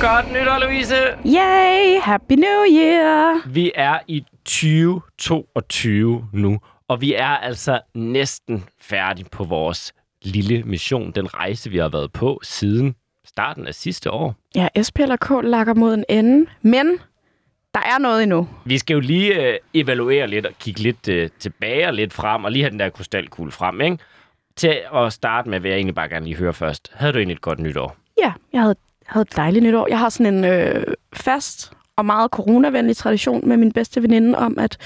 Godt 0.00 0.32
nytår, 0.32 0.58
Louise! 0.58 0.94
Yay! 1.26 2.00
Happy 2.00 2.32
New 2.32 2.64
Year! 2.78 3.48
Vi 3.48 3.72
er 3.74 3.98
i 4.06 4.24
2022 4.44 6.28
nu, 6.32 6.58
og 6.88 7.00
vi 7.00 7.14
er 7.14 7.26
altså 7.26 7.80
næsten 7.94 8.64
færdige 8.80 9.26
på 9.32 9.44
vores 9.44 9.92
lille 10.22 10.62
mission, 10.62 11.10
den 11.10 11.34
rejse, 11.34 11.70
vi 11.70 11.78
har 11.78 11.88
været 11.88 12.12
på 12.12 12.40
siden 12.42 12.94
starten 13.26 13.66
af 13.66 13.74
sidste 13.74 14.10
år. 14.10 14.34
Ja, 14.54 14.68
SPLK 14.82 15.30
lakker 15.42 15.74
mod 15.74 15.94
en 15.94 16.04
ende, 16.08 16.50
men 16.62 16.86
der 17.74 17.80
er 17.80 17.98
noget 17.98 18.22
endnu. 18.22 18.48
Vi 18.64 18.78
skal 18.78 18.94
jo 18.94 19.00
lige 19.00 19.52
øh, 19.52 19.58
evaluere 19.74 20.26
lidt 20.26 20.46
og 20.46 20.52
kigge 20.60 20.80
lidt 20.80 21.08
øh, 21.08 21.30
tilbage 21.38 21.86
og 21.86 21.94
lidt 21.94 22.12
frem, 22.12 22.44
og 22.44 22.52
lige 22.52 22.62
have 22.62 22.70
den 22.70 22.80
der 22.80 22.88
krystalkugle 22.90 23.52
frem, 23.52 23.80
ikke? 23.80 23.98
Til 24.56 24.78
at 24.94 25.12
starte 25.12 25.48
med 25.50 25.60
vil 25.60 25.68
jeg 25.68 25.76
egentlig 25.76 25.94
bare 25.94 26.08
gerne 26.08 26.24
lige 26.26 26.36
høre 26.36 26.52
først. 26.52 26.90
Havde 26.94 27.12
du 27.12 27.18
egentlig 27.18 27.34
et 27.34 27.40
godt 27.40 27.58
nytår? 27.58 27.96
Ja, 28.18 28.32
jeg 28.52 28.60
havde, 28.60 28.74
havde 29.08 29.22
et 29.22 29.36
dejligt 29.36 29.64
nytår. 29.64 29.86
Jeg 29.90 29.98
har 29.98 30.08
sådan 30.08 30.34
en 30.34 30.44
øh, 30.44 30.84
fast 31.12 31.72
og 31.96 32.04
meget 32.06 32.30
coronavenlig 32.30 32.96
tradition 32.96 33.48
med 33.48 33.56
min 33.56 33.72
bedste 33.72 34.02
veninde 34.02 34.38
om, 34.38 34.58
at 34.58 34.76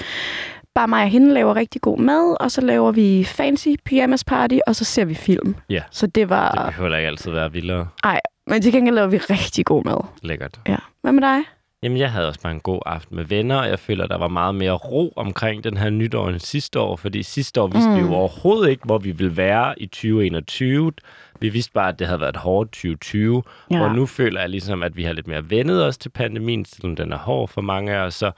bare 0.75 0.87
mig 0.87 1.03
og 1.03 1.09
hende 1.09 1.33
laver 1.33 1.55
rigtig 1.55 1.81
god 1.81 1.97
mad, 1.97 2.37
og 2.39 2.51
så 2.51 2.61
laver 2.61 2.91
vi 2.91 3.23
fancy 3.23 3.67
pyjamas 3.85 4.23
party, 4.23 4.57
og 4.67 4.75
så 4.75 4.85
ser 4.85 5.05
vi 5.05 5.13
film. 5.15 5.55
Ja. 5.69 5.81
Så 5.91 6.07
det 6.07 6.29
var... 6.29 6.51
Det 6.51 6.65
behøver 6.75 6.97
ikke 6.97 7.07
altid 7.07 7.31
være 7.31 7.51
vildere 7.51 7.87
Ej, 8.03 8.19
men 8.47 8.61
til 8.61 8.71
gengæld 8.71 8.95
laver 8.95 9.07
vi 9.07 9.17
rigtig 9.17 9.65
god 9.65 9.83
mad. 9.85 10.05
lækkert. 10.21 10.59
Ja. 10.67 10.75
Hvad 11.01 11.11
med 11.11 11.21
dig? 11.21 11.39
Jamen, 11.83 11.97
jeg 11.97 12.11
havde 12.11 12.27
også 12.27 12.41
bare 12.41 12.53
en 12.53 12.59
god 12.59 12.79
aften 12.85 13.15
med 13.15 13.23
venner, 13.25 13.55
og 13.57 13.67
jeg 13.69 13.79
føler, 13.79 14.07
der 14.07 14.17
var 14.17 14.27
meget 14.27 14.55
mere 14.55 14.71
ro 14.71 15.13
omkring 15.15 15.63
den 15.63 15.77
her 15.77 15.89
nytår 15.89 16.29
end 16.29 16.39
sidste 16.39 16.79
år, 16.79 16.95
fordi 16.95 17.23
sidste 17.23 17.61
år 17.61 17.67
vidste 17.67 17.89
mm. 17.89 17.95
vi 17.95 18.01
jo 18.01 18.13
overhovedet 18.13 18.69
ikke, 18.69 18.85
hvor 18.85 18.97
vi 18.97 19.11
ville 19.11 19.37
være 19.37 19.79
i 19.81 19.85
2021. 19.85 20.91
Vi 21.39 21.49
vidste 21.49 21.71
bare, 21.71 21.89
at 21.89 21.99
det 21.99 22.07
havde 22.07 22.19
været 22.19 22.29
et 22.35 22.41
hårdt 22.41 22.71
2020, 22.71 23.43
Ja. 23.71 23.81
og 23.83 23.95
nu 23.95 24.05
føler 24.05 24.39
jeg 24.41 24.49
ligesom, 24.49 24.83
at 24.83 24.97
vi 24.97 25.03
har 25.03 25.13
lidt 25.13 25.27
mere 25.27 25.49
vendet 25.49 25.85
os 25.85 25.97
til 25.97 26.09
pandemien, 26.09 26.65
selvom 26.65 26.95
den 26.95 27.11
er 27.13 27.17
hård 27.17 27.47
for 27.49 27.61
mange 27.61 27.93
af 27.93 27.97
os, 28.05 28.13
så 28.15 28.31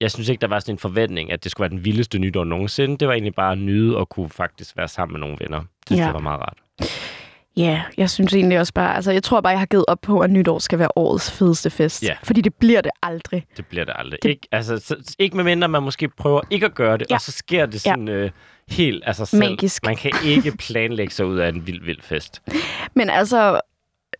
jeg 0.00 0.10
synes 0.10 0.28
ikke, 0.28 0.40
der 0.40 0.46
var 0.48 0.58
sådan 0.58 0.74
en 0.74 0.78
forventning, 0.78 1.32
at 1.32 1.44
det 1.44 1.50
skulle 1.52 1.64
være 1.70 1.76
den 1.76 1.84
vildeste 1.84 2.18
nytår 2.18 2.44
nogensinde. 2.44 2.96
Det 2.98 3.08
var 3.08 3.14
egentlig 3.14 3.34
bare 3.34 3.52
at 3.52 3.58
nyde 3.58 3.96
og 3.96 4.08
kunne 4.08 4.28
faktisk 4.28 4.76
være 4.76 4.88
sammen 4.88 5.12
med 5.12 5.20
nogle 5.20 5.36
venner. 5.40 5.58
Det 5.58 5.66
synes 5.86 5.98
Ja. 6.00 6.04
jeg 6.04 6.14
var 6.14 6.20
meget 6.20 6.40
rart. 6.40 6.58
Ja, 7.56 7.82
jeg 7.96 8.10
synes 8.10 8.34
egentlig 8.34 8.58
også 8.60 8.72
bare... 8.74 8.94
Altså, 8.96 9.12
jeg 9.12 9.22
tror 9.22 9.40
bare, 9.40 9.50
jeg 9.50 9.58
har 9.58 9.66
givet 9.66 9.84
op 9.88 10.00
på, 10.00 10.20
at 10.20 10.30
nytår 10.30 10.58
skal 10.58 10.78
være 10.78 10.88
årets 10.96 11.32
fedeste 11.32 11.70
fest. 11.70 12.02
Ja. 12.02 12.14
Fordi 12.22 12.40
det 12.40 12.54
bliver 12.54 12.80
det 12.80 12.90
aldrig. 13.02 13.46
Det 13.56 13.66
bliver 13.66 13.84
det 13.84 13.94
aldrig. 13.98 14.18
Det- 14.22 14.28
Ikke, 14.28 14.48
altså, 14.52 14.78
så, 14.78 14.96
ikke 15.18 15.36
med 15.36 15.44
mindre, 15.44 15.68
man 15.68 15.82
måske 15.82 16.08
prøver 16.08 16.40
ikke 16.50 16.66
at 16.66 16.74
gøre 16.74 16.96
det, 16.98 17.06
Ja. 17.10 17.14
og 17.14 17.20
så 17.20 17.32
sker 17.32 17.66
det 17.66 17.74
Ja. 17.86 17.90
sådan 17.90 18.08
øh, 18.08 18.30
helt 18.68 19.04
sig 19.16 19.28
selv. 19.28 19.40
Magisk. 19.40 19.86
Man 19.86 19.96
kan 19.96 20.10
ikke 20.24 20.56
planlægge 20.56 21.12
sig 21.12 21.26
ud 21.26 21.38
af 21.38 21.48
en 21.48 21.66
vild, 21.66 21.84
vild 21.84 22.02
fest. 22.02 22.42
Men 22.96 23.10
altså, 23.10 23.60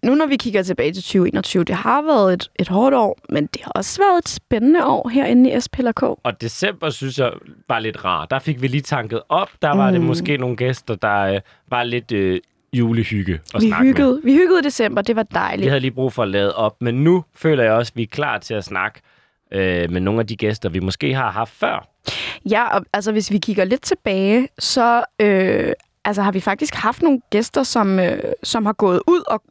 nu 0.02 0.14
når 0.14 0.26
vi 0.26 0.36
kigger 0.36 0.62
tilbage 0.62 0.92
til 0.92 1.02
2021, 1.02 1.64
det 1.64 1.74
har 1.76 2.02
været 2.02 2.32
et, 2.32 2.50
et 2.58 2.68
hårdt 2.68 2.94
år, 2.94 3.18
men 3.28 3.46
det 3.46 3.62
har 3.64 3.72
også 3.72 4.00
været 4.02 4.18
et 4.18 4.28
spændende 4.28 4.86
år 4.86 5.08
herinde 5.08 5.50
i 5.56 5.60
SPLK. 5.60 6.02
Og 6.02 6.40
december, 6.40 6.90
synes 6.90 7.18
jeg, 7.18 7.30
var 7.68 7.78
lidt 7.78 8.04
rar. 8.04 8.26
Der 8.26 8.38
fik 8.38 8.62
vi 8.62 8.66
lige 8.68 8.80
tanket 8.80 9.20
op. 9.28 9.48
Der 9.62 9.76
var 9.76 9.86
mm. 9.90 9.92
det 9.96 10.02
måske 10.02 10.36
nogle 10.36 10.56
gæster, 10.56 10.94
der 10.94 11.20
øh, 11.20 11.40
var 11.68 11.82
lidt 11.82 12.12
øh, 12.12 12.40
julehygge 12.72 13.34
at 13.54 13.62
Vi 13.62 13.68
snakke 13.68 13.84
med. 13.86 13.94
hyggede, 13.94 14.20
vi 14.24 14.32
hyggede 14.32 14.58
i 14.58 14.62
december, 14.62 15.02
det 15.02 15.16
var 15.16 15.22
Vi 15.22 15.34
dejligt. 15.34 15.68
havde 15.70 15.80
lige 15.80 15.90
brug 15.90 16.12
for 16.12 16.22
at 16.22 16.28
lade 16.28 16.54
op, 16.56 16.76
men 16.80 16.94
nu 17.04 17.24
føler 17.34 17.62
jeg 17.64 17.72
også, 17.72 17.90
at 17.92 17.96
vi 17.96 18.02
er 18.02 18.06
klar 18.06 18.38
til 18.38 18.54
at 18.54 18.64
snakke 18.64 19.00
øh, 19.52 19.90
med 19.90 20.00
nogle 20.00 20.20
af 20.20 20.26
de 20.26 20.36
gæster, 20.36 20.68
vi 20.68 20.78
måske 20.80 21.14
har 21.14 21.30
haft 21.30 21.52
før. 21.52 21.88
Ja, 22.50 22.76
og 22.78 22.84
altså 22.92 23.12
hvis 23.12 23.30
vi 23.30 23.38
kigger 23.38 23.64
lidt 23.64 23.82
tilbage, 23.82 24.48
så 24.58 25.04
øh, 25.20 25.72
altså, 26.04 26.22
har 26.22 26.32
vi 26.32 26.40
faktisk 26.40 26.74
haft 26.74 27.02
nogle 27.02 27.20
gæster, 27.30 27.62
som, 27.62 27.98
øh, 27.98 28.18
som 28.42 28.66
har 28.66 28.72
gået 28.72 29.00
ud 29.06 29.22
og 29.26 29.42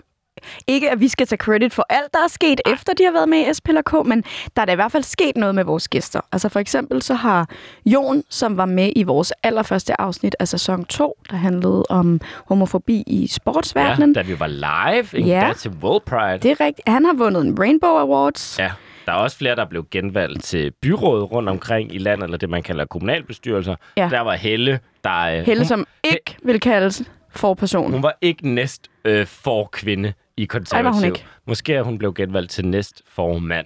ikke 0.68 0.92
at 0.92 1.00
vi 1.00 1.08
skal 1.08 1.28
tage 1.28 1.38
credit 1.38 1.74
for 1.74 1.86
alt, 1.90 2.14
der 2.14 2.20
er 2.24 2.28
sket, 2.28 2.62
efter 2.74 2.94
de 2.94 3.04
har 3.04 3.12
været 3.12 3.30
med 3.30 3.40
i 3.50 3.54
SPLK, 3.54 3.94
men 4.06 4.24
der 4.56 4.62
er 4.62 4.66
da 4.66 4.72
i 4.72 4.76
hvert 4.76 4.92
fald 4.92 5.04
sket 5.04 5.38
noget 5.38 5.56
med 5.56 5.64
vores 5.64 5.88
gæster. 5.88 6.22
Altså 6.32 6.50
for 6.50 6.60
eksempel 6.60 7.02
så 7.02 7.14
har 7.14 7.50
Jon, 7.86 8.24
som 8.30 8.58
var 8.58 8.66
med 8.66 8.92
i 8.96 9.04
vores 9.04 9.34
allerførste 9.44 10.02
afsnit 10.02 10.36
af 10.40 10.48
sæson 10.48 10.86
2, 10.86 11.18
der 11.32 11.36
handlede 11.38 11.84
om 11.90 12.22
homofobi 12.48 13.04
i 13.08 13.28
sportsverdenen. 13.28 14.14
Ja, 14.16 14.22
da 14.22 14.28
vi 14.28 14.40
var 14.40 14.48
live? 14.48 15.26
Ja. 15.28 15.48
Ja. 15.48 15.54
til 15.54 15.72
World 15.84 16.02
Pride. 16.06 16.38
Det 16.38 16.52
er 16.62 16.66
rigtigt. 16.66 16.90
Han 16.90 17.06
har 17.06 17.14
vundet 17.14 17.46
en 17.46 17.60
Rainbow 17.60 17.90
Awards. 17.98 18.60
Ja, 18.60 18.72
der 19.06 19.12
er 19.12 19.18
også 19.18 19.38
flere, 19.38 19.56
der 19.56 19.66
blev 19.66 19.86
genvalgt 19.92 20.44
til 20.44 20.72
byrådet 20.82 21.32
rundt 21.32 21.50
omkring 21.50 21.96
i 21.96 21.98
landet, 21.98 22.24
eller 22.24 22.38
det, 22.38 22.50
man 22.50 22.64
kalder 22.64 22.86
kommunalbestyrelser. 22.86 23.76
Ja. 23.98 24.10
Der 24.12 24.20
var 24.22 24.34
Helle, 24.36 24.80
der... 25.04 25.20
øh, 25.20 25.46
Helle, 25.46 25.62
hun, 25.62 25.66
som 25.68 25.88
ikke 26.04 26.36
vil 26.44 26.60
kaldes 26.60 27.04
for 27.30 27.54
person. 27.54 27.92
hun 27.92 28.04
var 28.04 28.18
ikke 28.22 28.50
næst 28.50 28.88
øh, 29.06 29.26
for 29.28 29.70
kvinde 29.72 30.14
i 30.42 30.46
konservativ. 30.46 30.86
Ej, 30.86 30.92
var 30.92 30.96
hun 30.96 31.06
ikke. 31.06 31.26
Måske 31.48 31.74
er 31.74 31.82
hun 31.84 31.98
blev 31.98 32.14
genvalgt 32.14 32.52
til 32.52 32.66
næst 32.66 33.02
formand. 33.08 33.66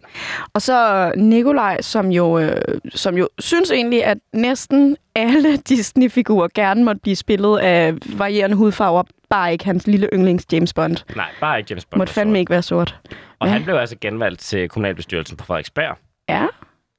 Og 0.54 0.62
så 0.62 1.12
Nikolaj, 1.18 1.82
som 1.82 2.12
jo, 2.12 2.40
øh, 2.40 2.62
som 2.96 3.18
jo 3.18 3.30
synes 3.40 3.72
egentlig, 3.72 4.06
at 4.06 4.18
næsten 4.34 4.98
alle 5.16 5.58
Disney-figurer 5.70 6.48
gerne 6.56 6.84
måtte 6.84 7.02
blive 7.02 7.16
spillet 7.16 7.58
af 7.60 7.94
varierende 8.18 8.56
hudfarver, 8.56 9.04
bare 9.30 9.52
ikke 9.52 9.66
hans 9.66 9.88
lille 9.88 10.10
yndlings 10.14 10.46
James 10.54 10.74
Bond. 10.74 10.98
Nej, 11.16 11.30
bare 11.40 11.58
ikke 11.60 11.68
James 11.72 11.86
Bond. 11.86 12.00
Måtte 12.00 12.14
fandme 12.14 12.34
sort. 12.34 12.40
ikke 12.40 12.50
være 12.50 12.62
sort. 12.62 13.00
Og 13.40 13.48
Ja. 13.48 13.54
han 13.54 13.64
blev 13.64 13.76
altså 13.76 13.96
genvalgt 14.02 14.40
til 14.42 14.70
kommunalbestyrelsen 14.70 15.38
på 15.38 15.46
Frederiksberg. 15.46 15.98
Ja. 16.30 16.46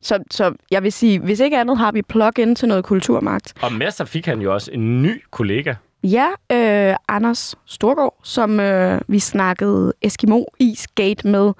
Så, 0.03 0.19
så 0.31 0.55
jeg 0.71 0.83
vil 0.83 0.93
sige, 0.93 1.19
hvis 1.19 1.41
ikke 1.41 1.59
andet 1.59 1.79
har 1.79 1.93
vi 1.93 2.03
plug-in 2.03 2.55
til 2.55 2.69
noget 2.69 2.85
kulturmagt. 2.85 3.55
Og 3.63 3.73
med 3.73 3.91
så 3.91 4.05
fik 4.05 4.27
han 4.27 4.41
jo 4.41 4.55
også 4.55 4.71
en 4.73 5.03
ny 5.03 5.23
kollega. 5.31 5.75
Ja, 6.05 6.27
øh, 6.53 6.97
Anders 7.09 7.55
Storgård, 7.67 8.21
som 8.23 8.61
øh, 8.61 9.01
vi 9.09 9.19
snakkede 9.19 9.93
Eskimo 10.03 10.45
Isgate 10.61 11.29
med. 11.29 11.53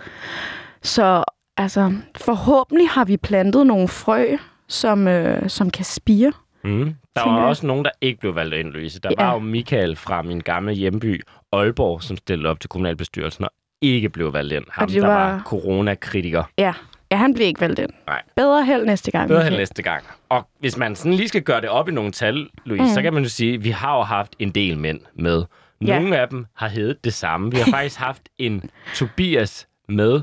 Så 0.83 1.25
altså, 1.57 1.93
forhåbentlig 2.17 2.89
har 2.89 3.05
vi 3.05 3.17
plantet 3.17 3.67
nogle 3.67 3.89
frø, 3.89 4.37
som, 4.69 5.09
øh, 5.09 5.49
som 5.51 5.71
kan 5.71 5.85
spire. 5.85 6.33
Mm. 6.65 6.95
Der 7.17 7.29
var 7.29 7.39
jeg. 7.39 7.47
også 7.49 7.67
nogen, 7.67 7.85
der 7.85 7.91
ikke 8.01 8.21
blev 8.21 8.35
valgt 8.35 8.55
ind, 8.55 8.69
Louise. 8.73 9.01
Der 9.01 9.11
Ja. 9.19 9.25
var 9.25 9.33
jo 9.33 9.39
Michael 9.39 9.97
fra 9.97 10.23
min 10.23 10.41
gamle 10.41 10.73
hjemby, 10.73 11.23
Aalborg, 11.53 12.03
som 12.03 12.17
stillede 12.17 12.49
op 12.49 12.61
til 12.61 12.71
kommunalbestyrelsen 12.71 13.45
og 13.45 13.51
ikke 13.83 14.09
blev 14.09 14.33
valgt 14.33 14.53
ind. 14.53 14.65
Ham, 14.71 14.89
det 14.89 15.03
der 15.03 15.09
var- 15.09 15.31
var 15.31 15.43
coronakritiker. 15.47 16.45
Ja, 16.59 16.73
ja 17.13 17.17
han 17.17 17.35
blev 17.35 17.47
ikke 17.47 17.61
valgt 17.61 17.79
ind. 17.79 17.91
Nej. 18.07 18.23
Bedre 18.37 18.65
held 18.65 18.85
næste 18.87 19.11
gang. 19.11 19.29
Bedre 19.29 19.45
hen 19.45 19.53
næste 19.53 19.83
gang. 19.83 20.05
Og 20.29 20.49
hvis 20.61 20.77
man 20.77 20.97
sådan 20.97 21.15
lige 21.15 21.29
skal 21.29 21.43
gøre 21.43 21.61
det 21.61 21.69
op 21.69 21.89
i 21.89 21.93
nogle 21.93 22.13
tal, 22.13 22.47
Louise, 22.65 22.83
mm. 22.85 22.89
så 22.95 23.03
kan 23.03 23.15
man 23.15 23.23
jo 23.23 23.29
sige, 23.29 23.55
at 23.55 23.65
vi 23.65 23.71
har 23.71 23.97
jo 23.97 24.03
haft 24.03 24.33
en 24.39 24.51
del 24.51 24.79
mænd 24.79 25.01
med. 25.15 25.45
Ja. 25.87 25.99
Nogle 25.99 26.19
af 26.19 26.29
dem 26.29 26.47
har 26.57 26.69
heddet 26.69 27.05
det 27.05 27.15
samme. 27.15 27.51
Vi 27.51 27.57
har 27.57 27.71
faktisk 27.77 27.97
haft 28.01 28.23
en 28.39 28.71
Tobias 28.95 29.67
med 29.89 30.21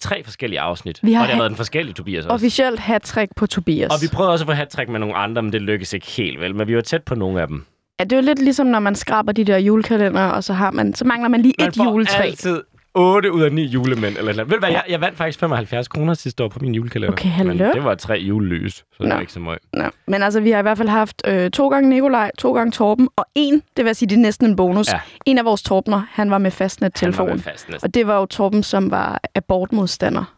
tre 0.00 0.24
forskellige 0.24 0.60
afsnit. 0.60 1.00
Vi 1.02 1.12
har 1.12 1.20
og 1.22 1.26
det 1.26 1.30
har 1.30 1.36
ha- 1.36 1.40
været 1.42 1.50
den 1.50 1.56
forskellige 1.56 1.94
Tobias 1.94 2.24
også. 2.24 2.34
Officielt 2.34 2.80
hat 2.80 3.16
på 3.36 3.46
Tobias. 3.46 3.90
Og 3.90 4.02
vi 4.02 4.08
prøvede 4.12 4.32
også 4.32 4.42
at 4.44 4.46
få 4.46 4.52
hat 4.52 4.88
med 4.88 5.00
nogle 5.00 5.14
andre, 5.14 5.42
men 5.42 5.52
det 5.52 5.62
lykkedes 5.62 5.92
ikke 5.92 6.06
helt 6.06 6.40
vel. 6.40 6.54
Men 6.54 6.68
vi 6.68 6.74
var 6.76 6.80
tæt 6.82 7.02
på 7.02 7.14
nogle 7.14 7.40
af 7.40 7.48
dem. 7.48 7.64
Ja, 8.00 8.04
det 8.04 8.12
er 8.12 8.16
jo 8.16 8.22
lidt 8.22 8.38
ligesom, 8.38 8.66
når 8.66 8.78
man 8.78 8.94
skraber 8.94 9.32
de 9.32 9.44
der 9.44 9.58
julekalender, 9.58 10.22
og 10.24 10.44
så, 10.44 10.52
har 10.52 10.70
man, 10.70 10.94
så 10.94 11.04
mangler 11.04 11.28
man 11.28 11.42
lige 11.42 11.54
Man 11.58 11.68
et 11.68 11.76
får 11.76 11.84
juletræ. 11.84 12.22
altid 12.22 12.62
8 12.94 13.32
ud 13.32 13.42
af 13.42 13.52
9 13.52 13.64
julemænd. 13.64 14.16
Eller, 14.16 14.30
eller. 14.30 14.44
Ved 14.44 14.52
du 14.52 14.58
hvad, 14.58 14.70
jeg, 14.70 14.84
jeg 14.88 15.00
vandt 15.00 15.18
faktisk 15.18 15.38
75 15.38 15.88
kroner 15.88 16.14
sidste 16.14 16.44
år 16.44 16.48
på 16.48 16.58
min 16.60 16.74
julekalender. 16.74 17.12
Okay, 17.12 17.28
hallo. 17.28 17.52
Men 17.52 17.58
det 17.74 17.84
var 17.84 17.94
tre 17.94 18.14
julelys, 18.14 18.74
så 18.74 18.84
det 19.00 19.08
var 19.08 19.20
ikke 19.20 19.32
så 19.32 19.40
meget. 19.40 19.58
Nå. 19.72 19.84
Men 20.06 20.22
altså, 20.22 20.40
vi 20.40 20.50
har 20.50 20.58
i 20.58 20.62
hvert 20.62 20.78
fald 20.78 20.88
haft 20.88 21.22
øh, 21.26 21.50
to 21.50 21.68
gange 21.68 21.90
Nikolaj, 21.90 22.30
to 22.38 22.54
gange 22.54 22.72
Torben, 22.72 23.08
og 23.16 23.24
en, 23.34 23.62
det 23.76 23.84
vil 23.84 23.94
sige, 23.94 24.08
det 24.08 24.16
er 24.16 24.20
næsten 24.20 24.46
en 24.46 24.56
bonus. 24.56 24.92
Ja. 24.92 25.00
En 25.26 25.38
af 25.38 25.44
vores 25.44 25.62
Torbener, 25.62 26.02
han 26.10 26.30
var 26.30 26.38
med 26.38 26.50
fastnet-telefon. 26.50 27.26
Han 27.26 27.28
var 27.28 27.34
med 27.34 27.42
fast 27.42 27.68
næsten. 27.68 27.88
Og 27.88 27.94
det 27.94 28.06
var 28.06 28.18
jo 28.18 28.26
Torben, 28.26 28.62
som 28.62 28.90
var 28.90 29.20
abortmodstander. 29.34 30.34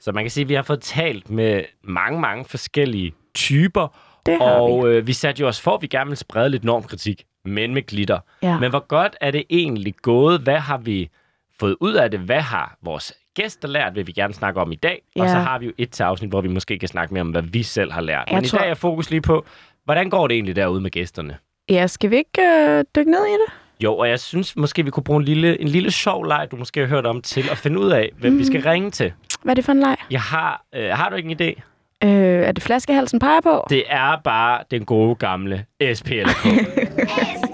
Så 0.00 0.12
man 0.12 0.24
kan 0.24 0.30
sige, 0.30 0.42
at 0.42 0.48
vi 0.48 0.54
har 0.54 0.62
fået 0.62 0.80
talt 0.80 1.30
med 1.30 1.62
mange, 1.84 2.20
mange 2.20 2.44
forskellige 2.44 3.12
typer. 3.34 3.96
Det 4.26 4.38
og 4.40 4.88
øh, 4.88 5.06
vi 5.06 5.12
satte 5.12 5.40
jo 5.40 5.48
os 5.48 5.60
for, 5.60 5.74
at 5.74 5.82
vi 5.82 5.86
gerne 5.86 6.08
vil 6.10 6.16
sprede 6.16 6.48
lidt 6.48 6.64
normkritik, 6.64 7.24
men 7.44 7.74
med 7.74 7.86
glitter. 7.86 8.18
Ja. 8.42 8.58
Men 8.58 8.70
hvor 8.70 8.86
godt 8.86 9.16
er 9.20 9.30
det 9.30 9.44
egentlig 9.50 9.94
gået? 10.02 10.40
Hvad 10.40 10.58
har 10.58 10.78
vi 10.78 11.10
fået 11.60 11.76
ud 11.80 11.92
af 11.92 12.10
det? 12.10 12.20
Hvad 12.20 12.40
har 12.40 12.76
vores 12.82 13.12
gæster 13.36 13.68
lært, 13.68 13.94
vil 13.94 14.06
vi 14.06 14.12
gerne 14.12 14.34
snakke 14.34 14.60
om 14.60 14.72
i 14.72 14.76
dag? 14.76 15.02
Og 15.16 15.26
Ja. 15.26 15.32
så 15.32 15.38
har 15.38 15.58
vi 15.58 15.66
jo 15.66 15.72
et 15.78 15.90
til 15.90 16.02
afsnit, 16.02 16.30
hvor 16.30 16.40
vi 16.40 16.48
måske 16.48 16.78
kan 16.78 16.88
snakke 16.88 17.14
mere 17.14 17.20
om, 17.20 17.28
hvad 17.30 17.42
vi 17.42 17.62
selv 17.62 17.92
har 17.92 18.00
lært. 18.00 18.24
Jeg 18.30 18.34
Men 18.34 18.44
tror- 18.44 18.58
i 18.58 18.62
dag 18.62 18.70
er 18.70 18.74
fokus 18.74 19.10
lige 19.10 19.20
på, 19.20 19.44
hvordan 19.84 20.10
går 20.10 20.26
det 20.28 20.34
egentlig 20.34 20.56
derude 20.56 20.80
med 20.80 20.90
gæsterne? 20.90 21.36
Ja, 21.70 21.86
skal 21.86 22.10
vi 22.10 22.16
ikke 22.16 22.42
øh, 22.42 22.84
dykke 22.96 23.10
ned 23.10 23.26
i 23.26 23.32
det? 23.32 23.52
Jo, 23.84 23.96
og 23.96 24.08
jeg 24.08 24.20
synes 24.20 24.56
måske, 24.56 24.84
vi 24.84 24.90
kunne 24.90 25.04
bruge 25.04 25.18
en 25.18 25.24
lille, 25.24 25.60
en 25.60 25.68
lille 25.68 25.90
sjov 25.90 26.24
leg, 26.24 26.48
du 26.50 26.56
måske 26.56 26.80
har 26.80 26.86
hørt 26.86 27.06
om, 27.06 27.22
til 27.22 27.44
at 27.50 27.58
finde 27.58 27.80
ud 27.80 27.90
af, 27.90 28.10
hvem 28.18 28.32
mm. 28.32 28.38
vi 28.38 28.44
skal 28.44 28.62
ringe 28.62 28.90
til. 28.90 29.12
Hvad 29.42 29.52
er 29.52 29.54
det 29.54 29.64
for 29.64 29.72
en 29.72 29.80
leg? 29.80 29.96
Jeg 30.10 30.20
har, 30.20 30.64
øh, 30.74 30.90
har 30.90 31.08
du 31.10 31.16
ikke 31.16 31.30
en 31.30 31.36
idé? 31.40 31.60
Øh, 32.04 32.10
er 32.48 32.52
det 32.52 32.62
flaskehalsen 32.62 33.18
peger 33.18 33.40
på? 33.40 33.66
Det 33.70 33.82
er 33.88 34.16
bare 34.24 34.60
den 34.70 34.84
gode 34.84 35.14
gamle 35.14 35.64
SPLK. 35.94 36.44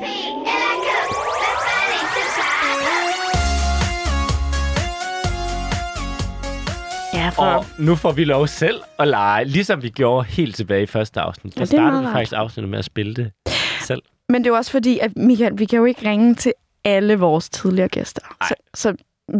For... 7.40 7.46
og 7.46 7.64
nu 7.78 7.94
får 7.94 8.12
vi 8.12 8.24
lov 8.24 8.46
selv 8.46 8.80
at 8.98 9.08
lege, 9.08 9.44
ligesom 9.44 9.82
vi 9.82 9.88
gjorde 9.88 10.26
helt 10.28 10.56
tilbage 10.56 10.82
i 10.82 10.86
første 10.86 11.20
afsnit. 11.20 11.54
Der 11.54 11.60
Ja, 11.60 11.64
det 11.64 11.68
startede 11.68 12.02
vi 12.02 12.08
faktisk 12.12 12.32
afsnittet 12.36 12.70
med 12.70 12.78
at 12.78 12.84
spille 12.84 13.14
det 13.14 13.30
selv. 13.82 14.02
Men 14.28 14.44
det 14.44 14.50
er 14.50 14.56
også 14.56 14.70
fordi, 14.70 14.98
at 14.98 15.16
Michael, 15.16 15.58
vi 15.58 15.64
kan 15.64 15.78
jo 15.78 15.84
ikke 15.84 16.10
ringe 16.10 16.34
til 16.34 16.52
alle 16.84 17.18
vores 17.18 17.48
tidligere 17.48 17.88
gæster. 17.88 18.22
Ej. 18.40 18.48
Så, 18.48 18.54
så 18.74 18.96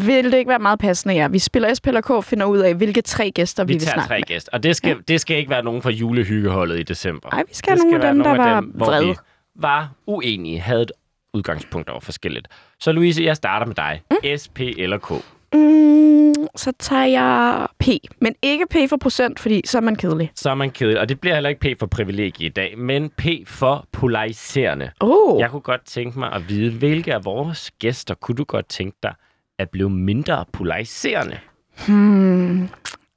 vil 0.07 0.33
det 0.33 0.39
ikke 0.39 0.49
være 0.49 0.59
meget 0.59 0.79
passende, 0.79 1.15
ja. 1.15 1.29
Vi 1.29 1.39
spiller 1.39 1.75
SP 1.79 1.87
eller 1.87 2.01
K 2.21 2.25
finder 2.25 2.47
ud 2.47 2.59
af, 2.59 2.75
hvilke 2.75 3.01
tre 3.03 3.31
gæster 3.31 3.65
vi, 3.65 3.69
Vi 3.69 3.73
vil 3.75 3.81
tager 3.83 3.95
snakke 3.95 4.09
tre 4.09 4.17
med. 4.19 4.23
gæster, 4.23 4.51
og 4.53 4.63
det 4.63 4.77
skal, 4.77 4.89
ja. 4.89 4.95
det 5.09 5.21
skal 5.21 5.37
ikke 5.37 5.51
være 5.51 5.63
nogen 5.65 5.83
fra 5.83 5.91
julehyggeholdet 5.91 6.79
i 6.81 6.83
december. 6.83 7.29
Nej, 7.33 7.43
vi 7.49 7.55
skal 7.55 7.73
det 7.77 7.83
have 7.83 7.91
nogle 7.91 8.07
af 8.09 8.15
dem, 8.15 8.23
der 8.23 8.37
var 8.37 8.61
hvor 8.75 8.87
vrede. 8.87 9.07
vi 9.07 9.15
var 9.55 9.89
uenige, 10.07 10.61
havde 10.61 10.83
et 10.83 10.93
udgangspunkt, 11.35 11.89
var 11.93 11.99
forskelligt. 12.01 12.49
Så 12.81 12.93
Louise, 12.93 13.23
jeg 13.25 13.37
starter 13.37 13.67
med 13.67 13.75
dig. 13.75 14.03
Mm. 14.11 14.17
SP 14.43 14.59
eller 14.61 14.99
K? 14.99 15.13
Mm, 15.53 16.35
så 16.57 16.73
tager 16.79 17.05
jeg 17.05 17.67
P. 17.79 17.89
Men 18.21 18.35
ikke 18.43 18.67
P 18.71 18.77
for 18.89 18.97
procent, 18.97 19.41
fordi 19.41 19.63
så 19.65 19.79
er 19.79 19.83
man 19.83 19.97
kedelig. 19.97 20.31
Så 20.35 20.51
er 20.51 20.55
man 20.55 20.71
kedelig, 20.71 21.01
og 21.01 21.09
det 21.09 21.21
bliver 21.21 21.35
heller 21.35 21.51
ikke 21.51 21.75
P 21.75 21.79
for 21.79 21.87
privilegie 21.87 22.47
i 22.47 22.49
dag, 22.49 22.79
men 22.79 23.11
P 23.11 23.27
for 23.47 23.87
polariserende. 23.93 24.91
Oh. 25.01 25.41
Jeg 25.41 25.51
kunne 25.51 25.61
godt 25.61 25.87
tænke 25.87 26.19
mig 26.19 26.33
at 26.33 26.49
vide, 26.49 26.79
hvilke 26.79 27.15
af 27.15 27.25
vores 27.25 27.71
gæster 27.79 28.15
kunne 28.15 28.37
du 28.37 28.45
godt 28.45 28.69
tænke 28.69 28.97
dig 29.03 29.15
at 29.59 29.71
blive 29.71 29.91
mindre 29.91 30.45
polariserende? 30.53 31.39
Hmm. 31.87 32.69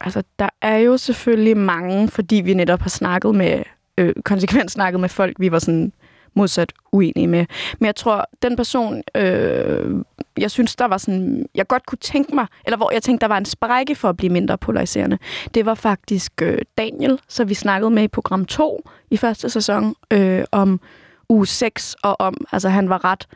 Altså, 0.02 0.24
der 0.40 0.50
er 0.62 0.78
jo 0.78 0.98
selvfølgelig 0.98 1.58
mange, 1.58 2.08
fordi 2.08 2.36
vi 2.36 2.54
netop 2.54 2.82
har 2.82 2.90
snakket 2.90 3.36
med, 3.36 3.64
øh, 3.98 4.14
konsekvent 4.26 4.72
snakket 4.72 5.00
med 5.00 5.10
folk, 5.10 5.36
vi 5.40 5.52
var 5.52 5.60
sådan 5.60 5.94
modsat 6.34 6.74
uenige 6.92 7.28
med. 7.28 7.46
Men 7.80 7.86
jeg 7.86 7.96
tror, 7.96 8.30
den 8.42 8.56
person, 8.56 9.02
øh, 9.16 9.96
jeg 10.38 10.52
synes, 10.52 10.76
der 10.76 10.86
var 10.86 10.98
sådan, 10.98 11.46
jeg 11.56 11.68
godt 11.68 11.86
kunne 11.86 11.98
tænke 12.02 12.36
mig, 12.36 12.48
eller 12.66 12.78
hvor 12.78 12.92
jeg 12.92 13.04
tænkte, 13.04 13.22
der 13.22 13.28
var 13.28 13.38
en 13.38 13.46
sprække 13.46 13.96
for 13.96 14.10
at 14.10 14.18
blive 14.18 14.30
mindre 14.34 14.58
polariserende, 14.58 15.18
det 15.54 15.66
var 15.66 15.74
faktisk 15.76 16.42
øh, 16.42 16.58
Daniel, 16.78 17.20
så 17.28 17.44
vi 17.44 17.54
snakkede 17.54 17.92
med 17.92 18.04
i 18.04 18.08
program 18.08 18.46
2 18.46 18.90
i 19.12 19.18
første 19.18 19.50
sæson, 19.50 19.96
øh, 20.12 20.44
om 20.52 20.80
uge 21.30 21.48
6, 21.48 21.96
og 22.04 22.16
om, 22.20 22.46
altså 22.52 22.70
han 22.70 22.90
var 22.90 23.04
ret 23.06 23.28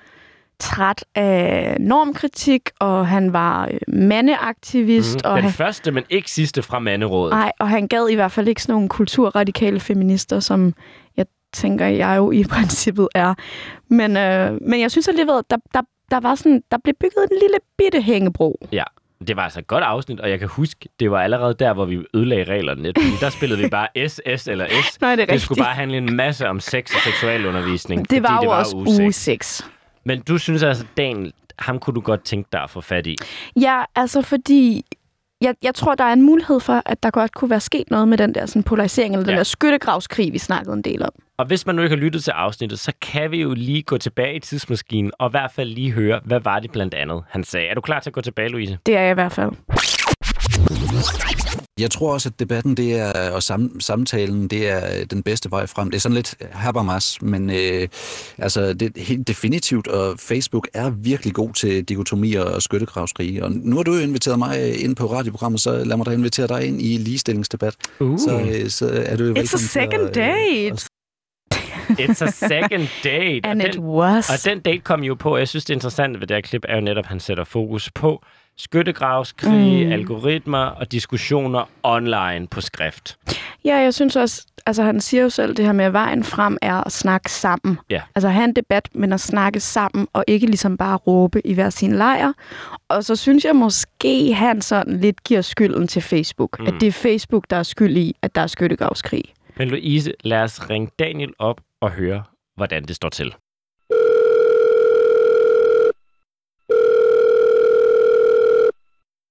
træt 0.60 1.06
af 1.16 1.78
normkritik, 1.80 2.62
og 2.80 3.08
han 3.08 3.34
var 3.34 3.68
øh, 3.68 3.80
mandeaktivist, 3.88 5.16
Mm, 5.16 5.30
og 5.30 5.36
den 5.36 5.44
han, 5.44 5.54
første, 5.54 5.92
men 5.92 6.04
ikke 6.10 6.32
sidste 6.32 6.62
fra 6.62 6.80
manderådet. 6.80 7.32
Nej, 7.34 7.52
og 7.60 7.70
han 7.70 7.88
gad 7.88 8.10
i 8.10 8.16
hvert 8.16 8.32
fald 8.32 8.48
ikke 8.48 8.62
sådan 8.62 8.74
nogle 8.74 8.90
kulturradikale 8.90 9.80
feminister, 9.80 10.40
som 10.40 10.74
jeg 11.18 11.26
tænker, 11.57 11.86
jeg 11.88 12.18
jo 12.18 12.31
i 12.31 12.44
princippet 12.56 13.07
er. 13.15 13.33
Men, 13.89 14.18
øh, 14.18 14.57
men 14.62 14.81
jeg 14.81 14.92
synes 14.92 15.07
alligevel, 15.07 15.42
der, 15.50 15.57
der, 15.74 15.81
der, 16.12 16.19
var 16.19 16.36
sådan, 16.36 16.63
der 16.71 16.77
blev 16.83 16.95
bygget 17.00 17.24
en 17.31 17.38
lille 17.42 17.57
bitte 17.77 18.01
hængebro. 18.01 18.68
Ja, 18.71 18.83
det 19.27 19.36
var 19.36 19.42
altså 19.44 19.59
et 19.59 19.68
godt 19.68 19.83
afsnit, 19.83 20.19
og 20.19 20.30
jeg 20.30 20.39
kan 20.39 20.48
huske, 20.48 20.89
det 21.00 21.12
var 21.12 21.21
allerede 21.21 21.54
der, 21.59 21.74
hvor 21.74 21.86
vi 21.86 22.00
ødelagde 22.13 22.44
reglerne 22.44 22.83
lidt. 22.83 23.00
Fordi 23.01 23.13
der 23.21 23.30
spillede 23.30 23.62
vi 23.62 23.69
bare 23.80 24.09
S, 24.09 24.21
S 24.38 24.48
eller 24.48 24.65
S. 24.68 25.01
Nej, 25.01 25.15
det 25.15 25.21
er 25.21 25.25
Det 25.25 25.31
rigtigt. 25.33 25.42
skulle 25.42 25.63
bare 25.63 25.74
handle 25.75 25.98
en 25.98 26.15
masse 26.15 26.48
om 26.48 26.59
sex 26.59 26.95
og 26.95 27.01
seksualundervisning. 27.01 28.09
det 28.09 28.24
var 28.24 28.36
jo 28.36 28.42
det 28.42 28.50
var 28.50 28.59
også 28.59 28.75
uge 28.75 28.86
uge 29.04 29.13
seks. 29.13 29.56
6. 29.57 29.69
Men 30.04 30.21
du 30.21 30.38
synes 30.38 30.63
altså, 30.63 30.86
Daniel, 30.98 31.33
ham 31.59 31.80
kunne 31.80 31.94
du 31.94 32.01
godt 32.01 32.24
tænke 32.24 32.50
dig 32.51 32.62
at 32.63 32.69
få 32.69 32.81
fat 32.81 33.07
i. 33.07 33.15
Ja, 33.62 33.83
altså 33.95 34.21
fordi... 34.21 34.86
Jeg, 35.42 35.56
jeg 35.63 35.75
tror, 35.75 35.95
der 35.95 36.04
er 36.04 36.13
en 36.13 36.21
mulighed 36.21 36.59
for, 36.59 36.81
at 36.86 37.04
der 37.04 37.09
godt 37.12 37.33
kunne 37.33 37.50
være 37.50 37.59
sket 37.59 37.92
noget 37.92 38.07
med 38.07 38.18
den 38.18 38.36
der 38.36 38.45
sådan, 38.45 38.63
polarisering, 38.63 39.13
eller 39.13 39.24
den 39.25 39.31
Ja. 39.33 39.38
der 39.38 39.44
skyttegravskrig, 39.44 40.33
vi 40.33 40.38
snakkede 40.38 40.74
en 40.74 40.81
del 40.81 41.04
om. 41.04 41.09
Og 41.39 41.45
hvis 41.45 41.66
man 41.66 41.75
nu 41.75 41.81
ikke 41.81 41.95
har 41.95 42.01
lyttet 42.01 42.24
til 42.24 42.31
afsnittet, 42.31 42.80
så 42.80 42.92
kan 43.01 43.31
vi 43.31 43.42
jo 43.42 43.54
lige 43.54 43.81
gå 43.81 43.98
tilbage 43.98 44.36
i 44.36 44.39
tidsmaskinen, 44.39 45.12
og 45.19 45.30
i 45.30 45.31
hvert 45.31 45.51
fald 45.51 45.69
lige 45.69 45.92
høre, 45.92 46.19
hvad 46.25 46.39
var 46.39 46.60
det 46.60 46.72
blandt 46.72 46.94
andet, 46.94 47.24
han 47.30 47.44
sagde. 47.44 47.68
Er 47.68 47.75
du 47.75 47.81
klar 47.81 48.00
til 48.00 48.10
at 48.10 48.13
gå 48.13 48.22
tilbage, 48.22 48.50
Louise? 48.50 48.78
Det 48.86 48.95
er 48.95 49.01
jeg 49.01 49.12
i 49.12 49.13
hvert 49.13 49.31
fald. 49.31 49.51
Jeg 51.80 51.92
tror 51.92 52.13
også, 52.13 52.30
at 52.30 52.39
debatten 52.39 52.78
det 52.78 53.00
er, 53.00 53.31
og 53.31 53.44
sam, 53.44 53.80
samtalen 53.80 54.48
det 54.48 54.69
er 54.69 55.06
den 55.06 55.24
bedste 55.24 55.51
vej 55.51 55.66
frem. 55.66 55.89
Det 55.92 55.98
er 55.98 56.01
sådan 56.01 56.16
lidt 56.16 56.36
habermas, 56.51 57.22
men 57.22 57.50
øh, 57.50 57.88
altså, 58.38 58.74
det 58.74 58.98
er 58.98 59.04
helt 59.04 59.28
definitivt, 59.28 59.88
og 59.88 60.19
Facebook 60.19 60.68
er 60.74 60.90
virkelig 60.90 61.33
god 61.33 61.54
til 61.54 61.83
dikotomier 61.83 62.42
og 62.42 62.62
skyttegravskrige. 62.62 63.44
Og 63.44 63.51
nu 63.51 63.75
har 63.75 63.83
du 63.83 63.94
jo 63.94 64.01
inviteret 64.01 64.40
mig 64.40 64.83
ind 64.83 64.95
på 64.95 65.06
radioprogrammet, 65.06 65.62
så 65.62 65.83
lad 65.83 65.98
mig 65.98 66.06
da 66.06 66.12
invitere 66.12 66.48
dig 66.48 66.66
ind 66.66 66.81
i 66.81 66.98
ligestillingsdebat. 66.98 67.75
Uh. 68.00 68.19
Så, 68.19 68.40
øh, 68.40 68.69
så 68.69 69.04
er 69.06 69.18
du 69.18 69.24
jo 69.24 69.33
velkommen 69.33 69.45
It's 69.45 69.54
a 69.54 69.57
second 69.57 70.07
at, 70.07 70.16
date. 70.16 70.87
It's 71.89 72.24
a 72.24 72.31
second 72.31 72.88
date. 73.04 73.42
And 73.44 73.62
og 73.62 73.68
it 73.68 73.74
den, 73.74 73.84
was. 73.84 74.30
Og 74.30 74.51
den 74.51 74.60
date 74.60 74.80
kom 74.80 75.04
jo 75.04 75.16
på, 75.16 75.38
jeg 75.38 75.48
synes, 75.48 75.66
det 75.66 75.74
interessante 75.74 76.19
ved 76.19 76.28
det 76.28 76.36
her 76.36 76.42
klip 76.42 76.66
er 76.69 76.75
jo 76.75 76.81
netop, 76.81 77.04
at 77.04 77.06
han 77.06 77.19
sætter 77.19 77.44
fokus 77.44 77.89
på 77.95 78.24
skyttegravskrig, 78.57 79.86
mm. 79.86 79.92
Algoritmer 79.92 80.66
og 80.66 80.92
diskussioner 80.92 81.69
online 81.84 82.48
på 82.48 82.62
skrift. 82.62 83.18
Ja, 83.66 83.75
jeg 83.75 83.94
synes 83.94 84.16
også, 84.16 84.45
altså 84.66 84.84
han 84.84 85.01
siger 85.01 85.24
jo 85.24 85.30
selv 85.30 85.56
det 85.56 85.66
her 85.66 85.72
med, 85.72 85.86
at 85.86 85.94
vejen 85.94 86.24
frem 86.24 86.57
er 86.62 86.75
at 86.75 86.92
snakke 86.92 87.31
sammen. 87.31 87.78
Ja. 87.90 88.01
Altså 88.16 88.30
have 88.30 88.44
en 88.44 88.56
debat, 88.56 88.90
men 88.94 89.13
at 89.13 89.19
snakke 89.19 89.60
sammen, 89.60 90.07
og 90.13 90.24
ikke 90.28 90.45
ligesom 90.45 90.78
bare 90.78 90.95
råbe 90.95 91.48
i 91.48 91.54
hver 91.54 91.69
sin 91.69 91.94
lejr. 91.94 92.33
Og 92.90 93.04
så 93.04 93.16
synes 93.16 93.45
jeg 93.45 93.56
måske, 93.56 94.33
han 94.33 94.62
sådan 94.62 95.00
lidt 95.00 95.24
giver 95.24 95.42
skylden 95.42 95.88
til 95.88 96.01
Facebook. 96.01 96.60
Mm. 96.60 96.68
At 96.68 96.74
det 96.81 96.88
er 96.88 96.92
Facebook, 96.92 97.45
der 97.50 97.57
er 97.57 97.63
skyld 97.63 97.98
i, 97.98 98.16
at 98.22 98.36
der 98.36 98.42
er 98.42 98.48
skyttegravskrig. 98.48 99.24
Men 99.57 99.68
Louise, 99.68 100.13
lad 100.24 100.42
os 100.42 100.69
ringe 100.69 100.90
Daniel 101.00 101.33
op 101.40 101.62
og 101.82 101.92
høre, 101.92 102.24
hvordan 102.56 102.84
det 102.84 102.96
står 102.96 103.10
til. 103.10 103.36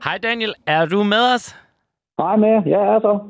Hej 0.05 0.19
Daniel, 0.19 0.55
er 0.67 0.87
du 0.87 1.03
med 1.03 1.35
os? 1.35 1.57
Hej 2.21 2.37
med, 2.37 2.49
ja, 2.67 2.79
er 2.79 3.01
så. 3.01 3.21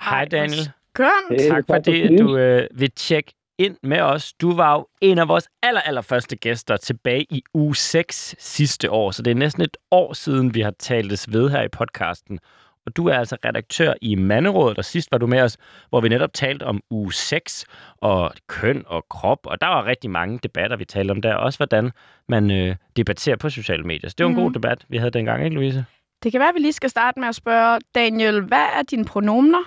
Hej 0.00 0.24
Daniel. 0.24 0.70
Skønt! 0.94 1.40
Hey, 1.42 1.48
Tak 1.48 1.66
tak 1.66 1.76
fordi 1.76 2.18
for 2.18 2.24
du 2.24 2.36
øh, 2.36 2.68
vil 2.74 2.90
tjekke 2.90 3.32
ind 3.58 3.76
med 3.82 4.00
os. 4.00 4.32
Du 4.32 4.54
var 4.56 4.74
jo 4.74 4.86
en 5.00 5.18
af 5.18 5.28
vores 5.28 5.48
aller, 5.62 5.80
aller 5.80 6.00
første 6.00 6.36
gæster 6.36 6.76
tilbage 6.76 7.26
i 7.30 7.42
uge 7.54 7.76
6 7.76 8.34
sidste 8.38 8.90
år, 8.90 9.10
så 9.10 9.22
det 9.22 9.30
er 9.30 9.34
næsten 9.34 9.62
et 9.62 9.76
år 9.90 10.12
siden, 10.12 10.54
vi 10.54 10.60
har 10.60 10.74
talt 10.78 11.32
ved 11.32 11.50
her 11.50 11.62
i 11.62 11.68
podcasten. 11.68 12.38
Og 12.86 12.96
du 12.96 13.06
er 13.08 13.14
altså 13.14 13.36
redaktør 13.44 13.92
i 14.02 14.14
Manderådet, 14.14 14.78
og 14.78 14.84
sidst 14.84 15.12
var 15.12 15.18
du 15.18 15.26
med 15.26 15.40
os, 15.40 15.56
hvor 15.90 16.00
vi 16.00 16.08
netop 16.08 16.32
talte 16.32 16.62
om 16.64 16.80
uge 16.90 17.12
6 17.12 17.64
og 18.00 18.30
køn 18.48 18.84
og 18.86 19.04
krop, 19.10 19.38
og 19.46 19.60
der 19.60 19.66
var 19.66 19.86
rigtig 19.86 20.10
mange 20.10 20.38
debatter, 20.42 20.76
vi 20.76 20.84
talte 20.84 21.10
om 21.12 21.22
der. 21.22 21.34
Også 21.34 21.58
hvordan 21.58 21.90
man 22.28 22.50
øh, 22.50 22.74
debatterer 22.96 23.36
på 23.36 23.48
sociale 23.48 23.82
medier. 23.84 24.10
Så 24.10 24.14
det 24.18 24.24
var 24.24 24.30
en 24.30 24.36
Mhm. 24.36 24.44
god 24.44 24.52
debat, 24.52 24.84
vi 24.88 24.96
havde 24.96 25.10
dengang, 25.10 25.44
ikke 25.44 25.56
Louise? 25.56 25.84
Det 26.22 26.32
kan 26.32 26.38
være, 26.40 26.48
at 26.48 26.54
vi 26.54 26.60
lige 26.60 26.72
skal 26.72 26.90
starte 26.90 27.20
med 27.20 27.28
at 27.28 27.34
spørge 27.34 27.80
Daniel, 27.94 28.40
hvad 28.40 28.66
er 28.78 28.82
dine 28.90 29.04
pronomner? 29.04 29.62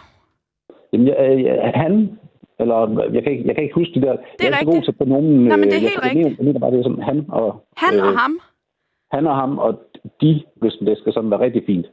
Jamen, 0.94 1.08
jeg, 1.08 1.16
øh, 1.20 1.44
jeg, 1.44 1.72
han, 1.76 2.20
eller 2.60 2.78
jeg 3.14 3.24
kan, 3.24 3.32
ikke, 3.32 3.44
jeg 3.48 3.56
kan 3.56 3.64
ikke 3.64 3.76
huske 3.76 3.94
det 3.94 4.02
der. 4.02 4.12
Det 4.12 4.22
er 4.22 4.46
jeg 4.46 4.48
er 4.48 4.60
rigtigt. 4.60 4.76
god 4.76 4.82
til 4.84 4.92
på 5.02 5.06
nogen... 5.06 5.44
Nej, 5.52 5.58
men 5.58 5.66
det 5.70 5.74
er 5.74 5.84
øh, 5.84 5.88
helt 5.88 5.96
jeg, 5.96 6.04
rigtigt. 6.10 6.38
jeg 6.38 6.46
mener 6.46 6.60
bare, 6.60 6.72
det 6.72 6.80
er 6.80 6.84
sådan 6.84 7.04
han 7.10 7.26
og... 7.30 7.50
Han 7.78 8.00
og 8.00 8.12
ham? 8.22 8.34
Han 9.16 9.28
og 9.28 9.36
ham, 9.36 9.58
og 9.66 9.72
de, 10.22 10.44
hvis 10.62 10.74
det 10.88 10.98
skal 10.98 11.14
sådan 11.14 11.32
være 11.32 11.40
rigtig 11.48 11.64
fint. 11.66 11.86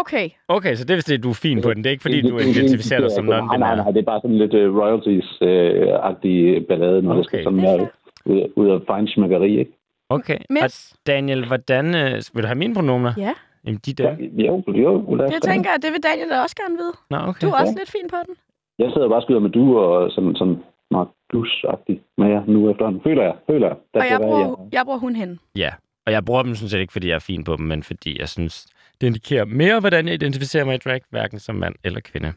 Okay. 0.00 0.26
Okay, 0.48 0.74
så 0.74 0.84
det 0.84 0.90
er 0.90 0.94
vist 0.94 1.08
det, 1.08 1.22
du 1.22 1.30
er 1.30 1.34
fin 1.46 1.62
på 1.62 1.68
den. 1.74 1.78
Det 1.84 1.86
er 1.86 1.90
ikke, 1.90 2.02
fordi 2.02 2.20
Det- 2.22 2.30
du 2.30 2.38
identificerer 2.38 3.00
dig 3.00 3.10
som 3.10 3.24
Nej, 3.24 3.40
nej, 3.40 3.46
non-binær. 3.46 3.74
nej, 3.82 3.90
det 3.90 3.98
er 4.00 4.04
bare 4.12 4.20
sådan 4.24 4.38
lidt 4.38 4.54
uh, 4.54 4.76
royalties-agtig 4.80 6.66
ballade, 6.68 7.02
når 7.02 7.10
okay. 7.10 7.18
det 7.18 7.26
skal 7.26 7.42
sådan 7.44 7.62
være 7.62 7.88
ud, 8.26 8.40
ud 8.56 8.68
af 8.70 8.78
feinschmeckeri, 8.90 9.58
ikke? 9.58 9.72
Okay. 10.08 10.38
Miss? 10.50 10.92
Og 10.92 10.98
Daniel, 11.06 11.46
hvordan... 11.46 11.94
Øh, 11.94 12.22
vil 12.34 12.42
du 12.42 12.46
have 12.46 12.58
mine 12.58 12.74
pronomer? 12.74 13.12
Ja, 13.18 13.32
Jamen, 13.66 13.80
de 13.86 13.94
Ja, 13.98 14.04
der. 14.04 14.16
jo, 14.48 14.62
jo, 14.84 15.14
lad 15.14 15.26
os 15.26 15.32
det 15.34 15.42
tænker 15.42 15.70
jeg, 15.70 15.78
det 15.82 15.90
vil 15.92 16.02
Daniel 16.02 16.28
da 16.30 16.40
også 16.42 16.56
gerne 16.62 16.76
vide. 16.82 16.92
Nå, 17.10 17.16
okay. 17.30 17.40
Du 17.46 17.50
er 17.52 17.56
også 17.60 17.74
Ja. 17.76 17.80
lidt 17.80 17.90
fin 17.96 18.08
på 18.10 18.16
den. 18.26 18.34
Jeg 18.78 18.90
sidder 18.94 19.08
bare 19.08 19.18
og 19.18 19.22
skyder 19.22 19.40
med 19.40 19.50
du 19.50 19.78
og 19.78 20.10
sådan, 20.10 20.34
sådan 20.36 20.56
meget 20.90 21.08
dus-agtig 21.32 21.96
med 22.18 22.28
jer 22.28 22.42
nu 22.46 22.70
efterhånden. 22.70 23.00
Føler 23.06 23.22
jeg, 23.22 23.34
føler 23.50 23.66
jeg. 23.66 23.76
Der 23.94 24.00
Og 24.00 24.06
jeg 24.10 24.18
være, 24.20 24.28
bruger, 24.28 24.68
jeg 24.72 24.82
bruger 24.84 24.98
hun 24.98 25.16
hen. 25.16 25.38
Ja, 25.56 25.70
og 26.06 26.12
jeg 26.12 26.24
bruger 26.24 26.42
dem 26.42 26.54
sådan 26.54 26.68
set 26.68 26.80
ikke, 26.80 26.92
fordi 26.92 27.08
jeg 27.08 27.14
er 27.14 27.26
fin 27.30 27.44
på 27.44 27.56
dem, 27.56 27.66
men 27.66 27.82
fordi 27.82 28.20
jeg 28.20 28.28
synes, 28.28 28.66
det 29.04 29.08
indikerer 29.08 29.44
mere, 29.44 29.80
hvordan 29.80 30.06
jeg 30.06 30.14
identificerer 30.14 30.64
mig 30.64 30.74
i 30.74 30.78
drag, 30.78 31.00
hverken 31.10 31.38
som 31.38 31.54
mand 31.54 31.74
eller 31.84 32.00
kvinde. 32.00 32.32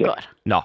Ja. 0.00 0.06
Godt. 0.06 0.30
Nå, 0.46 0.60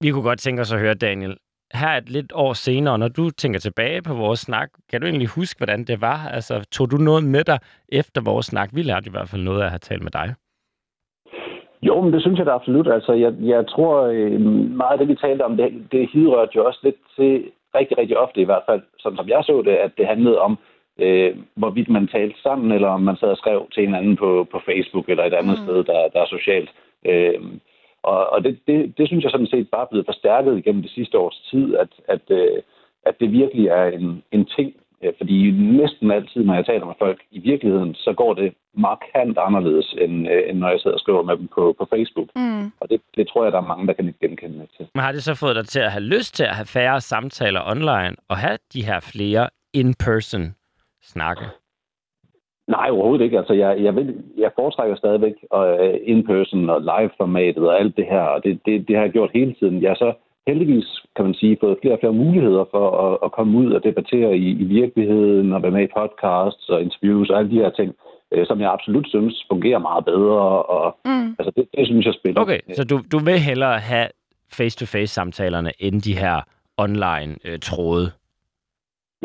vi 0.00 0.10
kunne 0.10 0.22
godt 0.22 0.38
tænke 0.38 0.62
os 0.62 0.72
at 0.72 0.80
høre, 0.80 0.94
Daniel. 0.94 1.36
Her 1.74 1.88
et 1.88 2.08
lidt 2.10 2.32
år 2.34 2.52
senere, 2.52 2.98
når 2.98 3.08
du 3.08 3.30
tænker 3.30 3.60
tilbage 3.60 4.02
på 4.02 4.14
vores 4.14 4.40
snak, 4.40 4.68
kan 4.90 5.00
du 5.00 5.06
egentlig 5.06 5.28
huske, 5.28 5.58
hvordan 5.58 5.84
det 5.84 6.00
var? 6.00 6.28
Altså, 6.28 6.64
tog 6.72 6.90
du 6.90 6.96
noget 6.96 7.24
med 7.24 7.44
dig 7.44 7.58
efter 7.88 8.20
vores 8.20 8.46
snak? 8.46 8.68
Vi 8.72 8.82
lærte 8.82 9.06
i 9.06 9.10
hvert 9.10 9.28
fald 9.28 9.42
noget 9.42 9.60
af 9.60 9.64
at 9.64 9.70
have 9.70 9.78
talt 9.78 10.02
med 10.02 10.10
dig. 10.10 10.34
Jo, 11.82 12.00
men 12.00 12.12
det 12.12 12.20
synes 12.22 12.38
jeg 12.38 12.46
da 12.46 12.50
absolut. 12.50 12.88
Altså, 12.88 13.12
jeg, 13.12 13.32
jeg 13.40 13.66
tror, 13.68 14.02
øh, 14.02 14.40
meget 14.80 14.92
af 14.92 14.98
det, 14.98 15.08
vi 15.08 15.14
talte 15.14 15.42
om, 15.42 15.56
det, 15.56 15.68
det 15.92 16.08
hidrørte 16.12 16.52
jo 16.56 16.64
også 16.66 16.80
lidt 16.82 16.96
til, 17.16 17.50
rigtig, 17.74 17.98
rigtig 17.98 18.16
ofte 18.18 18.40
i 18.40 18.44
hvert 18.44 18.66
fald, 18.68 18.82
sådan 18.98 19.16
som 19.16 19.28
jeg 19.28 19.42
så 19.44 19.62
det, 19.66 19.76
at 19.86 19.92
det 19.98 20.06
handlede 20.06 20.38
om, 20.38 20.58
øh, 20.98 21.36
hvorvidt 21.54 21.88
man 21.88 22.08
talte 22.08 22.42
sammen, 22.42 22.72
eller 22.72 22.88
om 22.88 23.00
man 23.00 23.16
sad 23.16 23.28
og 23.28 23.36
skrev 23.36 23.68
til 23.74 23.84
en 23.84 23.94
anden 23.94 24.16
på, 24.16 24.46
på 24.52 24.60
Facebook 24.66 25.08
eller 25.08 25.24
et 25.24 25.34
andet 25.34 25.58
mm. 25.58 25.64
sted, 25.64 25.84
der, 25.84 26.08
der 26.12 26.20
er 26.22 26.26
socialt. 26.26 26.70
Øh, 27.06 27.40
og 28.02 28.32
og 28.32 28.44
det, 28.44 28.58
det, 28.66 28.98
det 28.98 29.08
synes 29.08 29.24
jeg 29.24 29.30
sådan 29.30 29.52
set 29.54 29.70
bare 29.70 29.82
er 29.82 29.90
blevet 29.90 30.06
forstærket 30.06 30.58
igennem 30.58 30.82
det 30.82 30.90
sidste 30.90 31.18
års 31.18 31.38
tid, 31.50 31.76
at, 31.76 31.88
at, 32.08 32.24
øh, 32.30 32.62
at 33.06 33.14
det 33.20 33.32
virkelig 33.32 33.66
er 33.68 33.84
en, 33.84 34.22
en 34.32 34.44
ting. 34.56 34.72
Fordi 35.18 35.50
næsten 35.50 36.10
altid, 36.10 36.44
når 36.44 36.54
jeg 36.54 36.66
taler 36.66 36.86
med 36.86 36.94
folk 36.98 37.20
i 37.30 37.38
virkeligheden, 37.38 37.94
så 37.94 38.12
går 38.12 38.34
det 38.34 38.54
markant 38.76 39.38
anderledes, 39.38 39.94
end, 39.98 40.28
øh, 40.28 40.42
end 40.48 40.58
når 40.58 40.68
jeg 40.68 40.80
sidder 40.80 40.94
og 40.94 41.00
skriver 41.00 41.22
med 41.22 41.36
dem 41.36 41.48
på, 41.54 41.74
på 41.78 41.86
Facebook. 41.94 42.28
Mm. 42.36 42.64
Og 42.80 42.90
det, 42.90 43.00
det 43.16 43.28
tror 43.28 43.44
jeg, 43.44 43.52
der 43.52 43.58
er 43.58 43.66
mange, 43.72 43.86
der 43.86 43.92
kan 43.92 44.14
genkende 44.20 44.58
mig 44.58 44.68
til. 44.76 44.86
Men 44.94 45.04
har 45.04 45.12
det 45.12 45.22
så 45.22 45.34
fået 45.34 45.56
dig 45.56 45.66
til 45.66 45.80
at 45.80 45.92
have 45.92 46.04
lyst 46.04 46.34
til 46.34 46.44
at 46.44 46.54
have 46.54 46.66
færre 46.66 47.00
samtaler 47.00 47.60
online, 47.70 48.16
og 48.28 48.36
have 48.36 48.58
de 48.74 48.84
her 48.84 49.00
flere 49.00 49.48
in-person 49.74 50.54
snakke? 51.04 51.44
Nej, 52.68 52.88
overhovedet 52.90 53.24
ikke. 53.24 53.38
Altså, 53.38 53.52
jeg, 53.52 53.82
jeg, 53.82 53.96
vil, 53.96 54.22
jeg 54.38 54.50
foretrækker 54.58 54.96
stadigvæk 54.96 55.34
uh, 55.56 55.94
in-person 56.02 56.70
og 56.70 56.80
live-formatet 56.80 57.68
og 57.68 57.80
alt 57.80 57.96
det 57.96 58.06
her, 58.06 58.20
og 58.20 58.44
det, 58.44 58.60
det, 58.66 58.88
det 58.88 58.96
har 58.96 59.02
jeg 59.02 59.12
gjort 59.12 59.30
hele 59.34 59.54
tiden. 59.58 59.82
Jeg 59.82 59.90
har 59.90 59.94
så 59.94 60.12
heldigvis, 60.46 60.84
kan 61.16 61.24
man 61.24 61.34
sige, 61.34 61.56
fået 61.60 61.78
flere 61.82 61.94
og 61.94 62.00
flere 62.00 62.12
muligheder 62.12 62.64
for 62.70 62.86
at, 63.06 63.18
at 63.24 63.32
komme 63.32 63.58
ud 63.58 63.72
og 63.72 63.84
debattere 63.84 64.36
i, 64.36 64.48
i 64.50 64.64
virkeligheden 64.64 65.52
og 65.52 65.62
være 65.62 65.70
med 65.70 65.82
i 65.84 65.94
podcasts 65.98 66.68
og 66.68 66.82
interviews 66.82 67.30
og 67.30 67.38
alle 67.38 67.50
de 67.50 67.62
her 67.62 67.70
ting, 67.70 67.94
uh, 68.36 68.46
som 68.46 68.60
jeg 68.60 68.72
absolut 68.72 69.08
synes 69.08 69.44
fungerer 69.50 69.78
meget 69.78 70.04
bedre. 70.04 70.62
Og, 70.62 70.96
mm. 71.04 71.36
altså, 71.38 71.52
det, 71.56 71.64
det 71.76 71.86
synes 71.86 72.06
jeg 72.06 72.14
spiller. 72.14 72.40
Okay, 72.40 72.60
så 72.72 72.84
du, 72.84 72.96
du 73.12 73.18
vil 73.18 73.38
hellere 73.38 73.78
have 73.78 74.08
face-to-face-samtalerne 74.52 75.72
end 75.78 76.02
de 76.02 76.18
her 76.18 76.36
online-tråde? 76.78 78.04
Uh, 78.04 78.23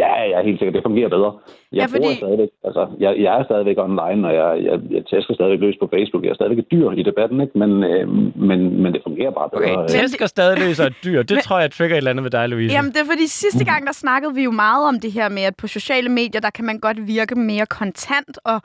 Ja, 0.03 0.11
jeg 0.29 0.37
er 0.39 0.43
helt 0.49 0.59
sikkert. 0.59 0.75
Det 0.77 0.83
fungerer 0.89 1.09
bedre. 1.09 1.31
Jeg 1.71 1.79
ja, 1.81 1.85
fordi... 1.85 1.99
bruger 2.01 2.15
stadigvæk, 2.23 2.49
altså, 2.67 2.83
jeg, 3.03 3.11
jeg 3.25 3.31
er 3.39 3.43
stadigvæk 3.49 3.77
online, 3.87 4.21
og 4.27 4.33
jeg, 4.39 4.49
jeg, 4.67 4.77
jeg 4.95 5.03
tæsker 5.11 5.33
stadigvæk 5.33 5.59
løs 5.65 5.77
på 5.83 5.87
Facebook. 5.93 6.23
Jeg 6.23 6.31
er 6.33 6.39
stadigvæk 6.39 6.59
et 6.65 6.71
dyr 6.71 6.87
i 7.01 7.03
debatten, 7.09 7.37
ikke? 7.41 7.59
Men, 7.61 7.71
øh, 7.83 8.07
men, 8.49 8.59
men 8.83 8.89
det 8.93 9.01
fungerer 9.07 9.31
bare 9.39 9.49
bedre. 9.49 9.77
Okay, 9.77 9.87
tæsker 9.99 10.27
stadig 10.35 10.57
løs 10.63 10.79
og 10.79 10.87
et 10.87 10.99
dyr. 11.03 11.19
Det 11.23 11.35
men... 11.35 11.41
tror 11.41 11.59
jeg 11.59 11.71
trigger 11.71 11.95
et 11.95 11.97
eller 11.97 12.11
andet 12.11 12.23
med 12.23 12.31
dig, 12.31 12.49
Louise. 12.49 12.73
Jamen, 12.75 12.91
det 12.91 12.99
er 13.03 13.09
fordi 13.13 13.27
sidste 13.27 13.63
gang, 13.65 13.81
der 13.87 13.93
snakkede 13.93 14.33
vi 14.35 14.43
jo 14.43 14.51
meget 14.51 14.87
om 14.87 14.99
det 14.99 15.11
her 15.11 15.29
med, 15.29 15.43
at 15.43 15.55
på 15.55 15.67
sociale 15.67 16.09
medier, 16.09 16.41
der 16.41 16.49
kan 16.49 16.65
man 16.65 16.79
godt 16.79 17.07
virke 17.07 17.35
mere 17.35 17.65
kontant, 17.65 18.39
og, 18.45 18.61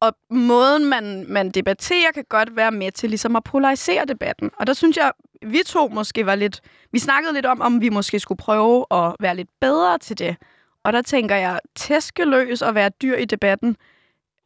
og 0.00 0.10
måden, 0.30 0.90
man, 0.90 1.24
man 1.28 1.50
debatterer, 1.50 2.10
kan 2.14 2.24
godt 2.28 2.56
være 2.56 2.70
med 2.70 2.90
til 2.90 3.08
ligesom 3.08 3.36
at 3.36 3.44
polarisere 3.44 4.04
debatten. 4.08 4.50
Og 4.60 4.66
der 4.66 4.72
synes 4.72 4.96
jeg, 4.96 5.10
vi 5.46 5.58
to 5.66 5.88
måske 5.88 6.26
var 6.26 6.34
lidt... 6.34 6.60
Vi 6.92 6.98
snakkede 6.98 7.34
lidt 7.34 7.46
om, 7.46 7.60
om 7.60 7.80
vi 7.80 7.88
måske 7.88 8.18
skulle 8.18 8.38
prøve 8.38 8.86
at 8.90 9.14
være 9.20 9.36
lidt 9.36 9.48
bedre 9.60 9.98
til 9.98 10.18
det. 10.18 10.36
Og 10.84 10.92
der 10.92 11.02
tænker 11.02 11.36
jeg, 11.36 11.58
tæskeløs 11.74 12.62
og 12.62 12.74
være 12.74 12.90
dyr 13.02 13.16
i 13.16 13.24
debatten. 13.24 13.76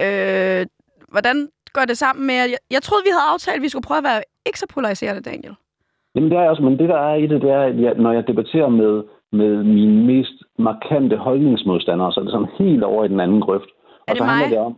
Øh, 0.03 0.67
hvordan 1.09 1.49
går 1.73 1.85
det 1.89 1.99
sammen 1.99 2.27
med... 2.27 2.35
Jeg, 2.35 2.61
jeg 2.71 2.83
troede, 2.83 3.05
vi 3.05 3.11
havde 3.15 3.33
aftalt, 3.35 3.57
at 3.57 3.63
vi 3.63 3.69
skulle 3.69 3.89
prøve 3.89 3.99
at 3.99 4.05
være 4.11 4.23
ikke 4.47 4.59
så 4.59 4.67
polariserende, 4.75 5.23
Daniel. 5.31 5.55
Jamen 6.15 6.31
det 6.31 6.39
er 6.39 6.51
også, 6.51 6.63
men 6.63 6.79
det 6.79 6.89
der 6.89 7.01
er 7.11 7.15
i 7.15 7.27
det, 7.27 7.43
det 7.43 7.51
er, 7.51 7.63
at 7.63 7.81
jeg, 7.81 7.95
når 7.95 8.13
jeg 8.13 8.27
debatterer 8.27 8.69
med, 8.69 9.03
med 9.33 9.65
mine 9.65 10.07
mest 10.07 10.37
markante 10.59 11.17
holdningsmodstandere, 11.17 12.13
så 12.13 12.21
er 12.21 12.25
det 12.25 12.33
sådan 12.33 12.55
helt 12.59 12.85
over 12.85 13.05
i 13.05 13.09
den 13.09 13.21
anden 13.21 13.41
grøft. 13.41 13.71
Er 14.09 14.13
det 14.15 14.23
mig? 14.27 14.51
Det 14.51 14.59
om, 14.59 14.77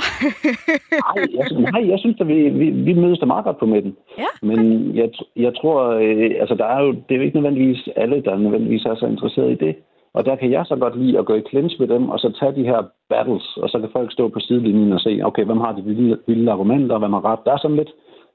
nej, 1.04 1.26
jeg, 1.38 1.46
nej, 1.72 1.90
jeg 1.90 1.98
synes, 1.98 2.16
at 2.20 2.28
vi, 2.28 2.48
vi, 2.48 2.70
vi 2.70 2.92
mødes 2.92 3.18
da 3.18 3.26
meget 3.26 3.44
godt 3.44 3.58
på 3.58 3.66
midten. 3.66 3.96
Ja, 4.18 4.30
Men 4.42 4.58
jeg, 4.96 5.08
jeg 5.36 5.52
tror, 5.60 5.78
øh, 5.90 6.30
altså 6.40 6.54
der 6.54 6.64
er 6.64 6.82
jo, 6.82 6.92
det 6.92 7.10
er 7.10 7.16
jo 7.16 7.22
ikke 7.22 7.36
nødvendigvis 7.36 7.88
alle, 7.96 8.22
der 8.24 8.36
nødvendigvis 8.36 8.84
er 8.84 8.94
så 8.94 9.06
interesseret 9.06 9.50
i 9.52 9.64
det. 9.66 9.74
Og 10.14 10.24
der 10.24 10.36
kan 10.36 10.50
jeg 10.50 10.64
så 10.66 10.76
godt 10.76 10.98
lide 11.02 11.18
at 11.18 11.26
gå 11.26 11.34
i 11.34 11.48
clinch 11.50 11.80
med 11.80 11.88
dem, 11.88 12.08
og 12.08 12.18
så 12.18 12.32
tage 12.40 12.54
de 12.54 12.68
her 12.70 12.82
battles, 13.08 13.56
og 13.56 13.68
så 13.68 13.78
kan 13.78 13.88
folk 13.92 14.12
stå 14.12 14.28
på 14.28 14.40
sidelinjen 14.40 14.92
og 14.92 15.00
se, 15.00 15.20
okay, 15.24 15.44
hvem 15.44 15.60
har 15.60 15.72
de 15.72 15.82
vilde, 15.82 16.18
vilde 16.26 16.52
argumenter, 16.52 16.98
hvem 16.98 17.12
har 17.12 17.24
ret. 17.24 17.38
Der 17.44 17.52
er 17.52 17.58
sådan 17.58 17.76
lidt, 17.76 17.92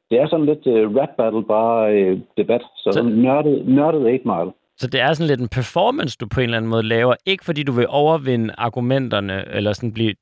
det 0.09 0.19
er 0.19 0.27
sådan 0.27 0.45
lidt 0.45 0.67
uh, 0.67 0.95
rap 0.97 1.09
battle, 1.17 1.43
bare 1.43 2.11
uh, 2.11 2.19
debat. 2.37 2.61
Så, 2.77 2.89
så 2.93 3.03
nørdet, 3.03 3.67
nørdet 3.67 4.01
8 4.01 4.21
Mile. 4.25 4.51
Så 4.77 4.87
det 4.87 5.01
er 5.01 5.13
sådan 5.13 5.27
lidt 5.27 5.41
en 5.41 5.55
performance, 5.59 6.17
du 6.19 6.27
på 6.27 6.39
en 6.39 6.43
eller 6.43 6.57
anden 6.57 6.71
måde 6.71 6.83
laver. 6.83 7.15
Ikke 7.25 7.45
fordi 7.45 7.63
du 7.63 7.71
vil 7.71 7.85
overvinde 7.89 8.53
argumenterne, 8.57 9.55
eller 9.55 9.73
sådan 9.73 9.93
blive 9.93 10.13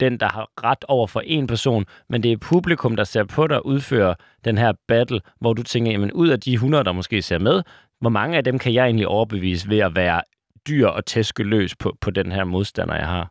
den, 0.00 0.20
der 0.20 0.28
har 0.32 0.48
ret 0.64 0.84
over 0.88 1.06
for 1.06 1.20
en 1.20 1.46
person, 1.46 1.84
men 2.08 2.22
det 2.22 2.32
er 2.32 2.36
publikum, 2.52 2.96
der 2.96 3.04
ser 3.04 3.24
på 3.24 3.46
dig 3.46 3.66
udføre 3.66 4.14
den 4.44 4.58
her 4.58 4.72
battle, 4.88 5.20
hvor 5.40 5.52
du 5.52 5.62
tænker, 5.62 5.92
jamen 5.92 6.12
ud 6.12 6.28
af 6.28 6.40
de 6.40 6.52
100, 6.52 6.84
der 6.84 6.92
måske 6.92 7.22
ser 7.22 7.38
med, 7.38 7.62
hvor 8.00 8.10
mange 8.10 8.36
af 8.36 8.44
dem 8.44 8.58
kan 8.58 8.74
jeg 8.74 8.84
egentlig 8.84 9.08
overbevise 9.08 9.70
ved 9.70 9.78
at 9.78 9.96
være 9.96 10.22
dyr 10.68 10.86
og 10.86 11.04
tæske 11.04 11.42
løs 11.42 11.76
på, 11.76 11.92
på 12.00 12.10
den 12.10 12.32
her 12.32 12.44
modstander, 12.44 12.94
jeg 12.94 13.06
har? 13.06 13.30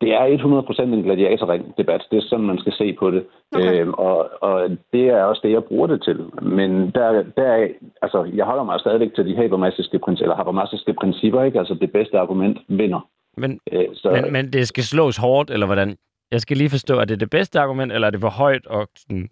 Det 0.00 0.10
er 0.14 0.26
100% 0.78 0.82
en 0.82 1.02
gladiatorring-debat. 1.02 2.02
Det 2.10 2.16
er 2.18 2.22
sådan, 2.22 2.44
man 2.44 2.58
skal 2.58 2.72
se 2.72 2.96
på 2.98 3.10
det. 3.10 3.26
Okay. 3.52 3.80
Øhm, 3.80 3.94
og, 3.94 4.30
og 4.42 4.70
det 4.92 5.04
er 5.08 5.22
også 5.22 5.40
det, 5.44 5.52
jeg 5.52 5.64
bruger 5.64 5.86
det 5.86 6.02
til. 6.02 6.18
Men 6.42 6.90
der, 6.90 7.24
der 7.36 7.68
altså, 8.02 8.30
jeg 8.34 8.44
holder 8.44 8.64
mig 8.64 8.80
stadigvæk 8.80 9.14
til 9.14 9.26
de 9.26 9.36
habermasiske 9.36 9.98
principper, 9.98 10.34
habermasiske 10.34 10.94
principper, 11.00 11.42
ikke? 11.42 11.58
Altså, 11.58 11.74
det 11.74 11.92
bedste 11.92 12.18
argument 12.18 12.58
vinder. 12.68 13.08
Men, 13.36 13.60
øh, 13.72 13.84
så... 13.94 14.10
men, 14.10 14.32
men 14.32 14.52
det 14.52 14.68
skal 14.68 14.84
slås 14.84 15.16
hårdt, 15.16 15.50
eller 15.50 15.66
hvordan? 15.66 15.96
Jeg 16.30 16.40
skal 16.40 16.56
lige 16.56 16.70
forstå, 16.70 16.98
er 16.98 17.04
det 17.04 17.20
det 17.20 17.30
bedste 17.30 17.60
argument, 17.60 17.92
eller 17.92 18.06
er 18.06 18.10
det 18.10 18.20
for 18.20 18.28
højt 18.28 18.66
og 18.66 18.88
sådan 18.96 19.28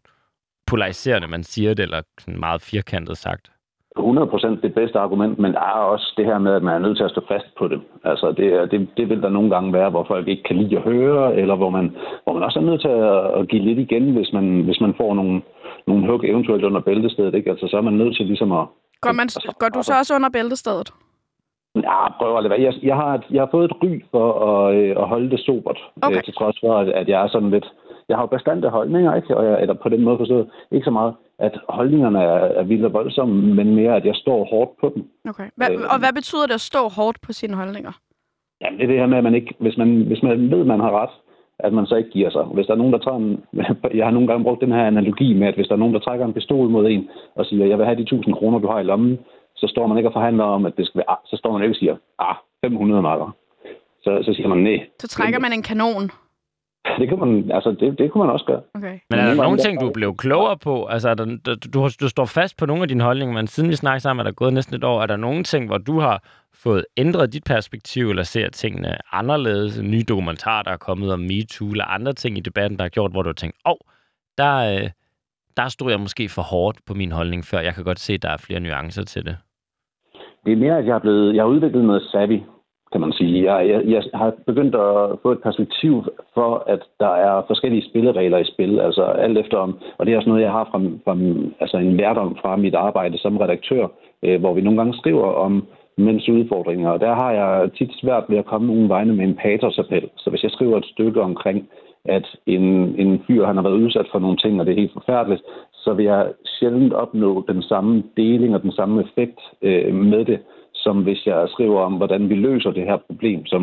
polariserende, 0.66 1.28
man 1.28 1.42
siger 1.42 1.74
det, 1.74 1.82
eller 1.82 2.02
sådan 2.20 2.40
meget 2.40 2.62
firkantet 2.62 3.18
sagt? 3.18 3.50
100% 3.98 4.60
det 4.62 4.74
bedste 4.74 4.98
argument, 4.98 5.38
men 5.38 5.52
der 5.52 5.60
er 5.60 5.80
også 5.94 6.12
det 6.16 6.24
her 6.24 6.38
med, 6.38 6.52
at 6.54 6.62
man 6.62 6.74
er 6.74 6.78
nødt 6.78 6.96
til 6.96 7.04
at 7.04 7.10
stå 7.10 7.20
fast 7.28 7.46
på 7.58 7.68
det. 7.68 7.80
Altså 8.04 8.32
det, 8.36 8.70
det, 8.70 8.88
det 8.96 9.08
vil 9.08 9.22
der 9.22 9.28
nogle 9.28 9.50
gange 9.50 9.72
være, 9.72 9.90
hvor 9.90 10.04
folk 10.04 10.28
ikke 10.28 10.42
kan 10.42 10.56
lide 10.56 10.76
at 10.76 10.82
høre, 10.82 11.36
eller 11.36 11.56
hvor 11.56 11.70
man, 11.70 11.96
hvor 12.24 12.32
man 12.32 12.42
også 12.42 12.58
er 12.58 12.62
nødt 12.62 12.80
til 12.80 12.88
at, 12.88 13.40
at 13.40 13.48
give 13.48 13.62
lidt 13.62 13.78
igen, 13.78 14.12
hvis 14.12 14.32
man, 14.32 14.60
hvis 14.60 14.80
man 14.80 14.94
får 14.96 15.14
nogle, 15.14 15.42
nogle 15.86 16.06
hug 16.10 16.20
eventuelt 16.24 16.64
under 16.64 16.80
bæltestedet. 16.80 17.34
Ikke? 17.34 17.50
Altså 17.50 17.68
så 17.68 17.76
er 17.76 17.80
man 17.80 17.92
nødt 17.92 18.16
til 18.16 18.26
ligesom 18.26 18.52
at... 18.52 18.66
Går, 19.00 19.12
man, 19.12 19.22
altså, 19.22 19.54
går 19.60 19.68
du 19.68 19.82
så 19.82 19.94
også 19.98 20.14
under 20.14 20.30
bæltestedet? 20.30 20.90
Ja, 21.76 22.12
prøv 22.18 22.36
at 22.36 22.42
lade 22.42 22.50
være. 22.50 22.62
Jeg, 22.62 22.74
jeg, 22.82 22.96
har, 22.96 23.24
jeg 23.30 23.42
har 23.42 23.48
fået 23.50 23.64
et 23.64 23.76
ry 23.82 24.00
for 24.10 24.28
at, 24.50 24.74
øh, 24.76 24.90
at 24.90 25.08
holde 25.08 25.30
det 25.30 25.40
sobert, 25.40 25.78
okay. 26.02 26.16
Øh, 26.16 26.24
til 26.24 26.34
trods 26.34 26.56
for, 26.60 26.78
at, 26.78 26.88
at 26.88 27.08
jeg 27.08 27.22
er 27.22 27.28
sådan 27.28 27.50
lidt... 27.50 27.72
Jeg 28.08 28.16
har 28.16 28.22
jo 28.22 28.26
bestandte 28.26 28.68
holdninger, 28.68 29.14
ikke? 29.14 29.36
Og 29.36 29.44
jeg, 29.44 29.62
eller 29.62 29.74
på 29.74 29.88
den 29.88 30.02
måde 30.02 30.18
forstået, 30.18 30.50
ikke 30.72 30.84
så 30.84 30.90
meget 30.90 31.14
at 31.38 31.58
holdningerne 31.68 32.18
er, 32.18 32.44
er 32.60 32.62
vildt 32.62 32.84
og 32.84 32.92
voldsomme, 32.92 33.54
men 33.54 33.74
mere, 33.74 33.96
at 33.96 34.04
jeg 34.04 34.14
står 34.14 34.44
hårdt 34.44 34.70
på 34.80 34.92
dem. 34.94 35.02
Okay. 35.28 35.48
Hva, 35.56 35.72
øh, 35.72 35.80
og 35.92 35.98
hvad 35.98 36.12
betyder 36.14 36.46
det 36.46 36.54
at 36.54 36.60
stå 36.60 36.88
hårdt 36.88 37.20
på 37.20 37.32
sine 37.32 37.56
holdninger? 37.56 37.92
Jamen, 38.60 38.78
det 38.78 38.84
er 38.84 38.88
det 38.88 38.98
her 38.98 39.06
med, 39.06 39.18
at 39.18 39.24
man 39.24 39.34
ikke, 39.34 39.54
hvis 39.58 39.76
man, 39.76 40.02
hvis 40.06 40.22
man 40.22 40.50
ved, 40.50 40.60
at 40.60 40.66
man 40.66 40.80
har 40.80 41.02
ret, 41.02 41.14
at 41.58 41.72
man 41.72 41.86
så 41.86 41.94
ikke 41.96 42.10
giver 42.10 42.30
sig. 42.30 42.44
Hvis 42.44 42.66
der 42.66 42.72
er 42.72 42.82
nogen, 42.82 42.92
der 42.92 42.98
tager 42.98 43.16
en... 43.16 43.44
Jeg 43.98 44.06
har 44.06 44.12
nogle 44.12 44.28
gange 44.28 44.44
brugt 44.44 44.60
den 44.60 44.72
her 44.72 44.86
analogi 44.86 45.34
med, 45.34 45.48
at 45.48 45.54
hvis 45.54 45.66
der 45.66 45.74
er 45.74 45.78
nogen, 45.78 45.94
der 45.94 46.00
trækker 46.00 46.26
en 46.26 46.32
pistol 46.32 46.68
mod 46.68 46.86
en 46.90 47.08
og 47.34 47.46
siger, 47.46 47.66
jeg 47.66 47.78
vil 47.78 47.86
have 47.86 47.96
de 47.96 48.02
1000 48.02 48.34
kroner, 48.34 48.58
du 48.58 48.68
har 48.68 48.80
i 48.80 48.82
lommen, 48.82 49.18
så 49.56 49.66
står 49.66 49.86
man 49.86 49.96
ikke 49.96 50.08
og 50.08 50.12
forhandler 50.12 50.44
om, 50.44 50.66
at 50.66 50.76
det 50.76 50.86
skal 50.86 50.98
være... 50.98 51.16
Så 51.24 51.36
står 51.36 51.52
man 51.52 51.62
ikke 51.62 51.72
og 51.72 51.76
siger, 51.76 51.96
ah, 52.18 52.36
500 52.64 53.02
marker. 53.02 53.36
Så, 54.02 54.22
så 54.22 54.32
siger 54.34 54.48
man 54.48 54.58
nej. 54.58 54.86
Så 54.98 55.08
trækker 55.08 55.40
man 55.40 55.52
en 55.52 55.62
kanon. 55.62 56.10
Det 56.98 57.08
kan 57.08 57.18
man, 57.18 57.50
altså 57.50 57.70
det, 57.80 57.98
det 57.98 58.10
kunne 58.10 58.24
man 58.24 58.32
også 58.32 58.44
gøre. 58.44 58.60
Okay. 58.74 58.98
Men 59.10 59.18
er 59.18 59.26
der 59.26 59.34
nogle 59.34 59.58
ting, 59.58 59.80
du 59.80 59.90
blev 59.90 60.16
klogere 60.16 60.56
på? 60.58 60.86
Altså, 60.86 61.08
er 61.08 61.14
der, 61.14 61.24
du, 61.24 61.54
du, 61.74 61.88
du 62.00 62.08
står 62.08 62.24
fast 62.24 62.56
på 62.58 62.66
nogle 62.66 62.82
af 62.82 62.88
dine 62.88 63.04
holdninger, 63.04 63.34
men 63.34 63.46
siden 63.46 63.70
vi 63.70 63.74
snakker 63.74 63.98
sammen, 63.98 64.20
er 64.26 64.30
der 64.30 64.34
gået 64.34 64.52
næsten 64.52 64.76
et 64.76 64.84
år. 64.84 65.02
Er 65.02 65.06
der 65.06 65.16
nogle 65.16 65.42
ting, 65.42 65.66
hvor 65.66 65.78
du 65.78 65.98
har 66.00 66.22
fået 66.54 66.84
ændret 66.96 67.32
dit 67.32 67.44
perspektiv, 67.44 68.10
eller 68.10 68.22
ser 68.22 68.50
tingene 68.50 69.14
anderledes? 69.14 69.78
En 69.78 69.90
ny 69.90 70.00
dokumentar, 70.08 70.62
der 70.62 70.70
er 70.70 70.76
kommet 70.76 71.12
om 71.12 71.20
MeToo, 71.20 71.70
eller 71.70 71.84
andre 71.84 72.12
ting 72.12 72.38
i 72.38 72.40
debatten, 72.40 72.78
der 72.78 72.84
har 72.84 72.88
gjort, 72.88 73.10
hvor 73.10 73.22
du 73.22 73.28
har 73.28 73.34
tænkt, 73.34 73.56
åh, 73.66 73.70
oh, 73.70 73.76
der, 74.38 74.56
øh, 74.56 74.90
der 75.56 75.68
stod 75.68 75.90
jeg 75.90 76.00
måske 76.00 76.28
for 76.28 76.42
hårdt 76.42 76.78
på 76.86 76.94
min 76.94 77.12
holdning 77.12 77.44
før. 77.44 77.60
Jeg 77.60 77.74
kan 77.74 77.84
godt 77.84 77.98
se, 77.98 78.12
at 78.12 78.22
der 78.22 78.30
er 78.30 78.36
flere 78.36 78.60
nuancer 78.60 79.04
til 79.04 79.24
det. 79.24 79.36
Det 80.44 80.52
er 80.52 80.56
mere, 80.56 80.78
at 80.78 80.86
jeg 80.86 80.94
har, 80.94 80.98
blevet, 80.98 81.34
jeg 81.34 81.42
har 81.42 81.48
udviklet 81.48 81.84
noget 81.84 82.02
savvy 82.02 82.40
kan 82.92 83.00
man 83.00 83.12
sige. 83.12 83.52
Jeg, 83.52 83.68
jeg, 83.68 83.80
jeg 83.84 84.02
har 84.14 84.32
begyndt 84.46 84.74
at 84.74 85.18
få 85.22 85.32
et 85.32 85.42
perspektiv 85.42 86.04
for, 86.34 86.64
at 86.66 86.82
der 87.00 87.12
er 87.26 87.42
forskellige 87.46 87.88
spilleregler 87.88 88.38
i 88.38 88.50
spil, 88.52 88.80
altså 88.80 89.02
alt 89.02 89.38
efter 89.38 89.56
om, 89.56 89.78
og 89.98 90.06
det 90.06 90.12
er 90.12 90.16
også 90.16 90.28
noget, 90.28 90.42
jeg 90.42 90.52
har 90.52 90.64
fra, 90.70 90.78
fra 91.04 91.14
altså 91.60 91.76
en 91.76 91.96
lærdom 91.96 92.36
fra 92.42 92.56
mit 92.56 92.74
arbejde 92.74 93.18
som 93.18 93.36
redaktør, 93.36 93.86
øh, 94.22 94.40
hvor 94.40 94.54
vi 94.54 94.60
nogle 94.60 94.78
gange 94.78 94.94
skriver 94.94 95.26
om 95.32 95.66
mænds 95.98 96.28
udfordringer, 96.28 96.90
og 96.90 97.00
der 97.00 97.14
har 97.14 97.32
jeg 97.32 97.70
tit 97.78 97.90
svært 98.00 98.24
ved 98.28 98.38
at 98.38 98.44
komme 98.46 98.66
nogen 98.66 98.88
vegne 98.88 99.12
med 99.14 99.24
en 99.24 99.38
patosappel. 99.42 100.08
Så 100.16 100.30
hvis 100.30 100.42
jeg 100.42 100.50
skriver 100.50 100.78
et 100.78 100.84
stykke 100.84 101.20
omkring, 101.22 101.68
at 102.04 102.26
en, 102.46 102.62
en 102.98 103.22
fyr 103.26 103.46
han 103.46 103.56
har 103.56 103.62
været 103.62 103.82
udsat 103.82 104.06
for 104.12 104.18
nogle 104.18 104.36
ting, 104.36 104.60
og 104.60 104.66
det 104.66 104.72
er 104.72 104.80
helt 104.80 104.92
forfærdeligt, 104.92 105.42
så 105.72 105.92
vil 105.94 106.04
jeg 106.04 106.32
sjældent 106.44 106.92
opnå 106.92 107.44
den 107.48 107.62
samme 107.62 108.02
deling 108.16 108.54
og 108.54 108.62
den 108.62 108.72
samme 108.72 109.02
effekt 109.02 109.40
øh, 109.62 109.94
med 109.94 110.24
det, 110.24 110.38
som 110.86 110.96
hvis 111.06 111.26
jeg 111.26 111.48
skriver 111.54 111.80
om, 111.88 111.94
hvordan 112.00 112.22
vi 112.28 112.34
løser 112.34 112.70
det 112.70 112.84
her 112.90 112.98
problem, 113.08 113.46
som 113.46 113.62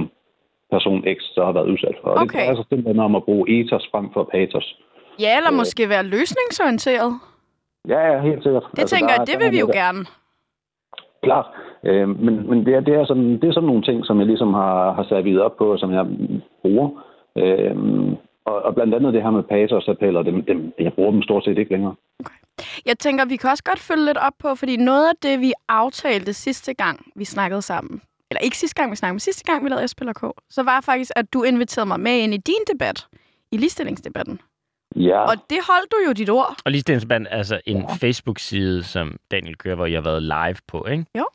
person 0.72 1.00
X 1.18 1.20
så 1.36 1.42
har 1.46 1.54
været 1.58 1.72
udsat 1.74 1.98
for. 2.02 2.10
Og 2.10 2.22
okay. 2.22 2.40
det 2.40 2.46
er 2.46 2.50
altså 2.50 2.66
simpelthen 2.70 3.00
om 3.08 3.16
at 3.16 3.24
bruge 3.24 3.46
ethos 3.56 3.86
frem 3.92 4.08
for 4.14 4.24
patos. 4.34 4.68
Ja, 5.24 5.32
eller 5.38 5.52
øh, 5.54 5.58
måske 5.62 5.90
være 5.90 6.04
løsningsorienteret. 6.16 7.12
Ja, 7.94 8.00
ja, 8.10 8.22
helt 8.30 8.44
sikkert. 8.44 8.66
Det 8.72 8.80
altså, 8.80 8.96
tænker 8.96 9.14
jeg, 9.18 9.28
det 9.30 9.38
vil 9.42 9.52
vi 9.56 9.60
jo 9.66 9.68
der. 9.68 9.80
gerne. 9.82 10.02
Klart. 11.24 11.48
Øh, 11.88 12.08
men 12.26 12.34
men 12.50 12.66
det, 12.66 12.74
er, 12.78 12.80
det, 12.80 12.94
er 12.94 13.06
sådan, 13.06 13.32
det 13.40 13.48
er 13.48 13.54
sådan 13.54 13.68
nogle 13.68 13.84
ting, 13.90 14.06
som 14.06 14.20
jeg 14.20 14.28
ligesom 14.28 14.54
har, 14.54 14.94
har 14.98 15.04
sat 15.04 15.38
op 15.38 15.56
på, 15.58 15.78
som 15.78 15.92
jeg 15.98 16.06
bruger. 16.62 16.90
Øh, 17.42 17.76
og, 18.46 18.62
og 18.62 18.76
blandt 18.76 18.96
andet 18.96 19.14
det 19.14 19.24
her 19.24 19.32
med 19.32 19.44
patos-appeller, 19.44 20.24
dem, 20.24 20.46
dem, 20.46 20.74
jeg 20.80 20.94
bruger 20.94 21.12
dem 21.12 21.22
stort 21.22 21.44
set 21.44 21.58
ikke 21.58 21.72
længere. 21.72 21.96
Okay. 22.20 22.36
Jeg 22.86 23.00
tænker, 23.00 23.26
vi 23.26 23.36
kan 23.36 23.50
også 23.50 23.64
godt 23.64 23.80
følge 23.80 24.06
lidt 24.06 24.18
op 24.18 24.34
på, 24.40 24.56
fordi 24.56 24.78
noget 24.78 25.10
af 25.10 25.16
det, 25.22 25.40
vi 25.40 25.54
aftalte 25.68 26.34
sidste 26.34 26.74
gang, 26.74 27.12
vi 27.16 27.26
snakkede 27.26 27.62
sammen, 27.62 28.02
eller 28.30 28.42
ikke 28.42 28.58
sidste 28.58 28.76
gang, 28.76 28.92
vi 28.92 28.96
snakkede, 28.96 29.14
men 29.14 29.20
sidste 29.20 29.44
gang, 29.52 29.64
vi 29.64 29.70
lavede 29.70 29.88
Spiller 29.88 30.14
K, 30.14 30.24
så 30.50 30.64
var 30.64 30.82
faktisk, 30.82 31.12
at 31.16 31.34
du 31.34 31.44
inviterede 31.44 31.88
mig 31.88 32.00
med 32.00 32.20
ind 32.20 32.34
i 32.34 32.38
din 32.38 32.64
debat, 32.74 33.08
i 33.52 33.58
ligestillingsdebatten. 33.58 34.42
Ja. 34.96 35.20
Og 35.20 35.36
det 35.50 35.58
holdt 35.70 35.92
du 35.92 35.98
jo 36.08 36.12
dit 36.12 36.30
ord. 36.30 36.56
Og 36.66 36.72
ligestillingsdebatten 36.72 37.28
er 37.28 37.38
altså 37.38 37.62
en 37.66 37.78
ja. 37.78 37.94
Facebook-side, 37.94 38.84
som 38.84 39.18
Daniel 39.32 39.58
kører, 39.58 39.76
hvor 39.76 39.86
jeg 39.86 39.98
har 39.98 40.04
været 40.04 40.24
live 40.24 40.58
på, 40.68 40.86
ikke? 40.86 41.06
Jo. 41.18 41.26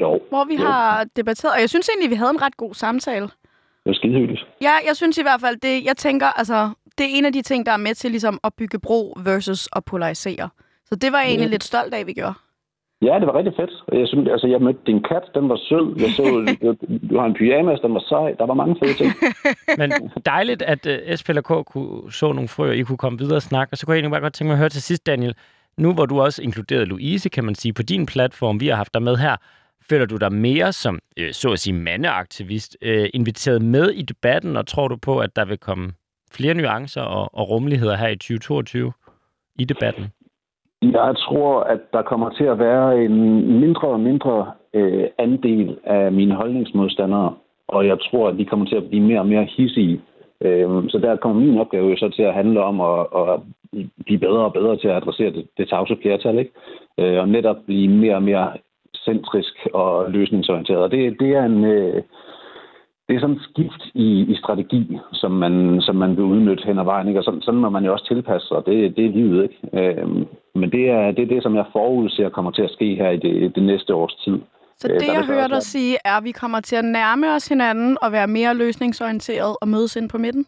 Jo. 0.00 0.20
Hvor 0.28 0.44
vi 0.44 0.54
jo. 0.54 0.60
har 0.60 1.04
debatteret, 1.16 1.54
og 1.54 1.60
jeg 1.60 1.68
synes 1.68 1.88
egentlig, 1.88 2.10
vi 2.10 2.14
havde 2.14 2.30
en 2.30 2.42
ret 2.42 2.56
god 2.56 2.74
samtale. 2.74 3.28
Var 3.90 3.94
skidehyggeligt. 3.94 4.42
Ja, 4.62 4.74
jeg 4.88 4.96
synes 4.96 5.18
i 5.18 5.22
hvert 5.22 5.40
fald, 5.44 5.56
det, 5.66 5.74
jeg 5.84 5.96
tænker, 5.96 6.26
altså, 6.40 6.58
det 6.98 7.04
er 7.06 7.12
en 7.18 7.24
af 7.24 7.32
de 7.32 7.42
ting, 7.42 7.66
der 7.66 7.72
er 7.72 7.76
med 7.86 7.94
til 7.94 8.10
ligesom 8.10 8.40
at 8.44 8.52
bygge 8.58 8.78
bro 8.78 9.00
versus 9.28 9.68
at 9.76 9.84
polarisere. 9.84 10.48
Så 10.88 10.94
det 11.02 11.12
var 11.12 11.18
jeg 11.18 11.28
egentlig 11.28 11.48
Mm. 11.48 11.56
lidt 11.56 11.64
stolt 11.64 11.94
af, 11.94 12.06
vi 12.06 12.12
gjorde. 12.12 12.34
Ja, 13.02 13.14
det 13.20 13.26
var 13.26 13.34
rigtig 13.38 13.54
fedt. 13.60 13.70
Jeg, 14.00 14.08
synes, 14.08 14.28
altså, 14.34 14.46
jeg 14.46 14.60
mødte 14.60 14.80
din 14.86 15.02
kat, 15.02 15.22
den 15.34 15.48
var 15.48 15.56
sød. 15.68 15.86
Jeg 16.02 16.10
så, 16.18 16.24
du, 16.62 16.68
du 17.10 17.18
har 17.18 17.26
en 17.26 17.34
pyjamas, 17.34 17.80
den 17.80 17.94
var 17.94 18.04
sej. 18.08 18.28
Der 18.38 18.46
var 18.46 18.54
mange 18.54 18.76
fede 18.82 18.94
ting. 18.94 19.12
Men 19.80 19.92
dejligt, 20.26 20.62
at 20.62 20.86
uh, 20.86 21.14
SPLK 21.16 21.50
kunne 21.66 22.12
så 22.12 22.32
nogle 22.32 22.48
frø, 22.48 22.68
og 22.68 22.76
I 22.76 22.82
kunne 22.82 22.98
komme 23.04 23.18
videre 23.18 23.36
og 23.36 23.42
snakke. 23.42 23.72
Og 23.72 23.78
så 23.78 23.86
kunne 23.86 23.92
jeg 23.94 23.98
egentlig 23.98 24.10
bare 24.16 24.20
godt 24.20 24.32
tænke 24.34 24.48
mig 24.48 24.54
at 24.54 24.58
høre 24.58 24.68
til 24.68 24.82
sidst, 24.82 25.06
Daniel. 25.06 25.34
Nu 25.76 25.92
hvor 25.94 26.06
du 26.06 26.20
også 26.20 26.42
inkluderede 26.42 26.84
Louise, 26.84 27.28
kan 27.28 27.44
man 27.44 27.54
sige, 27.54 27.72
på 27.72 27.82
din 27.82 28.06
platform, 28.06 28.60
vi 28.60 28.68
har 28.68 28.76
haft 28.76 28.94
dig 28.94 29.02
med 29.02 29.16
her, 29.16 29.36
føler 29.90 30.06
du 30.06 30.16
dig 30.16 30.32
mere 30.32 30.72
som, 30.72 30.98
øh, 31.18 31.32
så 31.32 31.52
at 31.52 31.58
sige, 31.58 31.74
mandeaktivist, 31.74 32.76
øh, 32.82 33.08
inviteret 33.14 33.62
med 33.62 33.86
i 33.90 34.02
debatten, 34.02 34.56
og 34.56 34.66
tror 34.66 34.88
du 34.88 34.96
på, 34.96 35.18
at 35.18 35.36
der 35.36 35.44
vil 35.44 35.58
komme 35.58 35.86
flere 36.36 36.54
nuancer 36.54 37.02
og, 37.02 37.30
og 37.32 37.50
rummeligheder 37.50 37.96
her 37.96 38.08
i 38.08 38.16
2022 38.16 38.92
i 39.58 39.64
debatten? 39.64 40.04
Jeg 40.82 41.14
tror, 41.24 41.60
at 41.62 41.80
der 41.92 42.02
kommer 42.02 42.30
til 42.30 42.44
at 42.44 42.58
være 42.58 43.04
en 43.04 43.16
mindre 43.60 43.88
og 43.88 44.00
mindre 44.00 44.52
øh, 44.74 45.04
andel 45.18 45.78
af 45.84 46.12
mine 46.12 46.34
holdningsmodstandere, 46.34 47.34
og 47.68 47.86
jeg 47.86 47.98
tror, 48.10 48.28
at 48.28 48.38
de 48.38 48.44
kommer 48.44 48.66
til 48.66 48.76
at 48.76 48.88
blive 48.88 49.02
mere 49.02 49.20
og 49.20 49.26
mere 49.26 49.44
hissige. 49.56 50.00
Øh, 50.40 50.68
så 50.88 50.98
der 51.02 51.16
kommer 51.16 51.40
min 51.40 51.58
opgave 51.58 51.90
jo 51.90 51.96
så 51.96 52.08
til 52.08 52.22
at 52.22 52.34
handle 52.34 52.62
om 52.62 52.80
at, 52.80 53.06
at 53.20 53.40
blive 54.04 54.18
bedre 54.18 54.44
og 54.44 54.52
bedre 54.52 54.76
til 54.76 54.88
at 54.88 54.96
adressere 54.96 55.32
det, 55.32 55.46
det 55.58 55.68
tavse 55.68 55.96
flertal, 56.02 56.38
ikke? 56.38 56.52
Øh, 56.98 57.20
og 57.20 57.28
netop 57.28 57.56
blive 57.66 57.88
mere 57.88 58.14
og 58.14 58.22
mere 58.22 58.52
centrisk 59.04 59.54
og 59.74 60.10
løsningsorienteret. 60.10 60.82
Og 60.82 60.90
det, 60.90 61.20
det 61.20 61.30
er 61.30 61.44
en... 61.44 61.64
Øh, 61.64 62.02
det 63.08 63.16
er 63.16 63.20
sådan 63.20 63.36
et 63.36 63.48
skift 63.50 63.82
i, 63.94 64.08
i 64.32 64.36
strategi, 64.36 64.98
som 65.12 65.30
man, 65.30 65.80
som 65.80 65.96
man 65.96 66.16
vil 66.16 66.24
udnytte 66.24 66.64
hen 66.66 66.78
ad 66.78 66.84
vejen. 66.84 67.08
Ikke? 67.08 67.20
Og 67.20 67.24
sådan, 67.24 67.42
sådan 67.42 67.60
må 67.60 67.68
man 67.68 67.84
jo 67.84 67.92
også 67.92 68.06
tilpasse 68.06 68.48
sig. 68.48 68.56
Det, 68.66 68.96
det 68.96 69.06
er 69.06 69.10
livet, 69.10 69.42
ikke? 69.42 69.58
Øhm, 69.80 70.26
men 70.54 70.70
det 70.70 70.90
er, 70.90 71.10
det 71.10 71.22
er 71.22 71.26
det, 71.34 71.42
som 71.42 71.56
jeg 71.56 71.64
forudser 71.72 72.28
kommer 72.28 72.50
til 72.50 72.62
at 72.62 72.70
ske 72.70 72.94
her 72.94 73.10
i 73.10 73.16
det, 73.16 73.54
det 73.54 73.62
næste 73.62 73.94
års 73.94 74.14
tid. 74.14 74.38
Så 74.76 74.88
Øh, 74.88 74.94
det, 74.94 75.08
der 75.08 75.12
jeg 75.12 75.24
hører 75.24 75.48
dig 75.48 75.62
sige, 75.62 75.96
er, 76.04 76.16
at 76.16 76.24
vi 76.24 76.32
kommer 76.32 76.60
til 76.60 76.76
at 76.76 76.84
nærme 76.84 77.34
os 77.34 77.48
hinanden 77.48 77.98
og 78.02 78.12
være 78.12 78.26
mere 78.26 78.54
løsningsorienteret 78.54 79.56
og 79.60 79.68
mødes 79.68 79.96
ind 79.96 80.08
på 80.08 80.18
midten. 80.18 80.46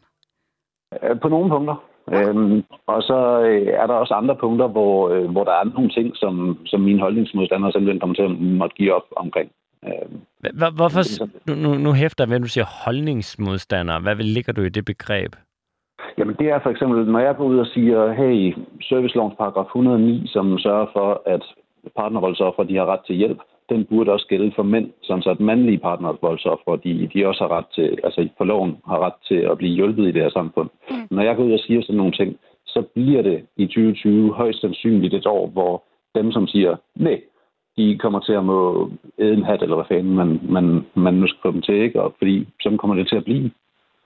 Øh, 1.03 1.21
På 1.21 1.29
nogle 1.29 1.51
punkter. 1.51 1.92
Øhm, 2.13 2.65
og 2.87 3.03
så 3.03 3.41
øh, 3.43 3.67
er 3.67 3.87
der 3.87 3.95
også 3.95 4.15
andre 4.15 4.37
punkter, 4.37 4.67
hvor, 4.69 5.09
øh, 5.09 5.31
hvor 5.31 5.45
der 5.45 5.53
er 5.53 5.65
nogle 5.75 5.91
ting, 5.91 6.17
som, 6.17 6.59
som 6.67 6.81
mine 6.81 7.01
holdningsmodstandere 7.01 7.73
simpelthen 7.73 8.01
kommer 8.01 8.15
til 8.15 8.23
at 8.23 8.31
måtte 8.41 8.77
give 8.77 8.95
op 8.95 9.03
omkring. 9.17 9.51
Øhm, 9.85 10.17
Hvor- 10.59 10.77
Hvorfor, 10.77 11.03
nu, 11.47 11.55
nu, 11.55 11.75
nu 11.79 11.93
hæfter 11.93 12.25
at 12.35 12.43
du 12.43 12.49
siger 12.49 12.65
holdningsmodstandere. 12.85 14.01
Hvad 14.01 14.15
vil- 14.15 14.27
ligger 14.27 14.53
du 14.53 14.63
i 14.63 14.69
det 14.69 14.85
begreb? 14.85 15.33
Jamen 16.19 16.37
det 16.39 16.47
er 16.51 16.59
for 16.63 16.71
eksempel, 16.71 17.07
når 17.07 17.19
jeg 17.19 17.37
går 17.37 17.45
ud 17.45 17.59
og 17.59 17.67
siger, 17.67 18.13
hey, 18.13 18.55
servicelovens 18.83 19.35
paragraf 19.39 19.65
109, 19.65 20.23
som 20.27 20.59
sørger 20.59 20.87
for, 20.93 21.23
at 21.27 21.43
partnervoldsoffer 21.97 22.63
de 22.63 22.77
har 22.77 22.87
ret 22.87 23.01
til 23.07 23.17
hjælp, 23.17 23.39
den 23.69 23.85
burde 23.85 24.13
også 24.13 24.27
gælde 24.27 24.53
for 24.57 24.63
mænd, 24.63 24.91
sådan 25.03 25.23
så 25.23 25.31
at 25.31 25.41
mandlige 25.41 25.79
partnervoldsoffer, 25.79 26.77
de, 26.77 27.11
de 27.15 27.27
også 27.27 27.41
har 27.45 27.57
ret 27.57 27.67
til, 27.75 27.99
altså 28.05 28.29
på 28.39 28.45
loven 28.45 28.77
har 28.87 28.99
ret 28.99 29.19
til 29.29 29.41
at 29.51 29.59
blive 29.59 29.75
hjulpet 29.75 30.09
i 30.09 30.13
det 30.13 30.23
her 30.23 30.31
samfund. 30.31 30.69
Mm. 30.91 31.07
Når 31.11 31.23
jeg 31.23 31.37
går 31.37 31.45
ud 31.45 31.53
og 31.53 31.59
siger 31.67 31.83
sådan 31.83 31.97
nogle 31.97 32.13
ting, 32.13 32.37
så 32.67 32.83
bliver 32.95 33.23
det 33.23 33.47
i 33.57 33.67
2020 33.67 34.35
højst 34.35 34.61
sandsynligt 34.61 35.15
et 35.15 35.27
år, 35.27 35.47
hvor 35.47 35.85
dem, 36.15 36.33
som 36.33 36.47
siger 36.47 36.77
nej, 36.97 37.21
de 37.77 37.99
kommer 37.99 38.21
til 38.21 38.33
at 38.33 38.45
må 38.45 38.91
æde 39.19 39.35
en 39.35 39.45
hat, 39.45 39.63
eller 39.63 39.77
hvad 39.77 39.85
fanden 39.89 40.15
man, 40.15 40.41
man, 40.43 40.87
man 40.95 41.15
nu 41.15 41.27
skal 41.27 41.53
dem 41.53 41.63
til, 41.63 41.75
ikke? 41.75 42.03
Og 42.03 42.15
fordi 42.19 42.49
sådan 42.63 42.79
kommer 42.79 42.97
det 42.97 43.09
til 43.09 43.17
at 43.17 43.25
blive. 43.25 43.51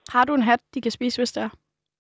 Har 0.09 0.25
du 0.25 0.35
en 0.35 0.43
hat, 0.43 0.61
de 0.75 0.81
kan 0.81 0.91
spise, 0.91 1.21
hvis 1.21 1.33
det 1.33 1.43
er? 1.43 1.49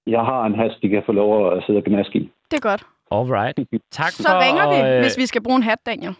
Jeg 0.06 0.20
har 0.20 0.46
en 0.46 0.54
hat, 0.54 0.72
de 0.82 0.88
kan 0.88 1.02
få 1.06 1.12
lov 1.12 1.52
at 1.52 1.64
sidde 1.66 1.76
og 1.76 1.84
gnaske 1.84 2.18
i. 2.18 2.30
Det 2.50 2.56
er 2.56 2.68
godt. 2.70 2.82
All 3.10 3.30
right. 3.38 3.58
Tak 3.90 4.10
Så 4.10 4.28
for, 4.28 4.40
ringer 4.46 4.64
vi, 4.72 4.94
øh, 4.94 5.02
hvis 5.02 5.18
vi 5.18 5.26
skal 5.26 5.42
bruge 5.42 5.56
en 5.56 5.62
hat, 5.62 5.78
Daniel. 5.86 6.14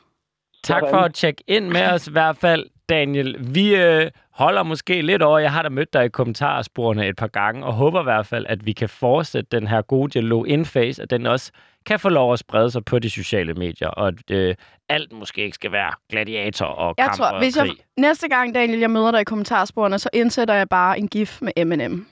Tak 0.66 0.82
for 0.90 0.96
at 0.96 1.14
tjekke 1.14 1.44
ind 1.46 1.68
med 1.68 1.86
os 1.92 2.08
i 2.08 2.12
hvert 2.12 2.36
fald, 2.36 2.66
Daniel. 2.88 3.54
Vi 3.54 3.76
øh, 3.76 4.10
holder 4.30 4.62
måske 4.62 5.02
lidt 5.02 5.22
over. 5.22 5.38
Jeg 5.38 5.52
har 5.52 5.62
da 5.62 5.68
mødt 5.68 5.92
dig 5.92 6.04
i 6.04 6.08
kommentarsporene 6.08 7.08
et 7.08 7.16
par 7.16 7.26
gange, 7.26 7.64
og 7.66 7.72
håber 7.72 8.00
i 8.00 8.02
hvert 8.02 8.26
fald, 8.26 8.46
at 8.48 8.66
vi 8.66 8.72
kan 8.72 8.88
fortsætte 8.88 9.58
den 9.58 9.66
her 9.66 9.82
gode 9.82 10.10
dialog 10.10 10.48
in 10.48 10.64
face, 10.64 11.02
at 11.02 11.10
den 11.10 11.26
også 11.26 11.52
kan 11.86 12.00
få 12.00 12.08
lov 12.08 12.32
at 12.32 12.38
sprede 12.38 12.70
sig 12.70 12.84
på 12.84 12.98
de 12.98 13.10
sociale 13.10 13.54
medier, 13.54 13.88
og 13.88 14.08
at 14.08 14.30
øh, 14.30 14.54
alt 14.88 15.12
måske 15.12 15.44
ikke 15.44 15.54
skal 15.54 15.72
være 15.72 15.92
gladiator 16.10 16.66
og 16.66 16.94
Jeg 16.98 17.04
kamp 17.04 17.16
tror, 17.16 17.26
og 17.26 17.38
hvis 17.38 17.56
jeg, 17.56 17.66
krig. 17.66 17.76
næste 17.96 18.28
gang, 18.28 18.54
Daniel, 18.54 18.78
jeg 18.78 18.90
møder 18.90 19.10
dig 19.10 19.20
i 19.20 19.24
kommentarsporene, 19.24 19.98
så 19.98 20.08
indsætter 20.12 20.54
jeg 20.54 20.68
bare 20.68 20.98
en 20.98 21.08
gif 21.08 21.42
med 21.42 21.64
M&M. 21.64 22.06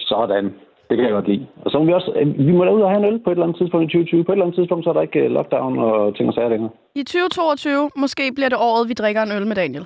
Sådan. 0.00 0.54
Det 0.88 0.96
kan 0.96 1.04
jeg 1.06 1.12
godt 1.12 1.28
lide. 1.28 1.46
Og 1.64 1.70
så 1.70 1.78
må 1.78 1.84
vi 1.84 1.92
også, 1.92 2.12
øh, 2.16 2.46
vi 2.48 2.52
må 2.52 2.64
da 2.64 2.70
ud 2.70 2.80
og 2.80 2.90
have 2.90 3.00
en 3.06 3.12
øl 3.12 3.18
på 3.24 3.30
et 3.30 3.34
eller 3.34 3.46
andet 3.46 3.58
tidspunkt 3.60 3.84
i 3.84 3.88
2020. 3.92 4.24
På 4.24 4.32
et 4.32 4.34
eller 4.34 4.44
andet 4.46 4.58
tidspunkt, 4.58 4.84
så 4.84 4.90
er 4.90 4.94
der 4.94 5.02
ikke 5.08 5.20
øh, 5.24 5.30
lockdown 5.30 5.78
og 5.78 6.16
ting 6.16 6.28
og 6.28 6.34
sager 6.34 6.48
længere. 6.48 6.70
I 6.94 7.02
2022, 7.02 7.90
måske 7.96 8.32
bliver 8.36 8.48
det 8.48 8.58
året, 8.58 8.88
vi 8.88 8.94
drikker 8.94 9.22
en 9.22 9.32
øl 9.36 9.46
med 9.46 9.56
Daniel. 9.56 9.84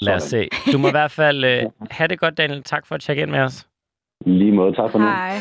Lad 0.00 0.14
os 0.14 0.22
se. 0.22 0.48
Du 0.72 0.78
må 0.78 0.88
i 0.88 0.96
hvert 1.00 1.10
fald 1.10 1.44
øh, 1.44 1.62
have 1.98 2.08
det 2.08 2.20
godt, 2.20 2.38
Daniel. 2.38 2.62
Tak 2.62 2.86
for 2.86 2.94
at 2.94 3.00
tjekke 3.00 3.22
ind 3.22 3.30
med 3.30 3.40
os. 3.40 3.66
Lige 4.26 4.52
måde. 4.52 4.72
Tak 4.72 4.90
for 4.90 4.98
nu. 4.98 5.04
Hej. 5.04 5.34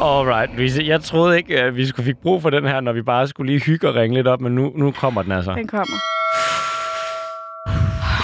Alright, 0.00 0.56
Louise. 0.56 0.82
Jeg 0.86 1.00
troede 1.00 1.36
ikke, 1.36 1.60
at 1.60 1.76
vi 1.76 1.86
skulle 1.86 2.06
fik 2.06 2.18
brug 2.22 2.42
for 2.42 2.50
den 2.50 2.64
her, 2.64 2.80
når 2.80 2.92
vi 2.92 3.02
bare 3.02 3.26
skulle 3.28 3.52
lige 3.52 3.64
hygge 3.64 3.88
og 3.88 3.94
ringe 3.94 4.14
lidt 4.16 4.26
op, 4.26 4.40
men 4.40 4.54
nu, 4.54 4.72
nu 4.74 4.90
kommer 4.90 5.22
den 5.22 5.32
altså. 5.32 5.54
Den 5.54 5.66
kommer. 5.66 5.96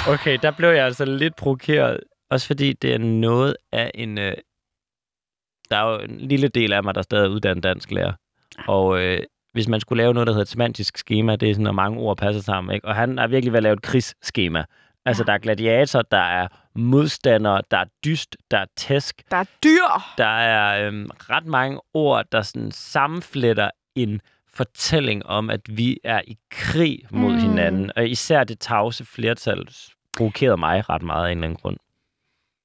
Okay, 0.08 0.38
der 0.42 0.50
blev 0.50 0.68
jeg 0.68 0.84
altså 0.84 1.04
lidt 1.04 1.36
provokeret. 1.36 2.00
Også 2.30 2.46
fordi 2.46 2.72
det 2.72 2.94
er 2.94 2.98
noget 2.98 3.56
af 3.72 3.90
en... 3.94 4.18
Øh, 4.18 4.34
der 5.70 5.76
er 5.76 5.92
jo 5.92 5.98
en 5.98 6.18
lille 6.18 6.48
del 6.48 6.72
af 6.72 6.84
mig, 6.84 6.94
der 6.94 7.02
stadig 7.02 7.24
er 7.24 7.28
uddannet 7.30 7.62
dansk 7.64 7.90
lærer. 7.90 8.12
Og 8.68 9.00
øh, 9.00 9.20
hvis 9.52 9.68
man 9.68 9.80
skulle 9.80 10.02
lave 10.02 10.14
noget, 10.14 10.26
der 10.26 10.32
hedder 10.32 10.42
et 10.42 10.48
semantisk 10.48 10.98
schema, 10.98 11.36
det 11.36 11.50
er 11.50 11.54
sådan, 11.54 11.66
at 11.66 11.74
mange 11.74 11.98
ord 12.00 12.16
passer 12.16 12.42
sammen. 12.42 12.74
Ikke? 12.74 12.88
Og 12.88 12.94
han 12.94 13.18
er 13.18 13.26
virkelig 13.26 13.52
ved 13.52 13.56
at 13.56 13.62
lave 13.62 13.72
et 13.72 13.82
krigsskema. 13.82 14.64
Altså, 15.06 15.22
Ja. 15.22 15.26
der 15.26 15.32
er 15.32 15.38
gladiator, 15.38 16.02
der 16.02 16.18
er 16.18 16.48
modstandere, 16.74 17.62
der 17.70 17.76
er 17.78 17.84
dyst, 18.04 18.36
der 18.50 18.58
er 18.58 18.66
tæsk. 18.76 19.22
Der 19.30 19.36
er 19.36 19.44
dyr. 19.64 20.02
Der 20.18 20.26
er 20.38 20.86
øhm, 20.86 21.10
ret 21.30 21.46
mange 21.46 21.80
ord, 21.94 22.24
der 22.32 22.42
sådan 22.42 22.70
sammenfletter 22.70 23.70
en 23.94 24.20
fortælling 24.54 25.26
om, 25.26 25.50
at 25.50 25.60
vi 25.68 25.98
er 26.04 26.20
i 26.26 26.36
krig 26.50 26.98
mod 27.10 27.30
Mm. 27.30 27.34
mm. 27.36 27.40
hinanden. 27.42 27.90
Og 27.96 28.08
især 28.08 28.44
det 28.44 28.58
tavse 28.60 29.04
flertal 29.04 29.68
provokerede 30.16 30.56
mig 30.56 30.90
ret 30.90 31.02
meget 31.02 31.26
af 31.26 31.32
en 31.32 31.38
eller 31.38 31.46
anden 31.46 31.58
grund. 31.62 31.76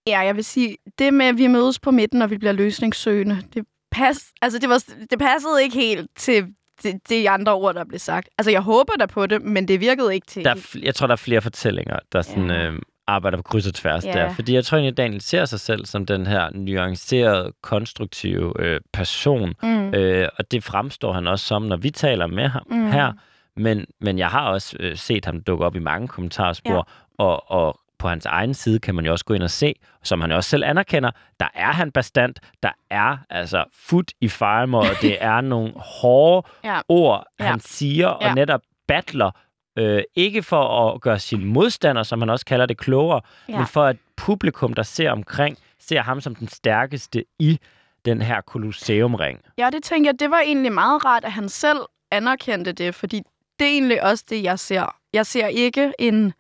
Ja, 0.08 0.20
jeg 0.20 0.36
vil 0.36 0.44
sige, 0.44 0.78
det 1.00 1.14
med, 1.14 1.26
at 1.26 1.38
vi 1.38 1.48
mødes 1.48 1.80
på 1.80 1.92
midten, 1.92 2.22
og 2.22 2.30
vi 2.30 2.38
bliver 2.38 2.52
løsningssøgende, 2.52 3.38
det, 3.54 3.66
pas, 3.92 4.18
altså 4.42 4.60
det, 4.60 4.70
var, 4.70 4.84
det 5.10 5.20
passede 5.20 5.64
ikke 5.64 5.76
helt 5.76 6.10
til 6.16 6.48
de, 6.84 7.00
de 7.10 7.30
andre 7.30 7.54
ord, 7.54 7.76
der 7.76 7.84
blev 7.86 8.00
sagt. 8.00 8.30
Altså, 8.38 8.52
jeg 8.52 8.62
håber 8.62 8.94
da 9.00 9.06
på 9.06 9.26
det, 9.26 9.42
men 9.42 9.68
det 9.68 9.80
virkede 9.80 10.14
ikke 10.14 10.28
til. 10.28 10.46
Der 10.46 10.52
er, 10.52 10.76
jeg 10.84 10.96
tror, 10.96 11.08
der 11.08 11.12
er 11.12 11.18
flere 11.18 11.42
fortællinger, 11.42 12.00
der 12.12 12.22
sådan, 12.22 12.50
Ja. 12.50 12.68
øh, 12.68 12.80
arbejder 13.08 13.38
på 13.38 13.44
kryds 13.44 13.68
og 13.68 13.74
tværs 13.74 14.06
Ja. 14.06 14.12
der. 14.12 14.34
Fordi 14.34 14.54
jeg 14.54 14.66
tror 14.66 14.78
egentlig, 14.78 14.98
Daniel 14.98 15.22
ser 15.22 15.46
sig 15.46 15.60
selv 15.60 15.86
som 15.86 16.06
den 16.06 16.28
her 16.28 16.50
nuancerede, 16.54 17.54
konstruktive 17.64 18.54
øh, 18.60 18.82
person. 18.94 19.54
Mm. 19.64 19.94
Øh, 19.94 20.28
og 20.38 20.52
det 20.52 20.64
fremstår 20.64 21.14
han 21.14 21.28
også 21.28 21.46
som, 21.46 21.62
når 21.62 21.78
vi 21.78 21.90
taler 21.92 22.28
med 22.28 22.48
ham 22.48 22.64
mm. 22.72 22.92
her. 22.92 23.14
Men, 23.56 23.86
men 24.02 24.18
jeg 24.18 24.28
har 24.30 24.50
også 24.50 24.78
øh, 24.80 24.98
set 24.98 25.26
ham 25.26 25.42
dukke 25.42 25.66
op 25.66 25.76
i 25.76 25.80
mange 25.80 26.08
kommentarspor, 26.08 26.74
ja. 26.76 26.82
Og, 27.20 27.52
og 27.52 27.80
på 28.00 28.08
hans 28.08 28.26
egen 28.26 28.54
side 28.54 28.80
kan 28.80 28.96
man 28.96 29.06
jo 29.06 29.12
også 29.12 29.26
gå 29.26 29.34
ind 29.34 29.44
og 29.44 29.50
se, 29.50 29.74
som 30.04 30.22
han 30.22 30.32
også 30.32 30.50
selv 30.50 30.64
anerkender, 30.64 31.12
der 31.40 31.48
er 31.54 31.72
han 31.72 31.92
bestandt, 31.92 32.40
der 32.64 32.72
er 32.90 33.18
altså 33.30 33.64
foot 33.74 34.12
i 34.22 34.28
farmer, 34.28 34.78
og 34.90 34.96
det 35.02 35.24
er 35.24 35.42
nogle 35.42 35.74
hårde 35.76 36.48
Ja. 36.64 36.80
ord, 36.90 37.26
Ja. 37.40 37.46
han 37.46 37.60
siger, 37.60 38.08
og 38.08 38.24
Ja. 38.28 38.34
netop 38.34 38.62
battler, 38.88 39.32
øh, 39.78 40.04
ikke 40.16 40.44
for 40.44 40.94
at 40.94 41.02
gøre 41.02 41.20
sin 41.20 41.46
modstander, 41.46 42.04
som 42.04 42.22
han 42.22 42.30
også 42.30 42.46
kalder 42.46 42.66
det, 42.66 42.78
klogere, 42.78 43.22
Ja. 43.48 43.54
ja. 43.54 43.58
men 43.60 43.68
for 43.68 43.84
at 43.84 43.98
publikum, 44.18 44.74
der 44.74 44.84
ser 44.84 45.12
omkring, 45.12 45.58
ser 45.80 46.02
ham 46.02 46.22
som 46.22 46.36
den 46.36 46.48
stærkeste 46.48 47.26
i 47.40 47.60
den 48.06 48.22
her 48.22 48.42
kolosseumring. 48.42 49.40
Ja, 49.58 49.70
det 49.70 49.84
tænker 49.84 50.12
jeg, 50.12 50.20
det 50.20 50.32
var 50.32 50.40
egentlig 50.40 50.72
meget 50.72 51.06
rart, 51.06 51.24
at 51.26 51.32
han 51.32 51.50
selv 51.50 51.80
anerkendte 52.12 52.72
det, 52.72 52.96
fordi 52.96 53.22
det 53.60 53.68
er 53.68 53.72
egentlig 53.72 54.04
også 54.04 54.24
det, 54.30 54.44
jeg 54.44 54.60
ser. 54.60 54.96
Jeg 55.14 55.26
ser 55.26 55.48
ikke 55.48 55.94
en 56.00 56.34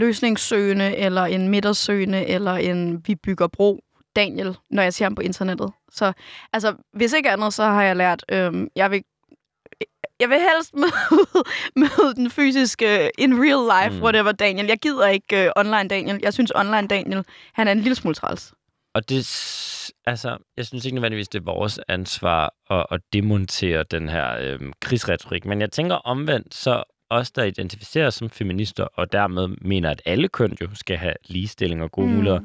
løsningssøgende, 0.00 0.96
eller 0.96 1.22
en 1.22 1.48
midtersøgende, 1.48 2.26
eller 2.26 2.52
en 2.52 3.02
vi 3.06 3.14
bygger 3.14 3.46
bro 3.46 3.80
Daniel, 4.16 4.56
når 4.70 4.82
jeg 4.82 4.94
ser 4.94 5.04
ham 5.04 5.14
på 5.14 5.22
internettet. 5.22 5.72
Så 5.92 6.12
altså, 6.52 6.74
hvis 6.92 7.12
ikke 7.12 7.30
andet, 7.30 7.54
så 7.54 7.64
har 7.64 7.82
jeg 7.82 7.96
lært, 7.96 8.24
øhm, 8.32 8.68
jeg 8.76 8.90
vil 8.90 9.02
jeg 10.20 10.28
vil 10.28 10.38
helst 10.38 10.74
møde, 10.82 11.44
møde 11.76 12.14
den 12.16 12.30
fysiske 12.30 13.10
in 13.18 13.34
real 13.34 13.84
life, 13.84 13.96
mm. 13.96 14.02
Whatever 14.02 14.32
Daniel. 14.32 14.66
Jeg 14.66 14.78
gider 14.78 15.06
ikke 15.06 15.46
uh, 15.56 15.60
online 15.60 15.88
Daniel. 15.88 16.20
Jeg 16.22 16.32
synes 16.32 16.52
online 16.54 16.88
Daniel, 16.88 17.24
han 17.52 17.68
er 17.68 17.72
en 17.72 17.80
lille 17.80 17.94
smule 17.94 18.14
træls. 18.14 18.52
og 18.94 19.08
det, 19.08 19.20
altså, 20.06 20.38
jeg 20.56 20.66
synes 20.66 20.84
ikke 20.84 20.94
nødvendigvis, 20.94 21.28
det 21.28 21.38
er 21.38 21.44
vores 21.44 21.80
ansvar 21.88 22.54
at, 22.70 22.86
at 22.90 23.00
demontere 23.12 23.84
den 23.90 24.08
her 24.08 24.36
øhm, 24.40 24.72
krigsretorik. 24.80 25.44
Men 25.44 25.60
jeg 25.60 25.72
tænker 25.72 25.94
omvendt, 25.94 26.54
så 26.54 26.82
os, 27.10 27.30
der 27.30 27.44
identificerer 27.44 28.06
os 28.06 28.14
som 28.14 28.30
feminister, 28.30 28.84
og 28.84 29.12
dermed 29.12 29.48
mener, 29.60 29.90
at 29.90 30.02
alle 30.04 30.28
køn 30.28 30.56
jo 30.60 30.68
skal 30.74 30.96
have 30.96 31.14
ligestilling 31.26 31.82
og 31.82 31.90
gode 31.92 32.06
Mm. 32.08 32.14
muligheder, 32.14 32.40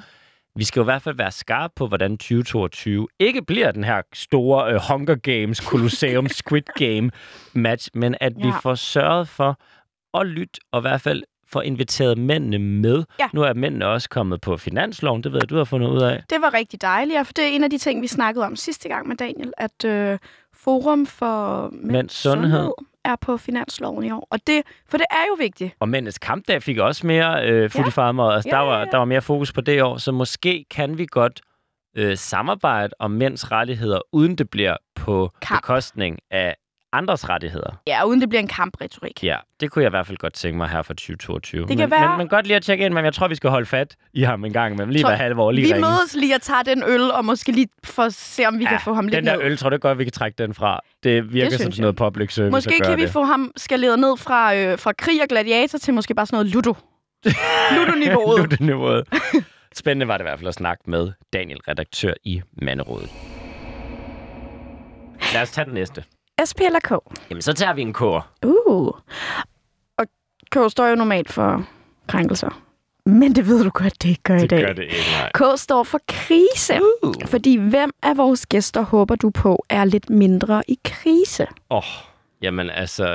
vi 0.58 0.64
skal 0.64 0.80
jo 0.80 0.84
i 0.84 0.86
hvert 0.86 1.02
fald 1.02 1.16
være 1.16 1.32
skarpe 1.32 1.74
på, 1.76 1.88
hvordan 1.88 2.18
2022 2.18 3.08
ikke 3.20 3.42
bliver 3.42 3.72
den 3.72 3.84
her 3.84 4.02
store 4.14 4.74
øh, 4.74 4.80
Hunger 4.90 5.16
Games, 5.16 5.58
Colosseum, 5.58 6.28
Squid 6.44 6.62
Game 6.76 7.12
match, 7.54 7.90
men 7.94 8.16
at 8.22 8.34
vi 8.38 8.48
Ja. 8.48 8.58
får 8.58 8.76
sørget 8.76 9.28
for 9.28 9.60
at 10.20 10.26
lytte, 10.28 10.60
og 10.72 10.80
i 10.80 10.82
hvert 10.82 11.02
fald 11.02 11.24
får 11.48 11.62
inviteret 11.62 12.18
mændene 12.18 12.60
med. 12.60 13.04
Ja. 13.20 13.28
Nu 13.34 13.42
er 13.42 13.54
mændene 13.54 13.88
også 13.88 14.10
kommet 14.10 14.42
på 14.42 14.58
finansloven, 14.58 15.24
det 15.24 15.32
ved 15.32 15.40
jeg, 15.44 15.50
du 15.50 15.58
har 15.58 15.64
fundet 15.64 15.88
ud 15.90 16.02
af. 16.02 16.24
Det 16.30 16.42
var 16.42 16.54
rigtig 16.54 16.82
dejligt, 16.82 17.26
for 17.26 17.34
det 17.34 17.44
er 17.44 17.50
en 17.50 17.64
af 17.64 17.70
de 17.70 17.78
ting, 17.78 18.02
vi 18.02 18.08
snakkede 18.08 18.46
om 18.46 18.56
sidste 18.56 18.90
gang 18.90 19.08
med 19.08 19.16
Daniel, 19.16 19.54
at 19.58 19.86
øh, 19.86 20.20
Forum 20.54 21.06
for 21.06 21.70
Mænds, 21.74 21.92
Mænds 21.92 22.14
sundhed. 22.14 22.70
Er 23.06 23.16
på 23.22 23.38
finansloven 23.38 24.04
i 24.04 24.12
år. 24.12 24.28
Og 24.32 24.40
det, 24.48 24.62
for 24.90 24.98
det 24.98 25.06
er 25.12 25.26
jo 25.30 25.34
vigtigt. 25.40 25.74
Og 25.80 25.90
mændenes 25.90 26.18
kampdag 26.18 26.64
fik 26.64 26.78
også 26.78 27.08
mere 27.08 27.46
øh, 27.50 27.70
fut 27.70 27.82
Ja. 27.82 27.88
i 27.88 27.92
farmad. 27.92 28.34
Altså, 28.34 28.50
Ja, 28.50 28.56
der, 28.56 28.62
ja, 28.64 28.68
var, 28.70 28.80
ja. 28.80 28.86
der 28.86 28.98
var 28.98 29.06
mere 29.06 29.22
fokus 29.22 29.54
på 29.54 29.62
det 29.62 29.84
år, 29.84 29.98
så 29.98 30.12
måske 30.12 30.66
kan 30.72 30.98
vi 30.98 31.06
godt 31.12 31.42
øh, 31.98 32.18
samarbejde 32.18 32.94
om 33.00 33.12
mænds 33.12 33.52
rettigheder, 33.52 34.00
uden 34.14 34.36
det 34.36 34.50
bliver 34.50 34.78
på 34.96 35.32
Kamp. 35.42 35.62
bekostning 35.62 36.20
af 36.32 36.56
andres 36.98 37.30
rettigheder. 37.30 37.80
Ja, 37.88 38.04
uden 38.06 38.22
det 38.22 38.30
bliver 38.30 38.42
en 38.42 38.48
kampretorik. 38.48 39.24
Ja, 39.24 39.38
det 39.60 39.72
kunne 39.72 39.84
jeg 39.84 39.90
i 39.90 39.96
hvert 39.96 40.08
fald 40.08 40.18
godt 40.18 40.34
tænke 40.34 40.58
mig 40.58 40.70
her 40.70 40.82
for 40.82 40.94
2022. 40.94 41.62
Det 41.62 41.68
kan 41.70 41.78
men, 41.78 41.92
være- 41.92 42.10
Men, 42.10 42.18
men 42.18 42.28
godt 42.28 42.48
lige 42.48 42.56
at 42.56 42.64
tjekke 42.64 42.86
ind, 42.86 42.94
men 42.94 43.06
jeg 43.06 43.14
tror, 43.14 43.28
vi 43.28 43.36
skal 43.36 43.50
holde 43.50 43.66
fat 43.66 43.96
i 44.14 44.24
ham 44.24 44.46
en 44.46 44.54
gang 44.54 44.74
imellem. 44.74 44.90
Lige 44.92 45.04
Tror- 45.04 45.10
hver 45.10 45.18
halve 45.18 45.42
år, 45.42 45.52
lige 45.52 45.68
Vi 45.68 45.74
ringe. 45.74 45.88
mødes 45.88 46.16
lige 46.16 46.36
og 46.36 46.42
tager 46.42 46.64
den 46.64 46.84
øl, 46.88 47.12
og 47.12 47.26
måske 47.26 47.52
lige 47.52 47.68
for 47.84 48.04
at 48.04 48.14
se, 48.14 48.46
om 48.46 48.60
vi 48.60 48.64
ja, 48.64 48.70
kan 48.70 48.80
få 48.84 48.94
ham 48.94 49.06
lidt 49.08 49.16
den 49.16 49.26
der 49.26 49.36
ned. 49.38 49.44
øl, 49.46 49.58
tror 49.58 49.70
du 49.70 49.78
godt, 49.78 49.98
vi 49.98 50.04
kan 50.04 50.14
trække 50.14 50.36
den 50.44 50.54
fra? 50.54 50.80
Det 51.04 51.34
virker 51.34 51.50
Det 51.50 51.60
som 51.62 51.72
sådan 51.72 51.82
noget 51.82 51.96
public 51.96 52.34
service 52.34 52.52
Måske 52.52 52.80
kan 52.84 52.98
vi 52.98 53.02
det. 53.02 53.10
få 53.12 53.24
ham 53.24 53.52
skaleret 53.58 54.00
ned 54.00 54.18
fra, 54.18 54.56
øh, 54.56 54.80
fra 54.80 54.92
krig 54.98 55.22
og 55.22 55.28
gladiator 55.28 55.78
til 55.78 55.94
måske 55.94 56.14
bare 56.16 56.26
sådan 56.26 56.36
noget 56.38 56.54
ludo. 56.54 56.74
Ludo-niveauet. 57.76 58.40
Ludo-niveauet. 58.40 59.04
Spændende 59.76 60.08
var 60.08 60.18
det 60.18 60.22
i 60.24 60.28
hvert 60.28 60.40
fald 60.40 60.48
at 60.48 60.54
snakke 60.54 60.84
med 60.88 61.12
Daniel, 61.34 61.60
redaktør 61.68 62.14
i 62.24 62.42
Manderådet. 62.62 63.10
Lad 65.34 65.42
os 65.42 65.52
tage 65.52 65.66
den 65.66 65.74
næste. 65.74 66.04
SP 66.50 66.60
eller 66.62 66.80
K? 66.80 66.92
Jamen, 67.30 67.42
så 67.42 67.54
tager 67.54 67.74
vi 67.74 67.82
en 67.82 67.94
kår. 67.94 68.28
Uh. 68.46 68.88
Og 69.98 70.06
K 70.52 70.58
står 70.72 70.88
jo 70.88 70.96
normalt 70.96 71.32
for 71.32 71.66
krænkelser. 72.08 72.62
Men 73.06 73.36
det 73.36 73.48
ved 73.48 73.64
du 73.64 73.70
godt, 73.70 74.04
det 74.04 74.10
ikke 74.10 74.24
gør 74.24 74.36
i 74.38 74.42
Det 74.42 74.50
dag. 74.50 74.62
gør 74.62 74.74
det 74.74 74.84
ikke, 74.84 74.96
nej. 75.20 75.32
K 75.56 75.60
står 75.60 75.84
for 75.84 76.00
krise. 76.08 76.74
Uh. 77.04 77.14
Fordi 77.26 77.58
hvem 77.58 77.92
af 78.04 78.18
vores 78.18 78.46
gæster 78.46 78.82
håber 78.82 79.16
du 79.16 79.30
på 79.30 79.66
er 79.70 79.86
lidt 79.86 80.10
mindre 80.10 80.64
i 80.68 80.80
krise? 80.86 81.48
Åh, 81.70 81.78
oh, 81.78 81.84
jamen 82.42 82.70
altså, 82.70 83.08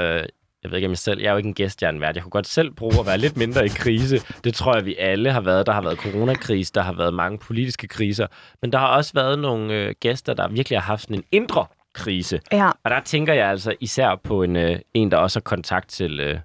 jeg 0.63 0.71
ved 0.71 0.75
ikke 0.77 0.87
om 0.87 0.91
jeg 0.93 0.99
selv, 0.99 1.21
jeg 1.21 1.27
er 1.27 1.31
jo 1.33 1.37
ikke 1.37 1.47
en 1.47 1.55
gæst, 1.55 1.83
jeg 1.83 1.89
er 1.89 1.93
en 1.93 2.01
vært. 2.01 2.15
Jeg 2.15 2.23
kunne 2.23 2.31
godt 2.31 2.47
selv 2.47 2.71
bruge 2.71 3.01
at 3.01 3.07
være 3.07 3.19
lidt 3.19 3.37
mindre 3.37 3.65
i 3.65 3.69
krise. 3.69 4.21
Det 4.45 4.55
tror 4.55 4.75
jeg, 4.77 4.85
vi 4.87 4.97
alle 4.99 5.33
har 5.33 5.41
været. 5.41 5.67
Der 5.67 5.73
har 5.73 5.83
været 5.83 5.99
coronakrise, 5.99 6.73
der 6.75 6.83
har 6.83 6.93
været 6.93 7.15
mange 7.15 7.39
politiske 7.39 7.89
kriser, 7.89 8.27
men 8.63 8.73
der 8.73 8.79
har 8.79 8.87
også 8.87 9.13
været 9.15 9.39
nogle 9.39 9.75
øh, 9.75 9.95
gæster, 10.01 10.35
der 10.35 10.49
virkelig 10.49 10.79
har 10.79 10.87
haft 10.87 11.03
sådan 11.03 11.17
en 11.17 11.25
indre 11.33 11.67
krise. 12.03 12.41
Ja. 12.53 12.71
Og 12.85 12.91
der 12.91 13.01
tænker 13.01 13.35
jeg 13.35 13.49
altså 13.49 13.75
især 13.81 14.21
på 14.25 14.43
en, 14.43 14.57
øh, 14.57 14.79
en 14.95 15.11
der 15.11 15.17
også 15.17 15.39
har 15.39 15.43
kontakt 15.43 15.89
til, 15.89 16.21
øh, 16.21 16.39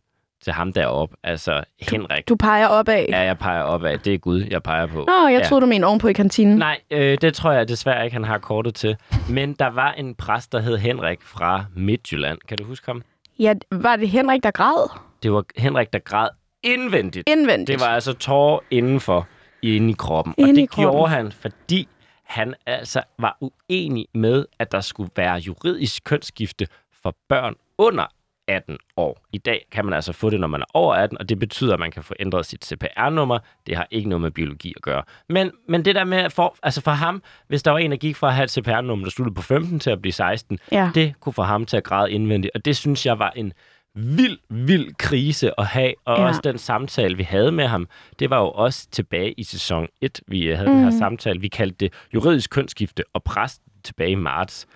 til 0.44 0.54
ham 0.54 0.74
deroppe, 0.74 1.16
altså 1.24 1.64
Henrik. 1.90 2.30
Du 2.30 2.36
peger 2.36 2.68
opad. 2.68 3.06
Ja, 3.10 3.20
jeg 3.20 3.38
peger 3.38 3.62
opad. 3.62 3.98
Det 3.98 4.14
er 4.14 4.18
Gud, 4.18 4.42
jeg 4.52 4.64
peger 4.64 4.86
på. 4.86 5.06
Nå, 5.08 5.28
jeg 5.28 5.40
ja. 5.42 5.48
troede, 5.48 5.62
du 5.62 5.66
mente 5.66 5.86
ovenpå 5.86 6.08
i 6.08 6.14
kantinen. 6.14 6.58
Nej, 6.58 6.80
øh, 6.92 7.18
det 7.22 7.34
tror 7.34 7.52
jeg 7.52 7.68
desværre 7.68 8.04
ikke, 8.06 8.14
han 8.16 8.24
har 8.24 8.38
kortet 8.38 8.76
til. 8.76 8.98
Men 9.30 9.54
der 9.54 9.70
var 9.70 9.92
en 9.92 10.16
præst, 10.16 10.52
der 10.52 10.60
hed 10.60 10.78
Henrik 10.78 11.22
fra 11.22 11.66
Midtjylland. 11.76 12.38
Kan 12.48 12.58
du 12.58 12.64
huske 12.64 12.86
ham? 12.88 13.04
Ja, 13.40 13.54
var 13.72 13.96
det 13.96 14.10
Henrik, 14.10 14.44
der 14.44 14.52
græd? 14.52 14.90
Det 15.24 15.32
var 15.32 15.44
Henrik, 15.58 15.94
der 15.94 16.00
græd 16.00 16.28
indvendigt. 16.64 17.30
Indvendigt. 17.30 17.80
Det 17.80 17.88
var 17.88 17.94
altså 17.94 18.14
tårer 18.14 18.60
indenfor, 18.72 19.28
inde 19.62 19.90
i 19.90 19.96
kroppen. 19.98 20.34
Inde 20.38 20.50
og 20.50 20.58
i 20.58 20.62
det 20.62 20.70
kroppen. 20.70 20.92
gjorde 20.94 21.10
han, 21.10 21.32
fordi 21.32 21.88
han 22.26 22.54
altså 22.66 23.02
var 23.20 23.38
uenig 23.42 24.08
med, 24.14 24.46
at 24.60 24.72
der 24.72 24.82
skulle 24.82 25.12
være 25.16 25.36
juridisk 25.36 26.04
kønsskifte 26.04 26.68
for 27.04 27.16
børn 27.30 27.56
under 27.78 28.06
18 28.48 28.78
år. 28.98 29.26
I 29.34 29.38
dag 29.38 29.66
kan 29.72 29.86
man 29.86 29.94
altså 29.94 30.14
få 30.14 30.30
det, 30.30 30.40
når 30.40 30.48
man 30.48 30.62
er 30.62 30.66
over 30.74 30.96
18, 30.96 31.18
og 31.18 31.30
det 31.30 31.40
betyder, 31.40 31.74
at 31.74 31.80
man 31.80 31.92
kan 31.92 32.04
få 32.04 32.14
ændret 32.20 32.46
sit 32.46 32.66
CPR-nummer. 32.66 33.40
Det 33.68 33.76
har 33.76 33.88
ikke 33.92 34.10
noget 34.10 34.22
med 34.22 34.32
biologi 34.32 34.74
at 34.76 34.82
gøre. 34.82 35.04
Men, 35.30 35.52
men 35.70 35.86
det 35.86 35.96
der 35.96 36.04
med, 36.04 36.30
for, 36.30 36.58
altså 36.64 36.82
for 36.82 36.92
ham, 36.92 37.24
hvis 37.48 37.64
der 37.64 37.72
var 37.72 37.78
en, 37.80 37.92
der 37.92 37.98
gik 37.98 38.16
fra 38.16 38.28
at 38.28 38.34
have 38.34 38.44
et 38.44 38.52
CPR-nummer, 38.52 39.06
der 39.06 39.12
sluttede 39.12 39.36
på 39.36 39.42
15 39.42 39.80
til 39.80 39.90
at 39.90 40.02
blive 40.02 40.14
16, 40.14 40.60
Ja. 40.72 40.92
det 40.96 41.14
kunne 41.20 41.34
få 41.34 41.44
ham 41.44 41.66
til 41.66 41.78
at 41.78 41.84
græde 41.84 42.12
indvendigt. 42.12 42.52
Og 42.56 42.66
det 42.66 42.78
synes 42.78 43.06
jeg 43.06 43.20
var 43.20 43.30
en 43.36 43.54
vild, 43.96 44.38
vild 44.50 44.94
krise 44.98 45.60
at 45.60 45.66
have. 45.66 45.94
Og 46.06 46.18
Ja. 46.18 46.26
også 46.28 46.42
den 46.44 46.58
samtale, 46.58 47.18
vi 47.18 47.24
havde 47.24 47.52
med 47.52 47.68
ham, 47.68 47.88
det 48.20 48.30
var 48.30 48.40
jo 48.40 48.52
også 48.52 48.88
tilbage 48.92 49.32
i 49.32 49.44
sæson 49.44 49.88
1, 50.02 50.22
vi 50.28 50.44
øh, 50.44 50.58
havde 50.58 50.70
mm. 50.70 50.76
den 50.76 50.84
her 50.84 50.92
Mhm. 50.92 51.00
samtale. 51.00 51.42
Vi 51.42 51.48
kaldte 51.48 51.76
det 51.80 51.94
juridisk 52.14 52.50
kønsskifte 52.50 53.04
og 53.14 53.24
præst 53.24 53.62
tilbage 53.84 54.10
i 54.12 54.16
marts. 54.16 54.68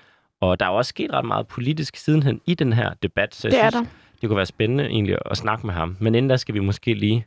Og 0.42 0.60
der 0.60 0.66
er 0.66 0.70
jo 0.70 0.76
også 0.78 0.90
sket 0.90 1.14
ret 1.14 1.26
meget 1.26 1.48
politisk 1.48 1.96
sidenhen 1.96 2.42
i 2.46 2.54
den 2.54 2.74
her 2.74 2.94
debat, 3.04 3.36
så 3.36 3.48
jeg 3.48 3.52
Det 3.52 3.64
er 3.64 3.70
synes, 3.70 3.88
der. 3.88 3.94
det 4.22 4.30
kunne 4.30 4.38
være 4.38 4.46
spændende 4.46 4.86
egentlig 4.86 5.18
at 5.32 5.38
snakke 5.38 5.66
med 5.66 5.74
ham. 5.74 5.98
Men 6.00 6.16
inden 6.16 6.30
da 6.30 6.38
skal 6.38 6.56
vi 6.56 6.60
måske 6.60 6.94
lige 6.94 7.26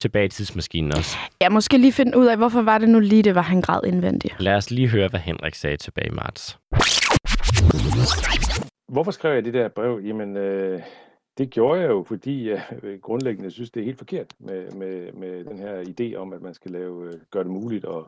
tilbage 0.00 0.24
i 0.24 0.28
tidsmaskinen 0.28 0.92
også. 0.96 1.16
Ja, 1.40 1.48
måske 1.48 1.78
lige 1.78 1.92
finde 1.92 2.18
ud 2.18 2.26
af, 2.26 2.36
hvorfor 2.36 2.62
var 2.62 2.78
det 2.78 2.88
nu 2.88 3.00
lige, 3.00 3.22
det 3.22 3.34
var, 3.34 3.42
han 3.42 3.60
græd 3.60 3.80
indvendigt. 3.86 4.34
Lad 4.38 4.54
os 4.54 4.70
lige 4.70 4.88
høre, 4.88 5.08
hvad 5.08 5.20
Henrik 5.20 5.54
sagde 5.54 5.76
tilbage 5.76 6.06
i 6.08 6.10
marts. 6.14 6.58
Hvorfor 8.88 9.10
skrev 9.10 9.34
jeg 9.34 9.44
det 9.44 9.54
der 9.54 9.68
brev? 9.68 10.00
Jamen, 10.04 10.36
øh, 10.36 10.80
det 11.38 11.50
gjorde 11.50 11.80
jeg 11.80 11.88
jo, 11.88 12.04
fordi 12.08 12.50
jeg 12.50 12.62
grundlæggende 13.02 13.50
synes, 13.50 13.70
det 13.70 13.80
er 13.80 13.84
helt 13.84 13.98
forkert 13.98 14.34
med, 14.38 14.70
med, 14.70 15.12
med 15.12 15.44
den 15.44 15.58
her 15.58 15.82
idé 15.82 16.16
om, 16.16 16.32
at 16.32 16.42
man 16.42 16.54
skal 16.54 16.70
lave, 16.70 17.06
øh, 17.06 17.20
gøre 17.30 17.44
det 17.44 17.52
muligt 17.52 17.84
at 17.84 18.04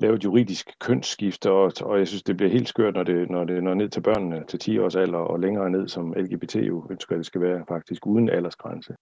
lave 0.00 0.14
et 0.14 0.24
juridisk 0.24 0.70
kønsskifte, 0.80 1.50
og, 1.50 1.72
og 1.80 1.98
jeg 1.98 2.08
synes, 2.08 2.22
det 2.22 2.36
bliver 2.36 2.52
helt 2.52 2.68
skørt, 2.68 2.94
når 2.94 3.02
det, 3.02 3.30
når 3.30 3.44
det 3.44 3.62
når 3.64 3.74
ned 3.74 3.88
til 3.88 4.00
børnene 4.00 4.44
til 4.48 4.58
10 4.58 4.78
års 4.78 4.96
alder 4.96 5.18
og 5.18 5.40
længere 5.40 5.70
ned, 5.70 5.88
som 5.88 6.14
LGBT 6.16 6.56
jo 6.56 6.86
ønsker, 6.90 7.14
at 7.14 7.18
det 7.18 7.26
skal 7.26 7.40
være 7.40 7.64
faktisk 7.68 8.06
uden 8.06 8.28
aldersgrænse. 8.28 8.94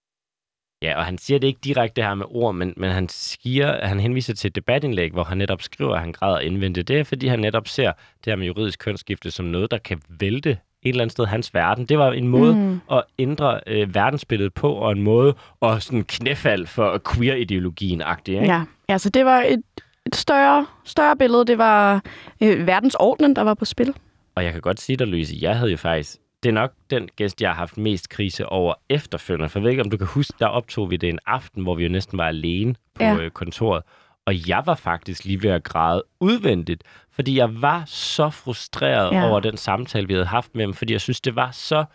Ja, 0.81 0.97
og 0.97 1.05
han 1.05 1.17
siger 1.17 1.39
det 1.39 1.47
ikke 1.47 1.59
direkte 1.63 2.01
her 2.01 2.15
med 2.15 2.25
ord, 2.29 2.55
men, 2.55 2.73
men 2.77 2.91
han, 2.91 3.09
siger, 3.09 3.85
han 3.85 3.99
henviser 3.99 4.33
til 4.33 4.47
et 4.47 4.55
debatindlæg, 4.55 5.11
hvor 5.11 5.23
han 5.23 5.37
netop 5.37 5.61
skriver, 5.61 5.93
at 5.93 5.99
han 5.99 6.11
græder 6.11 6.39
indvendigt. 6.39 6.87
Det 6.87 6.99
er, 6.99 7.03
fordi 7.03 7.27
han 7.27 7.39
netop 7.39 7.67
ser 7.67 7.91
det 7.91 8.31
her 8.31 8.35
med 8.35 8.47
juridisk 8.47 8.79
kønsskifte 8.79 9.31
som 9.31 9.45
noget, 9.45 9.71
der 9.71 9.77
kan 9.77 10.01
vælte 10.09 10.57
et 10.83 10.89
eller 10.89 11.01
andet 11.01 11.11
sted 11.11 11.25
hans 11.25 11.53
verden. 11.53 11.85
Det 11.85 11.97
var 11.99 12.11
en 12.11 12.27
måde 12.27 12.55
Mm. 12.55 12.81
at 12.91 13.03
ændre 13.19 13.59
øh, 13.67 13.95
verdensbilledet 13.95 14.53
på, 14.53 14.73
og 14.73 14.91
en 14.91 15.01
måde 15.01 15.33
at 15.61 15.83
sådan 15.83 16.03
knæfald 16.03 16.67
for 16.67 17.01
queer-ideologien-agtig. 17.09 18.29
Ikke? 18.33 18.45
Ja, 18.53 18.63
altså 18.87 19.09
det 19.09 19.25
var 19.25 19.41
et, 19.47 19.61
et 20.05 20.15
større, 20.15 20.65
større 20.83 21.17
billede. 21.17 21.45
Det 21.45 21.57
var 21.57 22.01
øh, 22.43 22.67
verdensordenen, 22.67 23.35
der 23.35 23.41
var 23.41 23.53
på 23.53 23.65
spil. 23.65 23.93
Og 24.35 24.43
jeg 24.43 24.51
kan 24.51 24.61
godt 24.61 24.79
sige 24.81 24.97
dig, 24.97 25.07
Louise, 25.07 25.35
jeg 25.41 25.57
havde 25.57 25.71
jo 25.71 25.77
faktisk... 25.77 26.17
Det 26.43 26.49
er 26.49 26.53
nok 26.53 26.71
den 26.89 27.09
gæst, 27.15 27.41
jeg 27.41 27.49
har 27.49 27.55
haft 27.55 27.77
mest 27.77 28.09
krise 28.09 28.45
over 28.45 28.73
efterfølgende. 28.89 29.49
For 29.49 29.59
jeg 29.59 29.63
ved 29.63 29.71
ikke, 29.71 29.83
om 29.83 29.89
du 29.89 29.97
kan 29.97 30.07
huske, 30.07 30.33
der 30.39 30.45
optog 30.47 30.91
vi 30.91 30.97
det 30.97 31.09
en 31.09 31.19
aften, 31.27 31.63
hvor 31.63 31.75
vi 31.75 31.83
jo 31.83 31.89
næsten 31.89 32.17
var 32.17 32.27
alene 32.27 32.75
på 32.95 33.03
Ja. 33.03 33.13
ja. 33.13 33.29
kontoret. 33.29 33.83
Og 34.27 34.49
jeg 34.49 34.63
var 34.65 34.75
faktisk 34.75 35.25
lige 35.25 35.43
ved 35.43 35.49
at 35.49 35.63
græde 35.63 36.03
udvendigt, 36.19 36.83
fordi 37.11 37.37
jeg 37.37 37.61
var 37.61 37.83
så 37.87 38.29
frustreret 38.29 39.11
Ja. 39.11 39.29
over 39.29 39.39
den 39.39 39.57
samtale, 39.57 40.07
vi 40.07 40.13
havde 40.13 40.25
haft 40.25 40.55
med 40.55 40.63
ham, 40.63 40.73
fordi 40.73 40.93
jeg 40.93 41.01
synes, 41.01 41.21
det 41.21 41.35
var 41.35 41.51
så 41.51 41.85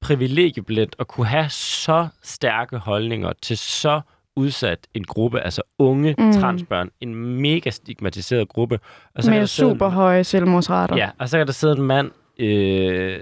privilegieblindt 0.00 0.96
at 0.98 1.08
kunne 1.08 1.26
have 1.26 1.48
så 1.48 2.08
stærke 2.22 2.78
holdninger 2.78 3.32
til 3.42 3.58
så 3.58 4.00
udsat 4.36 4.86
en 4.94 5.04
gruppe, 5.04 5.40
altså 5.40 5.62
unge 5.78 6.14
Mm. 6.18 6.32
transbørn, 6.32 6.90
en 7.00 7.14
mega 7.14 7.70
stigmatiseret 7.70 8.48
gruppe. 8.48 8.74
Og 8.74 8.80
kan 8.80 9.14
Med 9.14 9.22
sidde 9.22 9.40
en- 9.40 9.46
super 9.74 9.88
høje 9.88 10.24
selvmordsrater. 10.24 10.96
Ja, 10.96 11.10
og 11.18 11.28
så 11.28 11.38
kan 11.38 11.46
der 11.46 11.52
sidde 11.52 11.76
en 11.76 11.82
mand 11.82 12.10
øh, 12.38 13.20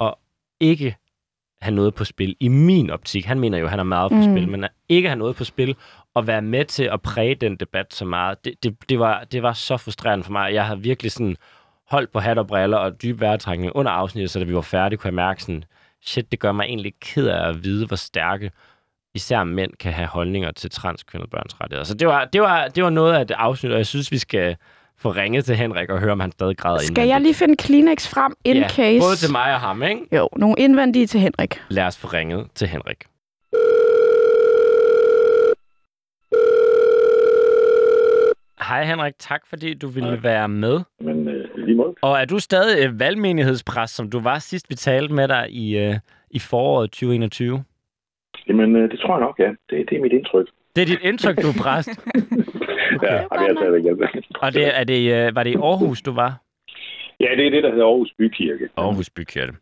og 0.00 0.18
ikke 0.60 0.96
have 1.62 1.74
noget 1.74 1.94
på 1.94 2.04
spil. 2.04 2.36
I 2.40 2.48
min 2.48 2.90
optik, 2.90 3.24
han 3.24 3.40
mener 3.40 3.58
jo, 3.58 3.64
at 3.64 3.70
han 3.70 3.78
har 3.78 3.84
meget 3.84 4.10
på 4.10 4.16
Mm. 4.16 4.22
mm. 4.22 4.32
spil, 4.36 4.48
men 4.48 4.64
at 4.64 4.70
ikke 4.88 5.08
have 5.08 5.18
noget 5.18 5.36
på 5.36 5.44
spil 5.44 5.76
og 6.14 6.26
være 6.26 6.42
med 6.42 6.64
til 6.64 6.84
at 6.84 7.02
præge 7.02 7.34
den 7.34 7.56
debat 7.56 7.94
så 7.94 8.04
meget, 8.04 8.44
det, 8.44 8.54
det, 8.62 8.76
det, 8.88 8.98
var, 8.98 9.24
det 9.32 9.42
var 9.42 9.52
så 9.52 9.76
frustrerende 9.76 10.24
for 10.24 10.32
mig. 10.32 10.54
Jeg 10.54 10.66
har 10.66 10.74
virkelig 10.74 11.12
sådan 11.12 11.36
holdt 11.90 12.12
på 12.12 12.20
hat 12.20 12.38
og 12.38 12.46
briller 12.46 12.76
og 12.76 13.02
dyb 13.02 13.20
vejrtrækning 13.20 13.76
under 13.76 13.92
afsnittet, 13.92 14.30
så 14.30 14.38
da 14.38 14.44
vi 14.44 14.54
var 14.54 14.60
færdige, 14.60 14.98
kunne 14.98 15.08
jeg 15.08 15.14
mærke 15.14 15.42
sådan, 15.42 15.64
shit, 16.02 16.32
det 16.32 16.40
gør 16.40 16.52
mig 16.52 16.64
egentlig 16.64 16.92
ked 17.00 17.26
af 17.26 17.48
at 17.48 17.64
vide, 17.64 17.86
hvor 17.86 17.96
stærke 17.96 18.50
især 19.14 19.44
mænd 19.44 19.72
kan 19.80 19.92
have 19.92 20.08
holdninger 20.08 20.50
til 20.50 20.70
transkønnede 20.70 21.30
børns 21.30 21.60
rettigheder. 21.60 21.84
Så 21.84 21.94
det 21.94 22.08
var, 22.08 22.24
det 22.24 22.40
var, 22.42 22.68
det 22.68 22.84
var 22.84 22.90
noget 22.90 23.14
af 23.14 23.26
det 23.26 23.34
afsnit, 23.34 23.72
og 23.72 23.78
jeg 23.78 23.86
synes, 23.86 24.12
vi 24.12 24.18
skal 24.18 24.56
få 24.98 25.10
ringet 25.10 25.44
til 25.44 25.56
Henrik 25.56 25.90
og 25.90 25.98
høre, 26.00 26.12
om 26.12 26.20
han 26.20 26.32
stadig 26.32 26.56
græder 26.56 26.78
Skal 26.78 27.08
jeg 27.08 27.20
lige 27.20 27.34
finde 27.34 27.56
Kleenex 27.56 28.08
frem, 28.08 28.34
in 28.44 28.56
ja, 28.56 28.68
case? 28.68 29.00
både 29.00 29.16
til 29.16 29.30
mig 29.32 29.54
og 29.54 29.60
ham, 29.60 29.82
ikke? 29.82 30.16
Jo, 30.16 30.28
nogle 30.36 30.54
indvendige 30.58 31.06
til 31.06 31.20
Henrik. 31.20 31.62
Lad 31.68 31.84
os 31.84 31.98
få 31.98 32.06
ringet 32.08 32.46
til 32.54 32.68
Henrik. 32.68 33.04
Hej 38.68 38.84
Henrik, 38.84 39.14
tak 39.18 39.46
fordi 39.46 39.74
du 39.74 39.88
ville 39.88 40.22
være 40.22 40.48
med. 40.48 40.80
Men 41.00 41.28
øh, 41.28 41.48
lige 41.56 41.76
måde. 41.76 41.94
Og 42.02 42.20
er 42.20 42.24
du 42.24 42.38
stadig 42.38 42.86
øh, 42.86 43.00
valgmenighedspræst, 43.00 43.94
som 43.96 44.10
du 44.10 44.20
var 44.20 44.38
sidst, 44.38 44.70
vi 44.70 44.74
talte 44.74 45.14
med 45.14 45.28
dig 45.28 45.46
i, 45.50 45.78
øh, 45.78 45.94
i 46.30 46.38
foråret 46.38 46.90
2021? 46.90 47.64
Jamen, 48.48 48.76
øh, 48.76 48.90
det 48.90 49.00
tror 49.00 49.14
jeg 49.16 49.20
nok, 49.20 49.38
ja. 49.38 49.48
Det, 49.70 49.90
det 49.90 49.96
er 49.96 50.02
mit 50.02 50.12
indtryk. 50.12 50.46
Det 50.76 50.82
er 50.82 50.86
dit 50.86 51.00
indtryk, 51.02 51.36
du 51.42 51.48
er 51.48 51.58
præst. 51.62 51.88
Okay. 51.88 52.22
Ja, 53.02 53.24
og 53.30 53.38
det 53.38 53.46
er 53.50 53.54
stadigvæk. 53.56 54.08
Og 54.40 54.54
det, 54.54 54.78
er 54.78 54.84
det, 54.84 55.26
øh, 55.26 55.34
var 55.36 55.42
det 55.42 55.50
i 55.50 55.54
Aarhus, 55.56 56.02
du 56.02 56.12
var? 56.12 56.40
Ja, 57.20 57.30
det 57.36 57.46
er 57.46 57.50
det, 57.50 57.62
der 57.62 57.70
hedder 57.70 57.86
Aarhus 57.86 58.14
Bykirke. 58.18 58.68
Aarhus 58.76 59.10
Bykirke. 59.10 59.52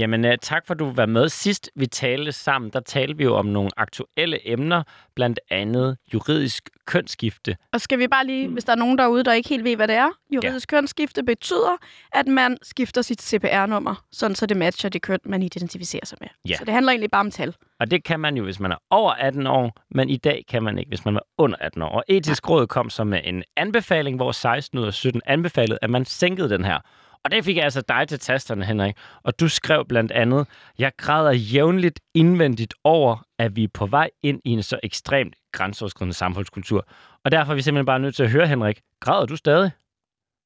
Jamen, 0.00 0.24
uh, 0.24 0.30
tak 0.42 0.66
for, 0.66 0.74
at 0.74 0.78
du 0.78 0.90
var 0.90 1.06
med. 1.06 1.28
Sidst 1.28 1.70
vi 1.76 1.86
talte 1.86 2.32
sammen, 2.32 2.70
der 2.70 2.80
talte 2.80 3.16
vi 3.16 3.24
jo 3.24 3.34
om 3.34 3.46
nogle 3.46 3.70
aktuelle 3.76 4.48
emner, 4.48 4.82
blandt 5.14 5.40
andet 5.50 5.96
juridisk 6.14 6.70
kønsskifte. 6.86 7.56
Og 7.72 7.80
skal 7.80 7.98
vi 7.98 8.08
bare 8.08 8.26
lige, 8.26 8.48
hvis 8.48 8.64
der 8.64 8.72
er 8.72 8.76
nogen 8.76 8.98
derude, 8.98 9.24
der 9.24 9.32
ikke 9.32 9.48
helt 9.48 9.64
ved, 9.64 9.76
hvad 9.76 9.88
det 9.88 9.96
er. 9.96 10.08
Juridisk 10.30 10.72
ja. 10.72 10.76
kønsskifte 10.76 11.22
betyder, 11.22 11.76
at 12.12 12.26
man 12.26 12.56
skifter 12.62 13.02
sit 13.02 13.22
CPR-nummer, 13.22 14.04
sådan 14.12 14.34
så 14.34 14.46
det 14.46 14.56
matcher 14.56 14.90
det 14.90 15.02
køn, 15.02 15.18
man 15.24 15.42
identificerer 15.42 16.06
sig 16.06 16.18
med. 16.20 16.28
Ja. 16.48 16.56
Så 16.56 16.64
det 16.64 16.74
handler 16.74 16.92
egentlig 16.92 17.10
bare 17.10 17.20
om 17.20 17.30
tal. 17.30 17.54
Og 17.80 17.90
det 17.90 18.04
kan 18.04 18.20
man 18.20 18.36
jo, 18.36 18.44
hvis 18.44 18.60
man 18.60 18.72
er 18.72 18.76
over 18.90 19.12
18 19.12 19.46
år, 19.46 19.72
men 19.90 20.10
i 20.10 20.16
dag 20.16 20.44
kan 20.48 20.62
man 20.62 20.78
ikke, 20.78 20.88
hvis 20.88 21.04
man 21.04 21.16
er 21.16 21.20
under 21.38 21.56
18 21.60 21.82
år. 21.82 21.88
Og 21.88 22.04
etisk 22.08 22.50
råd 22.50 22.66
kom 22.66 22.90
så 22.90 23.04
med 23.04 23.20
en 23.24 23.42
anbefaling, 23.56 24.16
hvor 24.16 24.32
16 24.32 24.78
ud 24.78 24.86
af 24.86 24.94
17 24.94 25.20
anbefalede, 25.26 25.78
at 25.82 25.90
man 25.90 26.04
sænkede 26.04 26.48
den 26.50 26.64
her. 26.64 26.78
Og 27.24 27.30
det 27.30 27.44
fik 27.44 27.56
jeg 27.56 27.64
altså 27.64 27.82
dig 27.88 28.08
til 28.08 28.18
tasterne, 28.18 28.64
Henrik. 28.64 28.94
Og 29.22 29.40
du 29.40 29.48
skrev 29.48 29.84
blandt 29.88 30.12
andet, 30.12 30.48
jeg 30.78 30.92
græder 30.96 31.32
jævnligt 31.32 32.00
indvendigt 32.14 32.74
over, 32.84 33.24
at 33.38 33.56
vi 33.56 33.64
er 33.64 33.68
på 33.74 33.86
vej 33.86 34.10
ind 34.22 34.40
i 34.44 34.50
en 34.50 34.62
så 34.62 34.80
ekstremt 34.82 35.34
grænseoverskridende 35.52 36.14
samfundskultur. 36.14 36.86
Og 37.24 37.32
derfor 37.32 37.52
er 37.52 37.56
vi 37.56 37.62
simpelthen 37.62 37.86
bare 37.86 37.98
nødt 37.98 38.14
til 38.16 38.22
at 38.22 38.30
høre, 38.30 38.46
Henrik, 38.46 38.80
græder 39.00 39.26
du 39.26 39.36
stadig? 39.36 39.70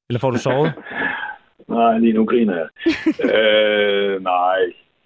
Eller 0.09 0.19
får 0.19 0.31
du 0.31 0.37
sovet? 0.37 0.73
nej, 1.67 1.97
lige 1.97 2.13
nu 2.13 2.25
griner 2.25 2.55
jeg. 2.57 2.67
øh, 3.35 4.23
nej, 4.23 4.59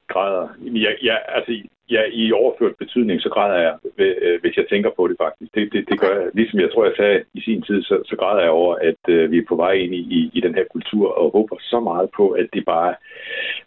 græder. 0.07 0.47
Jeg, 0.61 0.95
jeg, 1.03 1.21
altså, 1.27 1.63
ja, 1.89 2.01
i 2.11 2.31
overført 2.31 2.75
betydning, 2.79 3.21
så 3.21 3.29
græder 3.29 3.59
jeg, 3.65 3.73
hvis 4.41 4.57
jeg 4.57 4.65
tænker 4.69 4.89
på 4.97 5.07
det 5.07 5.17
faktisk. 5.23 5.55
Det, 5.55 5.73
det, 5.73 5.89
det 5.89 5.99
gør 5.99 6.13
jeg. 6.19 6.29
Ligesom 6.33 6.59
jeg 6.59 6.71
tror, 6.71 6.85
jeg 6.85 6.93
sagde 6.97 7.23
i 7.33 7.41
sin 7.41 7.61
tid, 7.61 7.83
så, 7.83 7.95
så 8.05 8.15
græder 8.15 8.41
jeg 8.41 8.49
over, 8.49 8.75
at 8.89 9.01
uh, 9.15 9.31
vi 9.31 9.37
er 9.37 9.49
på 9.49 9.55
vej 9.55 9.71
ind 9.71 9.93
i, 9.95 10.03
i, 10.17 10.31
i 10.33 10.41
den 10.41 10.53
her 10.55 10.65
kultur, 10.71 11.05
og 11.19 11.31
håber 11.31 11.55
så 11.61 11.79
meget 11.79 12.09
på, 12.17 12.29
at 12.29 12.47
det 12.53 12.65
bare 12.65 12.95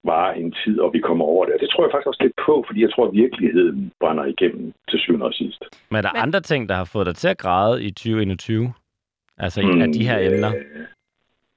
var 0.05 0.33
en 0.33 0.55
tid, 0.65 0.81
og 0.81 0.93
vi 0.93 0.99
kommer 0.99 1.25
over 1.25 1.45
det. 1.45 1.55
Og 1.55 1.61
det 1.61 1.71
tror 1.71 1.85
jeg 1.85 1.93
faktisk 1.93 2.07
også 2.07 2.23
lidt 2.23 2.37
på, 2.47 2.65
fordi 2.67 2.83
jeg 2.83 2.93
tror, 2.93 3.07
at 3.09 3.15
virkeligheden 3.15 3.93
brænder 4.01 4.25
igennem 4.25 4.73
til 4.91 4.99
syvende 4.99 5.27
og 5.27 5.35
sidst. 5.35 5.61
Men 5.91 5.97
er 5.97 6.03
der 6.03 6.13
Men... 6.13 6.23
andre 6.23 6.41
ting, 6.41 6.69
der 6.69 6.75
har 6.75 6.91
fået 6.93 7.07
dig 7.07 7.17
til 7.17 7.29
at 7.29 7.39
græde 7.39 7.85
i 7.85 7.91
2021? 7.91 8.73
Altså 9.39 9.63
mm, 9.63 9.83
af 9.83 9.89
de 9.93 10.09
her 10.09 10.19
emner? 10.19 10.53
Øh, 10.57 10.87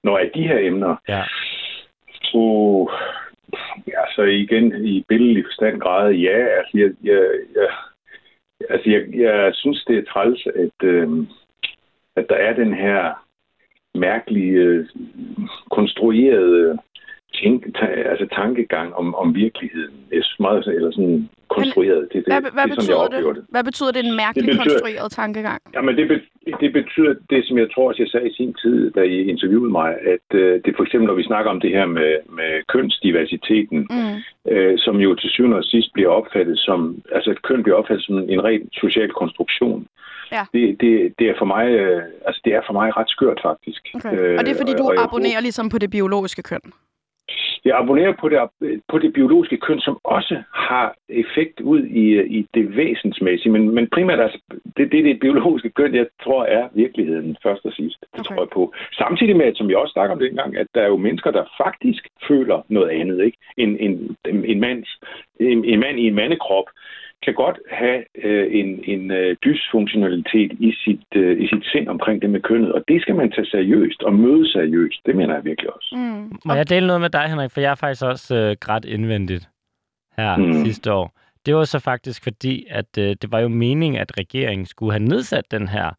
når 0.04 0.18
af 0.18 0.32
de 0.36 0.44
her 0.48 0.60
emner? 0.60 0.96
Ja. 1.08 1.24
Uh, 2.34 2.90
Ja, 3.88 4.02
så 4.16 4.22
igen 4.22 4.86
i 4.86 5.06
billedlig 5.08 5.44
forstand 5.46 5.80
grad, 5.80 6.12
ja. 6.12 6.38
Altså, 6.58 6.78
jeg, 6.78 6.92
jeg, 7.04 7.22
jeg, 7.56 7.68
altså, 8.70 8.90
jeg, 8.90 9.02
jeg 9.14 9.52
synes, 9.56 9.86
det 9.88 9.98
er 9.98 10.12
træls, 10.12 10.48
at, 10.48 10.88
øh, 10.88 11.10
at 12.16 12.26
der 12.30 12.36
er 12.36 12.54
den 12.54 12.74
her 12.74 13.26
mærkelige, 13.96 14.52
øh, 14.52 14.86
konstruerede 15.72 16.78
tænk, 17.34 17.76
ta, 17.78 17.86
altså 17.86 18.28
tankegang 18.36 18.96
om, 18.96 19.16
om 19.16 19.36
virkeligheden. 19.36 20.08
Jeg 20.12 20.24
meget, 20.40 20.68
eller 20.68 20.92
sådan 20.92 21.30
konstrueret. 21.48 22.08
Det, 22.14 22.26
det, 22.26 22.34
hvad, 22.34 22.52
hvad, 22.58 22.68
det, 22.68 22.76
betyder 22.76 22.98
sådan, 22.98 23.26
det? 23.26 23.36
det? 23.36 23.46
Hvad 23.50 23.64
betyder 23.64 23.92
det, 23.92 24.06
en 24.06 24.16
mærkelig 24.24 24.48
det 24.48 24.58
betyder, 24.58 24.64
konstrueret 24.64 25.12
tankegang? 25.12 25.62
Jamen, 25.76 25.98
det, 25.98 26.22
det 26.64 26.74
betyder 26.74 27.14
det, 27.30 27.42
som 27.48 27.58
jeg 27.58 27.68
tror, 27.74 27.90
at 27.90 28.00
jeg 28.00 28.08
sagde 28.08 28.30
i 28.30 28.34
sin 28.34 28.54
tid, 28.64 28.92
da 28.92 29.02
I 29.02 29.18
interviewede 29.34 29.72
mig, 29.72 29.90
at 30.14 30.28
uh, 30.34 30.54
det 30.66 30.72
for 30.78 30.84
eksempel, 30.84 31.08
når 31.08 31.18
vi 31.22 31.30
snakker 31.32 31.52
om 31.52 31.60
det 31.60 31.72
her 31.78 31.86
med, 31.86 32.12
med 32.40 32.52
kønsdiversiteten, 32.74 33.80
mm. 33.90 34.16
uh, 34.52 34.74
som 34.78 34.96
jo 35.06 35.16
til 35.16 35.30
syvende 35.30 35.58
og 35.58 35.64
sidst 35.64 35.90
bliver 35.94 36.10
opfattet 36.10 36.60
som, 36.60 36.80
altså 37.12 37.32
et 37.32 37.42
køn 37.42 37.64
bliver 37.64 37.78
opfattet 37.78 38.06
som 38.06 38.16
en 38.30 38.44
ren 38.44 38.70
social 38.74 39.12
konstruktion. 39.12 39.88
Ja. 40.32 40.44
Det, 40.54 40.82
det, 40.82 41.14
det, 41.20 41.30
er 41.30 41.36
for 41.38 41.46
mig, 41.46 41.66
uh, 41.84 42.02
altså 42.28 42.42
det 42.46 42.54
er 42.54 42.62
for 42.68 42.74
mig 42.74 42.98
ret 42.98 43.10
skørt, 43.10 43.40
faktisk. 43.44 43.82
Okay. 43.96 44.38
Og 44.38 44.46
det 44.46 44.52
er, 44.52 44.60
fordi 44.62 44.74
du 44.74 44.92
abonnerer 44.98 45.34
tror, 45.34 45.42
ligesom 45.42 45.70
på 45.70 45.78
det 45.78 45.90
biologiske 45.92 46.44
køn? 46.44 46.62
Jeg 47.66 47.78
abonnerer 47.78 48.14
på 48.20 48.30
det, 48.30 48.40
på 48.88 48.98
det 49.00 49.14
biologiske 49.14 49.58
køn, 49.58 49.80
som 49.80 50.00
også 50.04 50.44
har 50.54 50.96
effekt 51.10 51.62
ud 51.62 51.84
i, 51.84 52.06
i 52.38 52.48
det 52.54 52.78
væsensmæssige, 52.78 53.52
men, 53.52 53.70
men 53.76 53.90
primært 53.90 54.20
altså, 54.20 54.40
det, 54.78 54.92
det 54.92 55.06
det 55.06 55.20
biologiske 55.20 55.70
køn, 55.70 55.96
jeg 55.96 56.08
tror 56.24 56.44
er 56.44 56.68
virkeligheden 56.74 57.38
først 57.44 57.66
og 57.66 57.74
sidst. 57.74 57.98
Det 58.02 58.20
okay. 58.20 58.24
tror 58.24 58.42
jeg 58.42 58.50
på. 58.54 58.74
Samtidig 58.94 59.36
med, 59.36 59.56
som 59.56 59.68
vi 59.68 59.76
også 59.76 59.92
snakker 59.92 60.14
om 60.14 60.20
det 60.20 60.30
engang, 60.30 60.58
at 60.58 60.68
der 60.76 60.82
er 60.82 60.88
jo 60.88 60.98
mennesker, 60.98 61.32
der 61.32 61.54
faktisk 61.58 62.08
føler 62.28 62.62
noget 62.70 62.90
andet, 62.90 63.26
ikke? 63.26 63.38
En, 63.58 63.78
en, 63.80 64.16
en, 64.26 64.60
mands, 64.60 64.90
en, 65.40 65.66
en 65.66 65.80
mand 65.80 66.00
i 66.00 66.08
en 66.08 66.16
mandekrop, 66.16 66.66
kan 67.26 67.34
godt 67.34 67.58
have 67.72 68.00
øh, 68.24 68.48
en, 68.60 68.70
en 68.94 69.12
øh, 69.12 69.36
dysfunktionalitet 69.46 70.52
i 70.60 70.72
sit, 70.84 71.08
øh, 71.16 71.42
i 71.44 71.48
sit 71.48 71.66
sind 71.72 71.88
omkring 71.88 72.22
det 72.22 72.30
med 72.30 72.42
kønnet, 72.42 72.72
og 72.72 72.84
det 72.88 73.02
skal 73.02 73.16
man 73.16 73.32
tage 73.32 73.46
seriøst 73.46 74.04
og 74.04 74.14
møde 74.14 74.52
seriøst. 74.52 75.00
Det 75.06 75.16
mener 75.16 75.34
jeg 75.34 75.46
virkelig 75.46 75.76
også. 75.76 75.96
Mm. 75.96 76.38
Må 76.46 76.54
jeg 76.54 76.70
dele 76.70 76.88
noget 76.88 77.02
med 77.02 77.10
dig, 77.10 77.26
Henrik? 77.30 77.52
For 77.52 77.62
jeg 77.62 77.72
er 77.72 77.76
faktisk 77.76 78.06
også 78.06 78.36
øh, 78.36 78.56
grædt 78.60 78.86
indvendigt 78.86 79.50
her 80.18 80.38
mm. 80.38 80.54
sidste 80.54 80.94
år. 80.94 81.08
Det 81.46 81.56
var 81.56 81.64
så 81.64 81.80
faktisk 81.80 82.24
fordi, 82.24 82.66
at 82.70 82.98
øh, 82.98 83.16
det 83.22 83.32
var 83.32 83.40
jo 83.40 83.48
meningen, 83.48 84.02
at 84.02 84.12
regeringen 84.20 84.66
skulle 84.66 84.92
have 84.92 85.04
nedsat 85.04 85.52
den 85.52 85.68
her 85.68 85.90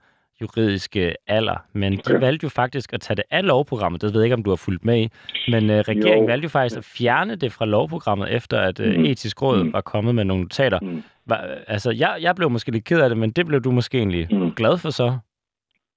juridiske 0.41 1.15
alder, 1.27 1.57
men 1.73 1.93
de 1.93 1.99
okay. 2.07 2.21
valgte 2.21 2.45
jo 2.45 2.49
faktisk 2.49 2.93
at 2.93 3.01
tage 3.01 3.17
det 3.17 3.25
af 3.31 3.47
lovprogrammet. 3.47 4.03
Det 4.03 4.15
ved 4.15 4.21
jeg 4.21 4.27
ikke, 4.27 4.35
om 4.35 4.43
du 4.43 4.51
har 4.51 4.57
fulgt 4.57 4.85
med 4.85 4.99
i. 5.01 5.09
Men 5.51 5.71
øh, 5.71 5.79
regeringen 5.79 6.25
jo. 6.25 6.27
valgte 6.27 6.45
jo 6.45 6.49
faktisk 6.49 6.79
at 6.79 6.85
fjerne 6.85 7.37
det 7.37 7.53
fra 7.53 7.67
lovprogrammet, 7.67 8.35
efter 8.35 8.61
at 8.61 8.81
øh, 8.81 8.97
mm. 8.97 9.05
etisk 9.05 9.43
råd 9.43 9.65
mm. 9.65 9.73
var 9.73 9.81
kommet 9.81 10.15
med 10.15 10.25
nogle 10.25 10.43
notater. 10.43 10.81
Mm. 10.83 11.03
Var, 11.27 11.49
altså, 11.67 11.91
jeg, 11.91 12.19
jeg 12.21 12.35
blev 12.35 12.51
måske 12.51 12.71
lidt 12.71 12.85
ked 12.85 13.01
af 13.01 13.09
det, 13.09 13.19
men 13.19 13.31
det 13.31 13.47
blev 13.47 13.61
du 13.61 13.71
måske 13.71 13.99
egentlig 13.99 14.29
mm. 14.31 14.53
glad 14.53 14.79
for 14.79 14.91
så? 14.91 15.19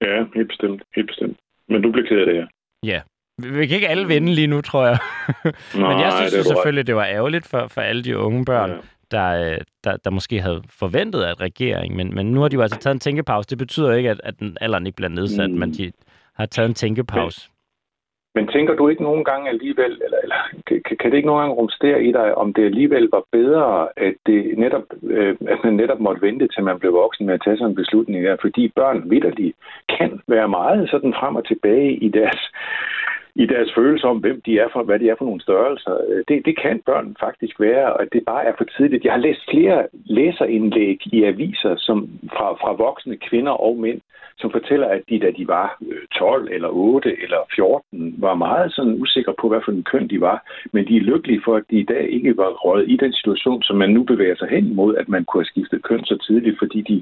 Ja, 0.00 0.24
helt 0.34 0.48
bestemt. 0.48 0.82
Helt 0.96 1.06
bestemt. 1.06 1.38
Men 1.68 1.82
du 1.82 1.92
blev 1.92 2.06
ked 2.06 2.18
af 2.18 2.26
det, 2.26 2.34
ja. 2.34 2.46
Ja. 2.84 3.00
Vi 3.38 3.66
kan 3.66 3.76
ikke 3.76 3.88
alle 3.88 4.06
vinde 4.06 4.34
lige 4.34 4.46
nu, 4.46 4.60
tror 4.60 4.86
jeg. 4.86 4.98
Nej, 5.44 5.52
men 5.92 6.00
jeg 6.00 6.12
synes 6.12 6.32
det 6.32 6.46
selvfølgelig, 6.46 6.86
det 6.86 6.96
var 6.96 7.04
ærgerligt 7.04 7.46
for, 7.46 7.66
for 7.68 7.80
alle 7.80 8.04
de 8.04 8.18
unge 8.18 8.44
børn, 8.44 8.70
ja 8.70 8.76
der, 9.10 9.28
øh, 9.44 9.58
der, 9.84 9.96
der 9.96 10.10
måske 10.10 10.40
havde 10.40 10.62
forventet 10.68 11.22
af 11.22 11.40
regeringen, 11.40 11.96
men, 11.96 12.14
men 12.14 12.26
nu 12.26 12.40
har 12.40 12.48
de 12.48 12.56
jo 12.56 12.62
altså 12.62 12.78
taget 12.78 12.94
en 12.94 13.00
tænkepause. 13.00 13.50
Det 13.50 13.58
betyder 13.58 13.92
ikke, 13.92 14.10
at, 14.10 14.20
at 14.24 14.40
den 14.40 14.56
alderen 14.60 14.86
ikke 14.86 14.96
bliver 14.96 15.08
nedsat, 15.08 15.50
mm. 15.50 15.58
men 15.58 15.72
de 15.72 15.92
har 16.34 16.46
taget 16.46 16.68
en 16.68 16.74
tænkepause. 16.74 17.40
Men, 18.34 18.44
men 18.44 18.52
tænker 18.52 18.74
du 18.74 18.88
ikke 18.88 19.02
nogen 19.02 19.24
gange 19.24 19.48
alligevel, 19.48 19.92
eller, 20.04 20.18
eller 20.22 20.40
kan, 20.66 20.96
kan 21.00 21.10
det 21.10 21.16
ikke 21.16 21.26
nogen 21.26 21.42
gange 21.42 21.54
rumstere 21.54 22.04
i 22.04 22.12
dig, 22.12 22.34
om 22.34 22.54
det 22.54 22.64
alligevel 22.64 23.08
var 23.12 23.24
bedre, 23.32 23.88
at, 23.96 24.14
det 24.26 24.58
netop, 24.58 24.82
øh, 25.02 25.36
at 25.48 25.58
man 25.64 25.74
netop 25.74 26.00
måtte 26.00 26.22
vente, 26.22 26.48
til 26.48 26.64
man 26.64 26.78
blev 26.78 26.92
voksen 26.92 27.26
med 27.26 27.34
at 27.34 27.42
tage 27.44 27.56
sådan 27.56 27.70
en 27.70 27.80
beslutning 27.82 28.24
der, 28.24 28.36
fordi 28.40 28.72
børn 28.76 29.10
vidderligt 29.10 29.56
kan 29.98 30.20
være 30.28 30.48
meget 30.48 30.90
sådan 30.90 31.14
frem 31.20 31.36
og 31.36 31.46
tilbage 31.46 31.92
i 31.92 32.08
deres 32.08 32.40
i 33.34 33.46
deres 33.46 33.70
følelse 33.74 34.06
om, 34.06 34.18
hvem 34.18 34.40
de 34.46 34.58
er 34.58 34.68
for, 34.72 34.82
hvad 34.82 34.98
de 34.98 35.08
er 35.08 35.14
for 35.18 35.24
nogle 35.24 35.40
størrelser. 35.40 35.94
Øh, 36.08 36.24
det, 36.28 36.46
det 36.46 36.58
kan 36.62 36.82
børn 36.86 37.16
faktisk 37.20 37.60
være, 37.60 37.92
og 37.92 38.06
det 38.12 38.22
bare 38.26 38.44
er 38.44 38.52
for 38.58 38.64
tidligt. 38.76 39.04
Jeg 39.04 39.12
har 39.12 39.20
læst 39.20 39.42
flere 39.50 39.86
læserindlæg 40.04 40.98
i 41.12 41.24
aviser 41.24 41.74
som 41.78 42.08
fra, 42.36 42.52
fra 42.52 42.72
voksne 42.72 43.16
kvinder 43.16 43.52
og 43.52 43.76
mænd, 43.76 44.00
som 44.40 44.50
fortæller, 44.50 44.88
at 44.88 45.02
de, 45.08 45.20
da 45.20 45.30
de 45.38 45.48
var 45.48 45.68
12 46.18 46.48
øh, 46.48 46.54
eller 46.54 46.68
8 46.68 47.22
eller 47.22 47.40
14, 47.54 48.14
var 48.18 48.34
meget 48.34 48.72
sådan 48.72 48.94
usikre 49.02 49.34
på, 49.40 49.48
hvad 49.48 49.60
for 49.64 49.72
en 49.72 49.82
køn 49.92 50.08
de 50.08 50.20
var. 50.20 50.38
Men 50.72 50.88
de 50.88 50.96
er 50.96 51.08
lykkelige 51.10 51.42
for, 51.44 51.54
at 51.56 51.62
de 51.70 51.76
i 51.80 51.88
dag 51.94 52.04
ikke 52.10 52.36
var 52.36 52.50
røget 52.64 52.90
i 52.90 52.96
den 52.96 53.12
situation, 53.12 53.62
som 53.62 53.76
man 53.76 53.90
nu 53.90 54.02
bevæger 54.02 54.36
sig 54.36 54.48
hen 54.48 54.66
imod, 54.66 54.96
at 54.96 55.08
man 55.08 55.24
kunne 55.24 55.40
have 55.40 55.52
skiftet 55.52 55.82
køn 55.82 56.04
så 56.04 56.16
tidligt, 56.26 56.56
fordi 56.58 56.80
de 56.90 56.96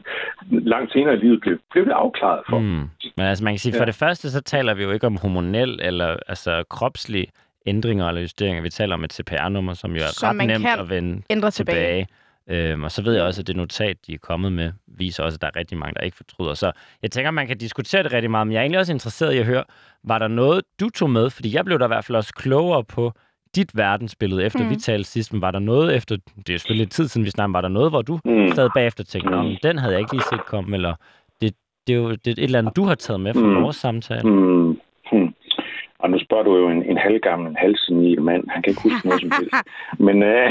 langt 0.50 0.92
senere 0.92 1.14
i 1.14 1.18
livet 1.18 1.40
blev, 1.40 1.58
blev 1.70 1.84
det 1.84 1.92
afklaret 1.92 2.42
for. 2.50 2.58
Mm. 2.58 2.84
Men 3.16 3.26
altså 3.30 3.44
man 3.44 3.52
kan 3.52 3.58
sige, 3.58 3.78
for 3.78 3.84
det 3.84 3.94
første, 3.94 4.30
så 4.30 4.40
taler 4.42 4.74
vi 4.74 4.82
jo 4.82 4.90
ikke 4.90 5.06
om 5.06 5.16
hormonel 5.22 5.80
eller 5.82 6.16
altså 6.26 6.64
kropslige 6.70 7.26
ændringer 7.66 8.08
eller 8.08 8.20
justeringer. 8.20 8.62
Vi 8.62 8.70
taler 8.70 8.94
om 8.94 9.04
et 9.04 9.12
CPR-nummer, 9.12 9.74
som 9.74 9.96
jo 9.96 10.02
er 10.02 10.12
som 10.12 10.38
ret 10.38 10.46
nemt 10.46 10.66
at 10.66 10.88
vende 10.88 11.22
ændre 11.30 11.50
tilbage. 11.50 11.76
tilbage. 11.76 12.06
Øhm, 12.50 12.84
og 12.84 12.92
så 12.92 13.02
ved 13.02 13.14
jeg 13.14 13.22
også, 13.22 13.42
at 13.42 13.46
det 13.46 13.56
notat, 13.56 13.96
de 14.06 14.14
er 14.14 14.18
kommet 14.18 14.52
med, 14.52 14.72
viser 14.86 15.22
også, 15.22 15.36
at 15.36 15.40
der 15.40 15.46
er 15.46 15.56
rigtig 15.56 15.78
mange, 15.78 15.94
der 15.94 16.00
ikke 16.00 16.16
fortryder. 16.16 16.54
Så 16.54 16.72
jeg 17.02 17.10
tænker, 17.10 17.30
man 17.30 17.46
kan 17.46 17.58
diskutere 17.58 18.02
det 18.02 18.12
rigtig 18.12 18.30
meget, 18.30 18.46
men 18.46 18.52
jeg 18.52 18.58
er 18.58 18.62
egentlig 18.62 18.80
også 18.80 18.92
interesseret 18.92 19.34
i 19.34 19.38
at 19.38 19.46
høre, 19.46 19.64
var 20.04 20.18
der 20.18 20.28
noget, 20.28 20.62
du 20.80 20.90
tog 20.90 21.10
med? 21.10 21.30
Fordi 21.30 21.54
jeg 21.54 21.64
blev 21.64 21.78
der 21.78 21.84
i 21.84 21.88
hvert 21.88 22.04
fald 22.04 22.16
også 22.16 22.32
klogere 22.34 22.84
på 22.84 23.12
dit 23.54 23.76
verdensbillede, 23.76 24.44
efter 24.44 24.64
mm. 24.64 24.70
vi 24.70 24.76
talte 24.76 25.10
sidst. 25.10 25.32
Men 25.32 25.42
var 25.42 25.50
der 25.50 25.58
noget 25.58 25.96
efter, 25.96 26.16
det 26.46 26.54
er 26.54 26.58
selvfølgelig 26.58 26.84
lidt 26.84 26.92
tid 26.92 27.08
siden, 27.08 27.24
vi 27.24 27.30
snakkede, 27.30 27.54
var 27.54 27.60
der 27.60 27.68
noget, 27.68 27.90
hvor 27.90 28.02
du 28.02 28.20
mm. 28.24 28.54
sad 28.54 28.70
bagefter 28.74 29.04
og 29.04 29.08
tænkte, 29.08 29.42
mm. 29.42 29.56
den 29.62 29.78
havde 29.78 29.92
jeg 29.92 30.00
ikke 30.00 30.12
lige 30.12 30.24
set 30.32 30.46
komme, 30.46 30.76
eller 30.76 30.94
det, 31.40 31.54
det 31.86 31.92
er 31.92 31.96
jo 31.96 32.10
det 32.10 32.26
er 32.26 32.32
et 32.32 32.38
eller 32.38 32.58
andet, 32.58 32.76
du 32.76 32.84
har 32.84 32.94
taget 32.94 33.20
med 33.20 33.34
fra 33.34 33.40
mm. 33.40 33.62
vores 33.62 33.76
samtale. 33.76 34.30
Mm. 34.30 34.67
Og 35.98 36.10
nu 36.10 36.18
spørger 36.18 36.44
du 36.44 36.56
jo 36.56 36.68
en, 36.68 36.82
en 36.82 36.96
halvgammel, 36.96 37.48
en 37.50 37.56
halvsenil 37.56 38.22
mand. 38.22 38.44
Han 38.48 38.62
kan 38.62 38.70
ikke 38.70 38.82
huske 38.82 39.06
noget 39.06 39.20
som 39.20 39.32
helst. 39.38 39.54
Men, 40.06 40.22
øh, 40.22 40.50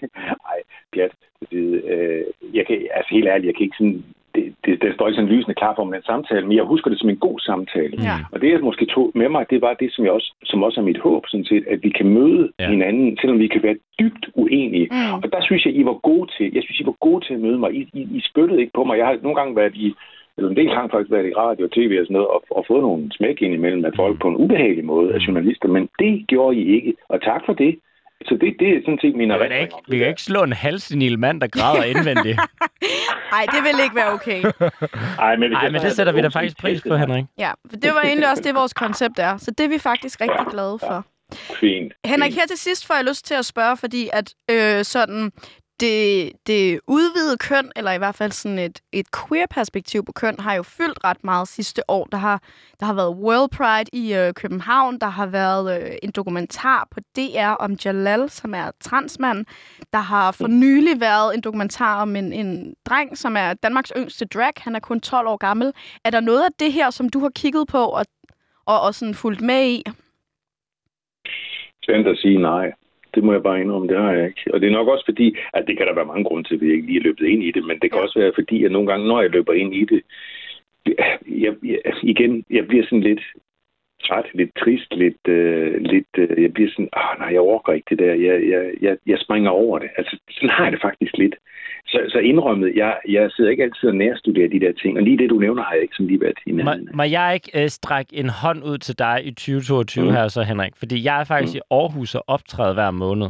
ej, 0.52 0.58
pjat. 0.92 1.12
Øh, 1.52 2.24
jeg 2.54 2.66
kan, 2.66 2.76
altså 2.94 3.10
helt 3.10 3.28
ærligt, 3.28 3.46
jeg 3.46 3.54
kan 3.54 3.64
ikke 3.64 3.76
sådan... 3.78 4.04
Det, 4.34 4.54
det, 4.64 4.82
det 4.82 4.94
står 4.94 5.06
ikke 5.06 5.16
sådan 5.16 5.34
lysende 5.34 5.54
klar 5.54 5.74
for 5.74 5.84
mig, 5.84 5.94
den 5.94 6.02
samtale, 6.02 6.46
men 6.46 6.56
jeg 6.56 6.64
husker 6.64 6.90
det 6.90 7.00
som 7.00 7.10
en 7.10 7.16
god 7.16 7.38
samtale. 7.40 7.94
Ja. 8.02 8.16
Og 8.32 8.40
det, 8.40 8.50
jeg 8.50 8.60
måske 8.60 8.86
tog 8.86 9.10
med 9.14 9.28
mig, 9.28 9.46
det 9.50 9.60
var 9.60 9.74
det, 9.74 9.92
som, 9.92 10.04
jeg 10.04 10.12
også, 10.12 10.34
som 10.44 10.62
også 10.62 10.80
er 10.80 10.84
mit 10.84 10.98
håb, 10.98 11.22
sådan 11.26 11.44
set, 11.44 11.64
at 11.66 11.82
vi 11.82 11.90
kan 11.90 12.08
møde 12.08 12.52
ja. 12.58 12.70
hinanden, 12.70 13.18
selvom 13.20 13.38
vi 13.38 13.48
kan 13.48 13.62
være 13.62 13.76
dybt 14.00 14.26
uenige. 14.34 14.88
Mm. 14.90 15.14
Og 15.22 15.32
der 15.32 15.40
synes 15.42 15.66
jeg, 15.66 15.76
I 15.76 15.84
var 15.84 15.92
gode 15.92 16.30
til, 16.36 16.54
jeg 16.54 16.62
synes, 16.62 16.80
I 16.80 16.86
var 16.86 16.96
gode 17.00 17.24
til 17.24 17.34
at 17.34 17.40
møde 17.40 17.58
mig. 17.58 17.74
I, 17.74 17.90
I, 17.92 18.02
I 18.18 18.20
spyttede 18.30 18.60
ikke 18.60 18.72
på 18.74 18.84
mig. 18.84 18.98
Jeg 18.98 19.06
har 19.06 19.18
nogle 19.22 19.36
gange 19.36 19.56
været 19.56 19.74
i, 19.74 19.94
eller 20.36 20.50
en 20.50 20.56
del 20.56 20.70
gange 20.74 20.90
faktisk 20.92 21.10
været 21.10 21.30
i 21.30 21.38
radio 21.44 21.64
og 21.66 21.72
tv 21.72 21.92
og 22.00 22.06
sådan 22.06 22.14
noget, 22.18 22.28
og, 22.34 22.40
og 22.50 22.64
fået 22.68 22.82
nogle 22.82 23.02
smæk 23.16 23.42
ind 23.42 23.54
imellem 23.54 23.84
af 23.84 23.92
folk 23.96 24.20
på 24.22 24.28
en 24.28 24.36
ubehagelig 24.36 24.84
måde 24.84 25.14
af 25.14 25.18
journalister, 25.26 25.68
men 25.68 25.88
det 25.98 26.24
gjorde 26.28 26.56
I 26.56 26.64
ikke. 26.76 26.94
Og 27.08 27.22
tak 27.22 27.42
for 27.46 27.52
det. 27.52 27.72
Så 28.28 28.34
det, 28.40 28.56
det 28.60 28.68
er 28.68 28.80
sådan 28.84 28.98
set 29.02 29.14
min 29.16 29.30
erindring 29.30 29.62
ikke, 29.62 29.74
vi 29.88 29.98
kan 29.98 30.08
ikke 30.08 30.22
slå 30.22 30.42
en 30.42 30.52
halvsenil 30.52 31.18
mand, 31.18 31.40
der 31.40 31.46
græder 31.46 31.84
indvendigt. 31.92 32.38
Nej, 33.34 33.44
det 33.54 33.60
vil 33.66 33.84
ikke 33.84 33.96
være 33.96 34.12
okay. 34.12 34.40
Ej, 35.18 35.36
men, 35.36 35.50
Nej, 35.50 35.62
jeg 35.62 35.72
men 35.72 35.80
det 35.80 35.92
sætter 35.92 36.12
vi 36.12 36.20
da 36.20 36.28
faktisk 36.28 36.58
pris 36.60 36.82
på, 36.88 36.96
Henrik. 36.96 37.24
Ja, 37.38 37.50
for 37.70 37.76
det 37.76 37.90
var 37.94 38.02
egentlig 38.02 38.30
også 38.30 38.42
det, 38.42 38.54
vores 38.54 38.74
koncept 38.74 39.18
er. 39.18 39.36
Så 39.36 39.50
det 39.50 39.64
er 39.64 39.68
vi 39.68 39.78
faktisk 39.78 40.20
rigtig 40.20 40.46
glade 40.50 40.78
for. 40.78 41.06
Fint. 41.60 41.92
Henrik, 42.04 42.34
her 42.34 42.46
til 42.46 42.58
sidst 42.58 42.86
får 42.86 42.94
jeg 42.94 43.04
lyst 43.04 43.26
til 43.26 43.34
at 43.34 43.44
spørge, 43.44 43.76
fordi 43.76 44.08
at 44.12 44.34
øh, 44.50 44.84
sådan 44.84 45.32
det, 45.80 46.32
det 46.46 46.80
udvidede 46.86 47.38
køn, 47.38 47.72
eller 47.76 47.92
i 47.92 47.98
hvert 47.98 48.14
fald 48.14 48.32
sådan 48.32 48.58
et, 48.58 48.80
et 48.92 49.06
queer-perspektiv 49.28 50.04
på 50.04 50.12
køn, 50.12 50.36
har 50.38 50.54
jo 50.54 50.62
fyldt 50.62 51.04
ret 51.04 51.24
meget 51.24 51.48
sidste 51.48 51.90
år. 51.90 52.04
Der 52.04 52.18
har, 52.18 52.42
der 52.80 52.86
har 52.86 52.94
været 52.94 53.16
World 53.16 53.50
Pride 53.50 53.90
i 53.92 54.14
øh, 54.14 54.34
København, 54.34 54.98
der 54.98 55.06
har 55.06 55.26
været 55.26 55.82
øh, 55.82 55.90
en 56.02 56.10
dokumentar 56.10 56.88
på 56.90 57.00
DR 57.16 57.50
om 57.50 57.76
Jalal, 57.84 58.30
som 58.30 58.54
er 58.54 58.70
transmand. 58.80 59.46
Der 59.92 59.98
har 59.98 60.32
for 60.32 60.46
nylig 60.46 61.00
været 61.00 61.34
en 61.34 61.40
dokumentar 61.40 62.02
om 62.02 62.16
en, 62.16 62.32
en 62.32 62.74
dreng, 62.88 63.18
som 63.18 63.36
er 63.36 63.54
Danmarks 63.54 63.92
yngste 63.96 64.24
drag. 64.24 64.52
Han 64.56 64.76
er 64.76 64.80
kun 64.80 65.00
12 65.00 65.28
år 65.28 65.36
gammel. 65.36 65.72
Er 66.04 66.10
der 66.10 66.20
noget 66.20 66.44
af 66.44 66.50
det 66.58 66.72
her, 66.72 66.90
som 66.90 67.08
du 67.08 67.18
har 67.20 67.30
kigget 67.34 67.68
på 67.68 67.78
og, 67.78 68.06
og, 68.66 68.80
og 68.80 68.94
sådan 68.94 69.14
fulgt 69.14 69.40
med 69.40 69.66
i? 69.66 69.82
Svært 71.84 72.06
at 72.06 72.18
sige 72.18 72.38
nej. 72.38 72.72
Det 73.14 73.24
må 73.24 73.32
jeg 73.32 73.42
bare 73.42 73.60
indrømme, 73.60 73.88
det 73.88 73.98
har 73.98 74.12
jeg 74.12 74.26
ikke. 74.26 74.54
Og 74.54 74.60
det 74.60 74.66
er 74.66 74.72
nok 74.72 74.88
også 74.88 75.04
fordi, 75.04 75.36
at 75.52 75.66
det 75.66 75.76
kan 75.76 75.86
der 75.86 75.94
være 75.94 76.04
mange 76.12 76.24
grunde 76.24 76.48
til, 76.48 76.54
at 76.54 76.60
vi 76.60 76.72
ikke 76.72 76.86
lige 76.86 76.98
er 76.98 77.02
løbet 77.02 77.26
ind 77.26 77.42
i 77.42 77.50
det, 77.50 77.64
men 77.64 77.78
det 77.78 77.90
kan 77.90 77.98
Ja. 77.98 78.04
også 78.04 78.18
være 78.18 78.32
fordi, 78.34 78.64
at 78.64 78.72
nogle 78.72 78.88
gange, 78.90 79.08
når 79.08 79.20
jeg 79.20 79.30
løber 79.30 79.52
ind 79.52 79.74
i 79.74 79.84
det, 79.84 80.02
jeg, 81.28 81.54
jeg, 81.62 81.78
igen, 82.02 82.44
jeg 82.50 82.66
bliver 82.68 82.84
sådan 82.84 83.00
lidt 83.00 83.22
træt, 84.04 84.26
lidt 84.34 84.50
trist, 84.58 84.94
lidt, 84.94 85.28
øh, 85.28 85.80
lidt 85.80 86.12
øh, 86.18 86.42
jeg 86.42 86.52
bliver 86.54 86.70
sådan, 86.70 86.88
ah 86.92 87.18
nej, 87.18 87.28
jeg 87.32 87.40
overgår 87.40 87.72
ikke 87.72 87.90
det 87.90 87.98
der, 87.98 88.14
jeg, 88.14 88.48
jeg, 88.48 88.72
jeg, 88.80 88.96
jeg 89.06 89.18
springer 89.18 89.50
over 89.50 89.78
det. 89.78 89.88
Altså, 89.96 90.18
sådan 90.30 90.50
har 90.50 90.64
jeg 90.64 90.72
det 90.72 90.80
faktisk 90.80 91.16
lidt. 91.16 91.34
Så, 91.94 92.00
så 92.08 92.18
indrømmet, 92.18 92.72
jeg, 92.76 92.96
jeg 93.08 93.30
sidder 93.30 93.50
ikke 93.50 93.62
altid 93.62 93.88
og 93.88 93.94
nærstuderer 93.96 94.48
de 94.48 94.60
der 94.60 94.72
ting, 94.82 94.96
og 94.98 95.02
lige 95.02 95.18
det, 95.18 95.30
du 95.30 95.38
nævner, 95.38 95.62
har 95.62 95.72
jeg 95.72 95.82
ikke 95.82 95.94
sådan 95.94 96.06
lige 96.06 96.20
været 96.20 96.38
i 96.46 96.52
Må, 96.52 96.56
nærheden 96.62 96.88
af. 96.88 96.94
må 96.94 97.02
jeg 97.02 97.34
ikke 97.34 97.62
øh, 97.62 97.68
strække 97.68 98.16
en 98.16 98.28
hånd 98.28 98.64
ud 98.64 98.78
til 98.78 98.98
dig 98.98 99.20
i 99.24 99.30
2022 99.30 100.04
Mm. 100.04 100.10
her 100.10 100.28
så, 100.28 100.42
Henrik? 100.42 100.72
Fordi 100.76 101.04
jeg 101.04 101.20
er 101.20 101.24
faktisk 101.24 101.54
Mm. 101.54 101.56
i 101.58 101.60
Aarhus 101.70 102.14
og 102.14 102.24
optræder 102.26 102.74
hver 102.74 102.90
måned. 102.90 103.28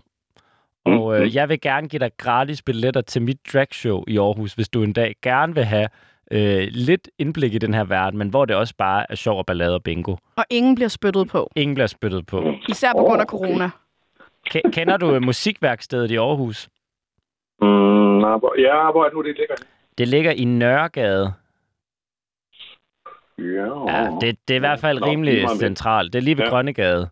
Mm, 0.86 0.92
Og 0.98 1.16
mm. 1.16 1.22
øh, 1.22 1.36
jeg 1.36 1.48
vil 1.48 1.60
gerne 1.60 1.88
give 1.88 2.00
dig 2.00 2.10
gratis 2.18 2.62
billetter 2.62 3.00
til 3.00 3.22
mit 3.22 3.38
dragshow 3.52 4.04
i 4.08 4.18
Aarhus, 4.18 4.54
hvis 4.54 4.68
du 4.68 4.82
en 4.82 4.92
dag 4.92 5.14
gerne 5.22 5.54
vil 5.54 5.64
have 5.64 5.88
øh, 6.32 6.66
lidt 6.70 7.08
indblik 7.18 7.54
i 7.54 7.58
den 7.58 7.74
her 7.74 7.84
verden, 7.84 8.18
men 8.18 8.28
hvor 8.28 8.44
det 8.44 8.56
også 8.56 8.74
bare 8.78 9.06
er 9.10 9.14
sjov 9.14 9.38
og 9.38 9.46
ballade 9.46 9.74
og 9.74 9.82
bingo. 9.82 10.16
Og 10.36 10.44
ingen 10.50 10.74
bliver 10.74 10.88
spyttet 10.88 11.28
på. 11.28 11.50
Ingen 11.56 11.74
bliver 11.74 11.86
spyttet 11.86 12.26
på. 12.26 12.52
Især 12.68 12.92
på 12.92 12.98
grund 13.04 13.20
af 13.20 13.26
corona. 13.26 13.70
Ke- 14.50 14.70
kender 14.72 14.96
du 14.96 15.14
øh, 15.14 15.22
musikværkstedet 15.22 16.10
i 16.10 16.16
Aarhus? 16.16 16.68
Mm, 17.60 18.03
ja, 18.58 18.90
hvor 18.90 19.04
er 19.04 19.08
det 19.08 19.14
nu, 19.14 19.22
det 19.22 19.36
ligger? 19.36 19.54
Det 19.98 20.08
ligger 20.08 20.30
i 20.30 20.44
Nørregade. 20.44 21.32
Ja, 23.38 23.90
Ja, 23.90 24.10
det, 24.20 24.38
det 24.48 24.54
er 24.54 24.56
i 24.56 24.58
hvert 24.58 24.80
fald 24.80 25.00
Nå, 25.00 25.06
rimelig 25.06 25.50
centralt. 25.58 26.12
Det 26.12 26.18
er 26.18 26.22
lige 26.22 26.36
ved 26.36 26.44
Ja. 26.44 26.50
Grønnegade. 26.50 27.08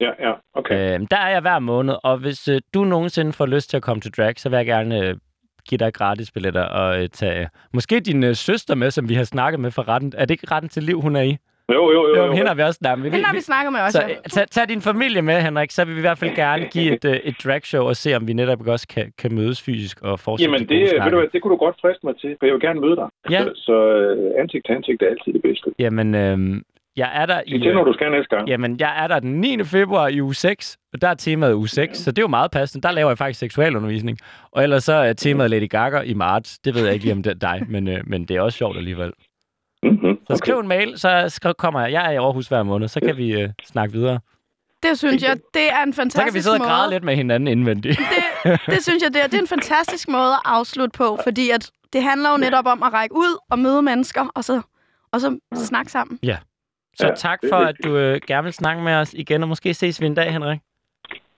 Ja, 0.00 0.10
ja, 0.28 0.32
okay. 0.54 1.00
Øh, 1.00 1.06
der 1.10 1.16
er 1.16 1.28
jeg 1.30 1.40
hver 1.40 1.58
måned, 1.58 1.94
og 2.02 2.18
hvis 2.18 2.48
øh, 2.48 2.60
du 2.74 2.84
nogensinde 2.84 3.32
får 3.32 3.46
lyst 3.46 3.70
til 3.70 3.76
at 3.76 3.82
komme 3.82 4.00
til 4.00 4.12
drag, 4.16 4.34
så 4.40 4.48
vil 4.48 4.56
jeg 4.56 4.66
gerne 4.66 4.98
øh, 5.00 5.16
give 5.68 5.78
dig 5.78 5.94
gratis 5.94 6.30
billetter 6.30 6.62
og 6.62 7.02
øh, 7.02 7.08
tage 7.08 7.48
måske 7.72 8.00
din 8.00 8.24
øh, 8.24 8.34
søster 8.34 8.74
med, 8.74 8.90
som 8.90 9.08
vi 9.08 9.14
har 9.14 9.24
snakket 9.24 9.60
med 9.60 9.70
for 9.70 9.88
retten. 9.88 10.12
Er 10.16 10.24
det 10.24 10.30
ikke 10.30 10.50
retten 10.50 10.68
til 10.68 10.82
liv, 10.82 11.00
hun 11.00 11.16
er 11.16 11.22
i? 11.22 11.36
Jo, 11.72 11.92
jo, 11.92 12.08
jo. 12.08 12.16
Jo, 12.16 12.24
jo. 12.24 12.32
hende 12.32 12.48
har 12.48 12.54
vi 12.54 12.62
også 12.62 12.78
snakket 12.78 13.02
med. 13.02 13.10
Den 13.10 13.24
har 13.24 13.34
vi 13.34 13.40
snakket 13.40 13.72
med 13.72 13.80
også. 13.80 13.98
så 13.98 14.08
øh, 14.10 14.30
tag, 14.30 14.48
tag 14.50 14.68
din 14.68 14.80
familie 14.80 15.22
med, 15.22 15.40
Henrik, 15.40 15.70
så 15.70 15.84
vil 15.84 15.94
vi 15.94 16.00
i 16.00 16.06
hvert 16.08 16.18
fald 16.18 16.36
gerne 16.36 16.64
give 16.74 16.94
et, 16.94 17.04
øh, 17.04 17.16
et 17.16 17.36
dragshow 17.44 17.84
og 17.84 17.96
se, 17.96 18.14
om 18.14 18.28
vi 18.28 18.32
netop 18.32 18.66
også 18.68 18.88
kan, 18.88 19.12
kan 19.18 19.34
mødes 19.34 19.62
fysisk 19.62 20.02
og 20.02 20.20
fortsætte 20.20 20.52
Jamen, 20.52 20.68
de 20.68 20.74
det, 20.74 21.04
ved 21.04 21.10
du 21.10 21.18
hvad, 21.18 21.28
det 21.32 21.42
kunne 21.42 21.52
du 21.52 21.56
godt 21.56 21.76
friste 21.80 22.06
mig 22.06 22.14
til, 22.20 22.36
for 22.38 22.46
jeg 22.46 22.52
vil 22.54 22.60
gerne 22.60 22.80
møde 22.80 22.96
dig. 22.96 23.08
Ja. 23.30 23.40
Så, 23.42 23.50
så 23.54 23.72
øh, 23.72 24.42
ansigt 24.42 24.66
til 24.66 24.72
ansigt 24.72 25.02
er 25.02 25.06
altid 25.06 25.32
det 25.32 25.42
bedste. 25.42 25.70
Jamen, 25.78 26.14
øh, 26.14 26.60
jeg 26.96 27.10
er 27.14 27.26
der 27.26 27.40
i... 27.46 27.58
til, 27.58 27.74
når 27.74 27.84
du 27.84 27.92
skal 27.92 28.10
næste 28.10 28.36
gang. 28.36 28.48
Jamen, 28.48 28.76
jeg 28.80 29.04
er 29.04 29.06
der 29.06 29.18
den 29.20 29.40
9. 29.40 29.64
februar 29.64 30.08
i 30.08 30.20
uge 30.20 30.34
6, 30.34 30.76
og 30.92 31.02
der 31.02 31.08
er 31.08 31.14
temaet 31.14 31.54
uge 31.54 31.68
6, 31.68 31.98
så 31.98 32.10
det 32.10 32.18
er 32.18 32.22
jo 32.22 32.28
meget 32.28 32.50
passende. 32.50 32.82
Der 32.82 32.92
laver 32.92 33.10
jeg 33.10 33.18
faktisk 33.18 33.40
seksualundervisning. 33.40 34.18
Og 34.52 34.62
ellers 34.62 34.84
så 34.84 34.92
er 34.92 35.12
temaet 35.12 35.50
Lady 35.50 35.68
Gaga 35.68 36.00
i 36.00 36.14
marts. 36.14 36.58
Det 36.58 36.74
ved 36.74 36.84
jeg 36.84 36.92
ikke 36.92 37.04
lige 37.04 37.14
om 37.14 37.22
det 37.22 37.30
er 37.30 37.52
dig, 37.52 37.62
men, 37.68 37.88
øh, 37.88 37.98
men 38.06 38.24
det 38.24 38.36
er 38.36 38.40
også 38.40 38.58
sjovt 38.58 38.76
alligevel. 38.76 39.12
Så 40.30 40.36
skriv 40.36 40.58
en 40.58 40.68
mail, 40.68 40.98
så 40.98 41.24
skriv, 41.28 41.54
kommer 41.58 41.80
jeg. 41.80 41.92
Jeg 41.92 42.06
er 42.06 42.10
i 42.10 42.16
Aarhus 42.16 42.48
hver 42.48 42.62
måned, 42.62 42.88
så 42.88 43.00
kan 43.00 43.16
vi 43.16 43.40
øh, 43.40 43.48
snakke 43.64 43.92
videre. 43.92 44.20
Det 44.82 44.98
synes 44.98 45.22
jeg, 45.22 45.36
det 45.54 45.72
er 45.72 45.82
en 45.82 45.94
fantastisk 45.94 46.20
Så 46.20 46.24
kan 46.24 46.34
vi 46.34 46.40
sidde 46.40 46.54
og 46.54 46.58
måde. 46.58 46.68
græde 46.70 46.90
lidt 46.90 47.04
med 47.04 47.16
hinanden 47.16 47.48
indvendigt. 47.48 47.98
Det, 48.44 48.60
det 48.66 48.82
synes 48.82 49.02
jeg, 49.02 49.14
det 49.14 49.22
er, 49.22 49.26
det 49.26 49.34
er 49.34 49.40
en 49.40 49.48
fantastisk 49.48 50.08
måde 50.08 50.32
at 50.32 50.40
afslutte 50.44 50.96
på, 50.96 51.18
fordi 51.24 51.50
at 51.50 51.70
det 51.92 52.02
handler 52.02 52.30
jo 52.30 52.36
netop 52.36 52.66
om 52.66 52.82
at 52.82 52.92
række 52.92 53.14
ud 53.16 53.38
og 53.50 53.58
møde 53.58 53.82
mennesker, 53.82 54.26
og 54.34 54.44
så, 54.44 54.62
og 55.12 55.20
så 55.20 55.38
snakke 55.56 55.90
sammen. 55.92 56.18
Så 56.96 57.06
Ja, 57.06 57.14
tak 57.16 57.38
for, 57.48 57.56
at 57.56 57.76
du 57.84 57.96
øh, 57.96 58.20
gerne 58.26 58.44
vil 58.44 58.52
snakke 58.52 58.82
med 58.82 58.94
os 58.94 59.14
igen, 59.14 59.42
og 59.42 59.48
måske 59.48 59.74
ses 59.74 60.00
vi 60.00 60.06
en 60.06 60.14
dag, 60.14 60.32
Henrik. 60.32 60.58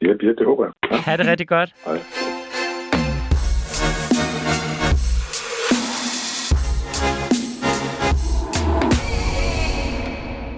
Ja, 0.03 0.07
ja, 0.23 0.29
det 0.29 0.47
håber 0.47 0.65
jeg. 0.65 0.99
Ha' 1.01 1.17
det 1.17 1.27
rigtig 1.27 1.49
godt. 1.49 1.75
Hej. 1.87 1.99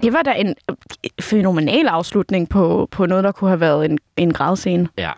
Det 0.02 0.12
var 0.12 0.22
da 0.22 0.32
en 0.32 0.54
øh, 0.70 0.76
fænomenal 1.20 1.87
afslutning 1.87 2.48
på, 2.48 2.88
på 2.90 3.06
noget, 3.06 3.24
der 3.24 3.32
kunne 3.32 3.50
have 3.50 3.61
været 3.61 3.84
en, 3.84 3.98
en 4.16 4.32
gradscene. 4.32 4.88
Ja. 4.98 5.12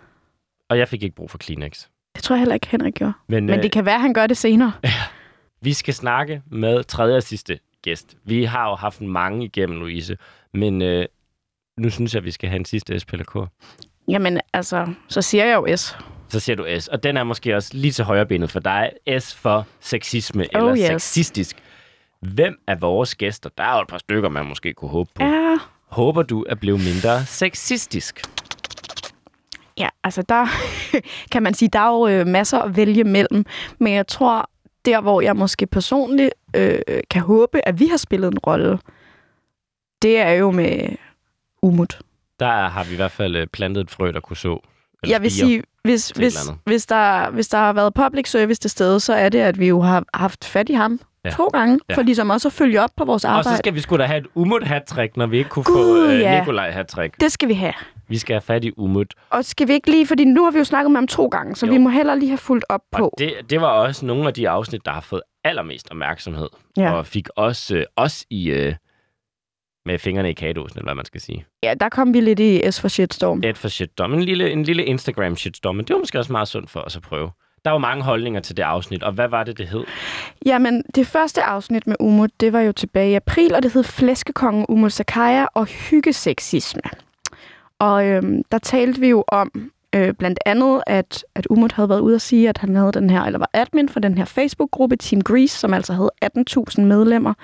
Og 0.68 0.78
jeg 0.78 0.88
fik 0.88 1.02
ikke 1.02 1.16
brug 1.16 1.30
for 1.30 1.38
Kleenex. 1.38 1.86
Det 2.14 2.22
tror 2.24 2.34
jeg 2.36 2.40
heller 2.40 2.54
ikke, 2.54 2.66
Henrik 2.70 2.94
gjorde. 2.94 3.12
Men, 3.28 3.46
Men 3.46 3.56
øh, 3.56 3.62
det 3.62 3.72
kan 3.72 3.84
være, 3.84 3.94
at 3.94 4.00
han 4.00 4.14
gør 4.14 4.26
det 4.26 4.36
senere. 4.36 4.72
Vi 5.62 5.72
skal 5.72 5.94
snakke 5.94 6.42
med 6.50 6.84
tredje 6.84 7.16
og 7.16 7.22
sidste 7.22 7.58
gæst. 7.82 8.16
Vi 8.24 8.44
har 8.44 8.68
jo 8.68 8.74
haft 8.74 9.00
mange 9.00 9.44
igennem, 9.44 9.78
Louise, 9.78 10.16
men 10.54 10.82
øh, 10.82 11.06
nu 11.78 11.90
synes 11.90 12.14
jeg, 12.14 12.20
at 12.20 12.24
vi 12.24 12.30
skal 12.30 12.48
have 12.48 12.58
en 12.58 12.64
sidste 12.64 13.00
S 13.00 13.04
K. 13.04 13.36
Jamen, 14.08 14.40
altså, 14.52 14.94
så 15.08 15.22
siger 15.22 15.44
jeg 15.44 15.54
jo 15.56 15.76
S. 15.76 15.96
Så 16.28 16.40
siger 16.40 16.56
du 16.56 16.66
S, 16.80 16.88
og 16.88 17.02
den 17.02 17.16
er 17.16 17.24
måske 17.24 17.56
også 17.56 17.70
lige 17.74 17.92
til 17.92 18.04
højrebenet 18.04 18.50
for 18.50 18.60
dig. 18.60 18.90
S 19.18 19.34
for 19.34 19.66
sexisme 19.80 20.46
Oh, 20.54 20.60
eller 20.60 20.92
yes. 20.94 21.02
sexistisk. 21.02 21.56
Hvem 22.20 22.60
af 22.66 22.80
vores 22.80 23.14
gæster, 23.14 23.50
der 23.58 23.64
er 23.64 23.74
jo 23.76 23.82
et 23.82 23.88
par 23.88 23.98
stykker, 23.98 24.28
man 24.28 24.46
måske 24.46 24.72
kunne 24.74 24.90
håbe 24.90 25.10
på, 25.14 25.22
Ja, 25.24 25.56
håber 25.86 26.22
du 26.22 26.42
at 26.42 26.60
blive 26.60 26.78
mindre 26.78 27.24
sexistisk? 27.26 28.22
ja 29.78 29.88
altså 30.04 30.22
der 30.22 30.46
kan 31.32 31.42
man 31.42 31.54
sige, 31.54 31.68
der 31.68 31.78
er 31.78 31.88
jo 31.88 32.06
øh, 32.08 32.26
masser 32.26 32.58
at 32.58 32.76
vælge 32.76 33.04
mellem. 33.04 33.44
Men 33.78 33.92
jeg 33.92 34.06
tror, 34.06 34.50
der 34.84 35.00
hvor 35.00 35.20
jeg 35.20 35.36
måske 35.36 35.66
personligt 35.66 36.30
øh, 36.56 36.78
kan 37.10 37.22
håbe, 37.22 37.68
at 37.68 37.80
vi 37.80 37.86
har 37.86 37.96
spillet 37.96 38.32
en 38.32 38.38
rolle, 38.38 38.78
det 40.02 40.18
er 40.18 40.30
jo 40.30 40.50
med 40.50 40.88
Umut. 41.62 41.98
Der 42.40 42.68
har 42.68 42.84
vi 42.84 42.92
i 42.92 42.96
hvert 42.96 43.10
fald 43.12 43.36
øh, 43.36 43.46
plantet 43.46 43.80
et 43.80 43.90
frø, 43.90 44.12
der 44.12 44.20
kunne 44.20 44.36
så. 44.36 44.60
Eller 45.02 45.14
Jeg 45.14 45.22
vil 45.22 45.30
sige, 45.30 45.62
hvis, 45.84 46.10
hvis, 46.10 46.48
hvis, 46.66 46.86
der, 46.86 47.30
hvis 47.30 47.48
der 47.48 47.58
har 47.58 47.72
været 47.72 47.94
public 47.94 48.30
service 48.30 48.60
til 48.60 48.70
stede, 48.70 49.00
så 49.00 49.12
er 49.14 49.28
det, 49.28 49.38
at 49.38 49.58
vi 49.58 49.68
jo 49.68 49.80
har 49.80 50.04
haft 50.14 50.44
fat 50.44 50.68
i 50.68 50.72
ham 50.72 51.00
Ja. 51.24 51.30
to 51.30 51.46
gange, 51.46 51.78
Ja. 51.90 51.94
for 51.96 52.02
ligesom 52.02 52.30
også 52.30 52.48
at 52.48 52.52
følge 52.52 52.82
op 52.82 52.90
på 52.96 53.04
vores 53.04 53.24
Og 53.24 53.28
så 53.30 53.38
arbejde. 53.38 53.58
skal 53.58 53.74
vi 53.74 53.80
sgu 53.80 53.96
da 53.96 54.04
have 54.04 54.18
et 54.18 54.26
umut 54.34 54.62
hat 54.64 54.92
når 55.16 55.26
vi 55.26 55.38
ikke 55.38 55.50
kunne 55.50 55.64
få 55.64 55.72
Gud, 55.72 56.06
øh, 56.08 56.20
ja. 56.20 56.38
Nikolaj 56.38 56.70
hat 56.70 56.94
Det 57.20 57.32
skal 57.32 57.48
vi 57.48 57.54
have. 57.54 57.72
Vi 58.08 58.18
skal 58.18 58.34
have 58.34 58.40
fat 58.40 58.64
i 58.64 58.72
umut. 58.76 59.14
Og 59.30 59.44
skal 59.44 59.68
vi 59.68 59.72
ikke 59.72 59.90
lige, 59.90 60.06
fordi 60.06 60.24
nu 60.24 60.44
har 60.44 60.50
vi 60.50 60.58
jo 60.58 60.64
snakket 60.64 60.90
med 60.90 60.98
ham 60.98 61.06
to 61.06 61.26
gange, 61.26 61.56
så 61.56 61.66
Jo. 61.66 61.72
vi 61.72 61.78
må 61.78 61.88
heller 61.88 62.14
lige 62.14 62.28
have 62.28 62.38
fulgt 62.38 62.64
op 62.68 62.80
på. 62.92 63.04
Og 63.04 63.12
det, 63.18 63.32
det 63.50 63.60
var 63.60 63.66
også 63.68 64.06
nogle 64.06 64.26
af 64.26 64.34
de 64.34 64.48
afsnit, 64.48 64.84
der 64.84 64.92
har 64.92 65.00
fået 65.00 65.22
allermest 65.44 65.90
opmærksomhed. 65.90 66.48
Ja. 66.76 66.92
Og 66.92 67.06
fik 67.06 67.28
også 67.36 67.76
øh, 67.76 67.84
os 67.96 68.24
i... 68.30 68.50
Øh, 68.50 68.74
med 69.86 69.98
fingrene 69.98 70.30
i 70.30 70.32
kagedåsen, 70.32 70.78
eller 70.78 70.86
hvad 70.86 70.94
man 70.94 71.04
skal 71.04 71.20
sige. 71.20 71.44
Ja, 71.62 71.74
der 71.80 71.88
kom 71.88 72.14
vi 72.14 72.20
lidt 72.20 72.40
i 72.40 72.70
S 72.70 72.80
for 72.80 72.88
shitstorm. 72.88 73.42
Et 73.44 73.58
for 73.58 73.68
shitstorm. 73.68 74.12
En 74.12 74.22
lille, 74.22 74.50
en 74.50 74.62
lille 74.62 74.84
Instagram 74.84 75.36
shitstorm, 75.36 75.76
men 75.76 75.84
det 75.84 75.94
var 75.94 75.98
måske 75.98 76.18
også 76.18 76.32
meget 76.32 76.48
sundt 76.48 76.70
for 76.70 76.80
os 76.80 76.96
at 76.96 77.02
prøve. 77.02 77.30
Der 77.64 77.70
var 77.70 77.78
mange 77.78 78.04
holdninger 78.04 78.40
til 78.40 78.56
det 78.56 78.62
afsnit, 78.62 79.02
og 79.02 79.12
hvad 79.12 79.28
var 79.28 79.44
det, 79.44 79.58
det 79.58 79.68
hed? 79.68 79.84
Jamen, 80.46 80.82
det 80.94 81.06
første 81.06 81.42
afsnit 81.42 81.86
med 81.86 81.96
Umut, 82.00 82.30
det 82.40 82.52
var 82.52 82.60
jo 82.60 82.72
tilbage 82.72 83.10
i 83.10 83.14
april, 83.14 83.54
og 83.54 83.62
det 83.62 83.72
hed 83.72 83.84
Flæskekongen 83.84 84.66
Umut 84.68 84.92
Sakaya 84.92 85.46
og 85.54 85.66
hyggeseksisme. 85.66 86.82
Og 87.78 88.06
øhm, 88.06 88.42
der 88.52 88.58
talte 88.58 89.00
vi 89.00 89.08
jo 89.08 89.24
om, 89.28 89.70
Øh, 89.94 90.14
blandt 90.14 90.38
andet, 90.46 90.82
at, 90.86 91.24
at 91.34 91.46
Umut 91.50 91.72
havde 91.72 91.88
været 91.88 92.00
ude 92.00 92.14
at 92.14 92.20
sige, 92.20 92.48
at 92.48 92.58
han 92.58 92.76
havde 92.76 92.92
den 92.92 93.10
her, 93.10 93.22
eller 93.22 93.38
var 93.38 93.50
admin 93.52 93.88
for 93.88 94.00
den 94.00 94.18
her 94.18 94.24
Facebook-gruppe 94.24 94.96
Team 94.96 95.22
Grease, 95.22 95.58
som 95.58 95.74
altså 95.74 95.92
havde 95.92 96.10
18.000 96.24 96.80
medlemmer, 96.80 97.34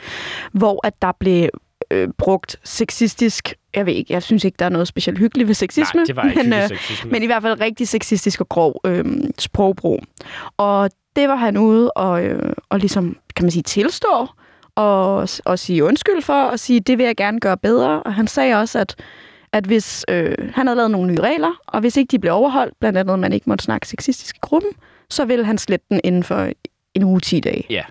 hvor 0.53 0.87
at 0.87 1.03
der 1.03 1.13
blev 1.13 1.49
øh, 1.91 2.09
brugt 2.19 2.57
sexistisk, 2.65 3.55
jeg 3.75 3.87
ved 3.87 3.93
ikke, 3.93 4.13
jeg 4.13 4.23
synes 4.23 4.45
ikke, 4.45 4.57
der 4.59 4.65
er 4.65 4.69
noget 4.69 4.89
specielt 4.89 5.19
hyggeligt 5.19 5.49
ved 5.49 5.55
sexisme, 5.55 5.99
Nej, 5.99 6.05
det 6.07 6.17
var 6.17 6.29
ikke 6.29 6.43
men, 6.43 6.53
øh, 6.53 6.69
sexisme. 6.69 7.11
men 7.11 7.23
i 7.23 7.27
hvert 7.27 7.43
fald 7.43 7.61
rigtig 7.61 7.89
sexistisk 7.89 8.41
og 8.41 8.49
grov 8.49 8.81
øh, 8.87 9.05
sprogbrug. 9.39 10.01
Og 10.57 10.91
det 11.17 11.29
var 11.29 11.37
han 11.37 11.57
ude 11.57 11.91
og, 11.93 12.25
øh, 12.25 12.53
og 12.69 12.79
ligesom, 12.79 13.17
kan 13.37 13.45
man 13.45 13.51
sige, 13.51 13.63
tilstå 13.63 14.29
og, 14.75 15.29
og 15.45 15.59
sige 15.59 15.85
undskyld 15.85 16.23
for, 16.23 16.43
og 16.45 16.59
sige, 16.59 16.81
det 16.81 16.99
vil 16.99 17.07
jeg 17.07 17.17
gerne 17.17 17.41
gøre 17.41 17.57
bedre. 17.57 18.03
Og 18.03 18.15
han 18.15 18.27
sagde 18.27 18.55
også, 18.55 18.79
at, 18.79 18.97
at 19.53 19.65
hvis 19.65 20.05
øh, 20.09 20.35
han 20.55 20.67
havde 20.67 20.77
lavet 20.77 20.91
nogle 20.91 21.13
nye 21.13 21.21
regler, 21.21 21.53
og 21.67 21.81
hvis 21.81 21.97
ikke 21.97 22.11
de 22.11 22.19
blev 22.19 22.33
overholdt, 22.33 22.75
blandt 22.81 22.99
andet, 22.99 23.13
at 23.13 23.19
man 23.19 23.33
ikke 23.33 23.49
måtte 23.51 23.65
snakke 23.65 23.89
sexistisk 23.89 24.37
i 24.37 24.39
gruppen, 24.43 24.71
så 25.11 25.25
ville 25.25 25.45
han 25.45 25.59
slette 25.59 25.87
den 25.91 26.01
inden 26.05 26.25
for 26.25 26.51
en 26.95 27.03
uge 27.05 27.21
10 27.21 27.41
dage. 27.41 27.67
Ja. 27.71 27.83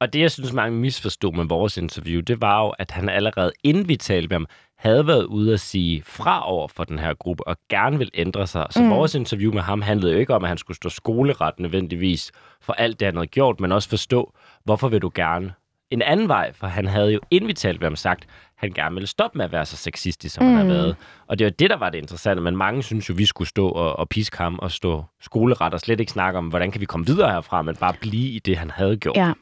Og 0.00 0.12
det, 0.12 0.20
jeg 0.20 0.30
synes, 0.30 0.52
mange 0.52 0.78
misforstod 0.78 1.32
med 1.32 1.44
vores 1.44 1.76
interview, 1.76 2.20
det 2.20 2.40
var 2.40 2.64
jo, 2.64 2.68
at 2.68 2.90
han 2.90 3.08
allerede 3.08 3.52
inden 3.64 3.88
vi 3.88 3.96
talte 3.96 4.28
med 4.28 4.34
ham, 4.34 4.46
havde 4.78 5.06
været 5.06 5.24
ude 5.24 5.52
at 5.52 5.60
sige 5.60 6.02
fra 6.06 6.50
over 6.50 6.68
for 6.68 6.84
den 6.84 6.98
her 6.98 7.14
gruppe, 7.14 7.48
og 7.48 7.56
gerne 7.68 7.98
vil 7.98 8.10
ændre 8.14 8.46
sig. 8.46 8.66
Så 8.70 8.82
mm. 8.82 8.90
vores 8.90 9.14
interview 9.14 9.52
med 9.52 9.62
ham 9.62 9.82
handlede 9.82 10.12
jo 10.12 10.18
ikke 10.18 10.34
om, 10.34 10.44
at 10.44 10.48
han 10.48 10.58
skulle 10.58 10.76
stå 10.76 10.88
skoleret 10.88 11.58
nødvendigvis 11.58 12.32
for 12.60 12.72
alt 12.72 13.00
det, 13.00 13.06
han 13.06 13.14
havde 13.14 13.26
gjort, 13.26 13.60
men 13.60 13.72
også 13.72 13.88
forstå, 13.88 14.32
hvorfor 14.64 14.88
vil 14.88 15.02
du 15.02 15.10
gerne 15.14 15.52
en 15.90 16.02
anden 16.02 16.28
vej, 16.28 16.52
for 16.52 16.66
han 16.66 16.86
havde 16.86 17.12
jo 17.12 17.20
inden 17.30 17.48
vi 17.48 17.52
talte 17.52 17.78
med 17.78 17.86
ham 17.86 17.96
sagt, 17.96 18.26
han 18.56 18.72
gerne 18.72 18.94
ville 18.94 19.06
stoppe 19.06 19.38
med 19.38 19.44
at 19.44 19.52
være 19.52 19.66
så 19.66 19.76
sexistisk, 19.76 20.34
som 20.34 20.44
mm. 20.44 20.50
han 20.50 20.58
har 20.58 20.74
været. 20.74 20.96
Og 21.26 21.38
det 21.38 21.44
var 21.44 21.50
det, 21.50 21.70
der 21.70 21.76
var 21.76 21.90
det 21.90 21.98
interessante, 21.98 22.42
men 22.42 22.56
mange 22.56 22.82
synes 22.82 23.08
jo, 23.08 23.14
vi 23.14 23.24
skulle 23.24 23.48
stå 23.48 23.68
og, 23.68 23.98
og 23.98 24.08
piske 24.08 24.38
ham 24.38 24.58
og 24.58 24.70
stå 24.70 25.04
skoleret 25.20 25.74
og 25.74 25.80
slet 25.80 26.00
ikke 26.00 26.12
snakke 26.12 26.38
om, 26.38 26.48
hvordan 26.48 26.70
kan 26.70 26.80
vi 26.80 26.86
komme 26.86 27.06
videre 27.06 27.32
herfra, 27.32 27.62
men 27.62 27.76
bare 27.76 27.94
blive 28.00 28.30
i 28.30 28.38
det, 28.38 28.56
han 28.56 28.70
havde 28.70 28.96
gjort. 28.96 29.16
Ja, 29.16 29.32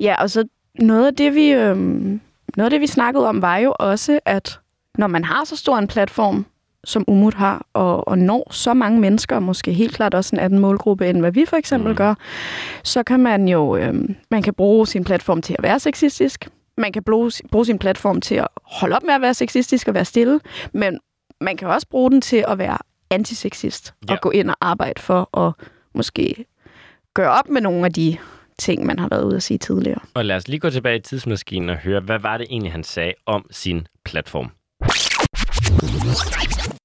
ja 0.00 0.22
og 0.22 0.30
så 0.30 0.44
noget 0.78 1.06
af 1.06 1.14
det, 1.14 1.34
vi, 1.34 1.50
øhm, 1.50 2.20
noget 2.56 2.66
af 2.66 2.70
det, 2.70 2.80
vi 2.80 2.86
snakkede 2.86 3.28
om, 3.28 3.42
var 3.42 3.56
jo 3.56 3.74
også, 3.78 4.20
at 4.24 4.60
når 4.98 5.06
man 5.06 5.24
har 5.24 5.44
så 5.44 5.56
stor 5.56 5.78
en 5.78 5.86
platform, 5.86 6.46
som 6.84 7.04
Umut 7.08 7.34
har, 7.34 7.66
og, 7.72 8.08
og 8.08 8.18
når 8.18 8.48
så 8.50 8.74
mange 8.74 9.00
mennesker, 9.00 9.38
måske 9.38 9.72
helt 9.72 9.94
klart 9.94 10.14
også 10.14 10.36
en 10.36 10.40
anden 10.40 10.58
målgruppe, 10.58 11.08
end 11.08 11.20
hvad 11.20 11.32
vi 11.32 11.44
for 11.44 11.56
eksempel 11.56 11.90
mm. 11.90 11.96
gør, 11.96 12.14
så 12.82 13.02
kan 13.02 13.20
man 13.20 13.48
jo 13.48 13.76
øhm, 13.76 14.16
man 14.30 14.42
kan 14.42 14.54
bruge 14.54 14.86
sin 14.86 15.04
platform 15.04 15.42
til 15.42 15.56
at 15.58 15.62
være 15.62 15.78
sexistisk. 15.80 16.48
Man 16.78 16.92
kan 16.92 17.02
bruge, 17.02 17.32
bruge 17.50 17.66
sin 17.66 17.78
platform 17.78 18.20
til 18.20 18.34
at 18.34 18.48
holde 18.62 18.96
op 18.96 19.02
med 19.02 19.14
at 19.14 19.20
være 19.20 19.34
sexistisk 19.34 19.88
og 19.88 19.94
være 19.94 20.04
stille, 20.04 20.40
men 20.72 20.98
man 21.40 21.56
kan 21.56 21.68
også 21.68 21.88
bruge 21.88 22.10
den 22.10 22.20
til 22.20 22.44
at 22.48 22.58
være 22.58 22.78
antisexist 23.10 23.94
Ja. 24.08 24.14
og 24.14 24.20
gå 24.20 24.30
ind 24.30 24.50
og 24.50 24.56
arbejde 24.60 25.02
for 25.02 25.38
at 25.46 25.52
måske 25.94 26.44
gøre 27.14 27.30
op 27.30 27.48
med 27.48 27.60
nogle 27.60 27.84
af 27.84 27.92
de 27.92 28.16
ting, 28.58 28.86
man 28.86 28.98
har 28.98 29.08
været 29.08 29.24
ude 29.24 29.36
at 29.36 29.42
sige 29.42 29.58
tidligere. 29.58 30.00
Og 30.14 30.24
lad 30.24 30.36
os 30.36 30.48
lige 30.48 30.60
gå 30.60 30.70
tilbage 30.70 30.96
i 30.96 31.00
tidsmaskinen 31.00 31.68
og 31.68 31.76
høre, 31.76 32.00
hvad 32.00 32.18
var 32.18 32.38
det 32.38 32.46
egentlig, 32.50 32.72
han 32.72 32.84
sagde 32.84 33.14
om 33.26 33.46
sin 33.50 33.86
platform? 34.04 34.50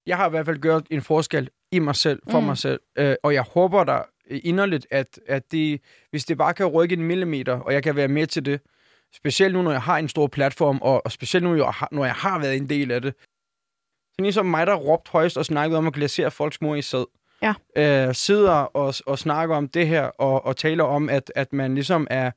Jeg 0.07 0.17
har 0.17 0.27
i 0.27 0.29
hvert 0.29 0.45
fald 0.45 0.61
gjort 0.61 0.83
en 0.91 1.01
forskel 1.01 1.49
i 1.71 1.79
mig 1.79 1.95
selv, 1.95 2.19
for 2.31 2.39
Mm. 2.39 2.45
mig 2.45 2.57
selv. 2.57 2.79
Øh, 2.97 3.15
og 3.23 3.33
jeg 3.33 3.41
håber 3.53 3.83
da 3.83 3.99
inderligt, 4.29 4.87
at, 4.91 5.19
at 5.27 5.51
det, 5.51 5.81
hvis 6.09 6.25
det 6.25 6.37
bare 6.37 6.53
kan 6.53 6.65
rykke 6.65 6.93
en 6.93 7.03
millimeter, 7.03 7.53
og 7.59 7.73
jeg 7.73 7.83
kan 7.83 7.95
være 7.95 8.07
med 8.07 8.27
til 8.27 8.45
det, 8.45 8.61
specielt 9.15 9.53
nu, 9.53 9.61
når 9.61 9.71
jeg 9.71 9.81
har 9.81 9.97
en 9.97 10.09
stor 10.09 10.27
platform, 10.27 10.79
og, 10.81 11.05
og 11.05 11.11
specielt 11.11 11.43
nu, 11.43 11.55
jeg 11.55 11.65
har, 11.65 11.89
når 11.91 12.05
jeg 12.05 12.13
har 12.13 12.39
været 12.39 12.57
en 12.57 12.69
del 12.69 12.91
af 12.91 13.01
det. 13.01 13.13
Så 14.13 14.21
ligesom 14.21 14.45
mig, 14.45 14.67
der 14.67 14.75
råbt 14.75 15.09
højst 15.09 15.37
og 15.37 15.45
snakket 15.45 15.77
om 15.77 15.87
at 15.87 15.93
glasere 15.93 16.31
folks 16.31 16.61
mor 16.61 16.75
i 16.75 16.81
sæd. 16.81 17.05
Ja. 17.41 17.53
Øh, 18.07 18.15
sidder 18.15 18.51
og, 18.51 18.93
og 19.05 19.19
snakker 19.19 19.55
om 19.55 19.67
det 19.67 19.87
her, 19.87 20.03
og, 20.03 20.45
og 20.45 20.57
taler 20.57 20.83
om, 20.83 21.09
at, 21.09 21.31
at 21.35 21.53
man 21.53 21.73
ligesom 21.75 22.07
er, 22.09 22.31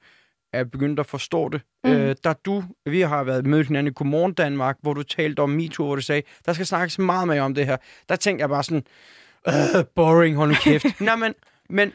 er 0.52 0.64
begyndt 0.64 1.00
at 1.00 1.06
forstå 1.06 1.48
det. 1.48 1.60
Mm. 1.84 1.90
Øh, 1.90 2.16
der 2.24 2.32
du, 2.32 2.64
vi 2.86 3.00
har 3.00 3.24
været 3.24 3.46
mødt 3.46 3.66
hinanden 3.66 3.90
i 3.90 3.94
Godmorgen 3.94 4.32
Danmark, 4.34 4.76
hvor 4.82 4.94
du 4.94 5.02
talte 5.02 5.40
om 5.40 5.50
MeToo, 5.50 5.86
hvor 5.86 5.94
du 5.94 6.00
sagde, 6.02 6.22
der 6.46 6.52
skal 6.52 6.66
snakkes 6.66 6.98
meget 6.98 7.28
mere 7.28 7.40
om 7.40 7.54
det 7.54 7.66
her. 7.66 7.76
Der 8.08 8.16
tænkte 8.16 8.42
jeg 8.42 8.48
bare 8.48 8.62
sådan, 8.62 8.84
øh, 9.48 9.84
boring, 9.94 10.36
hold 10.36 10.48
nu 10.48 10.54
kæft. 10.54 10.86
Nå, 11.00 11.16
men, 11.16 11.34
men, 11.70 11.92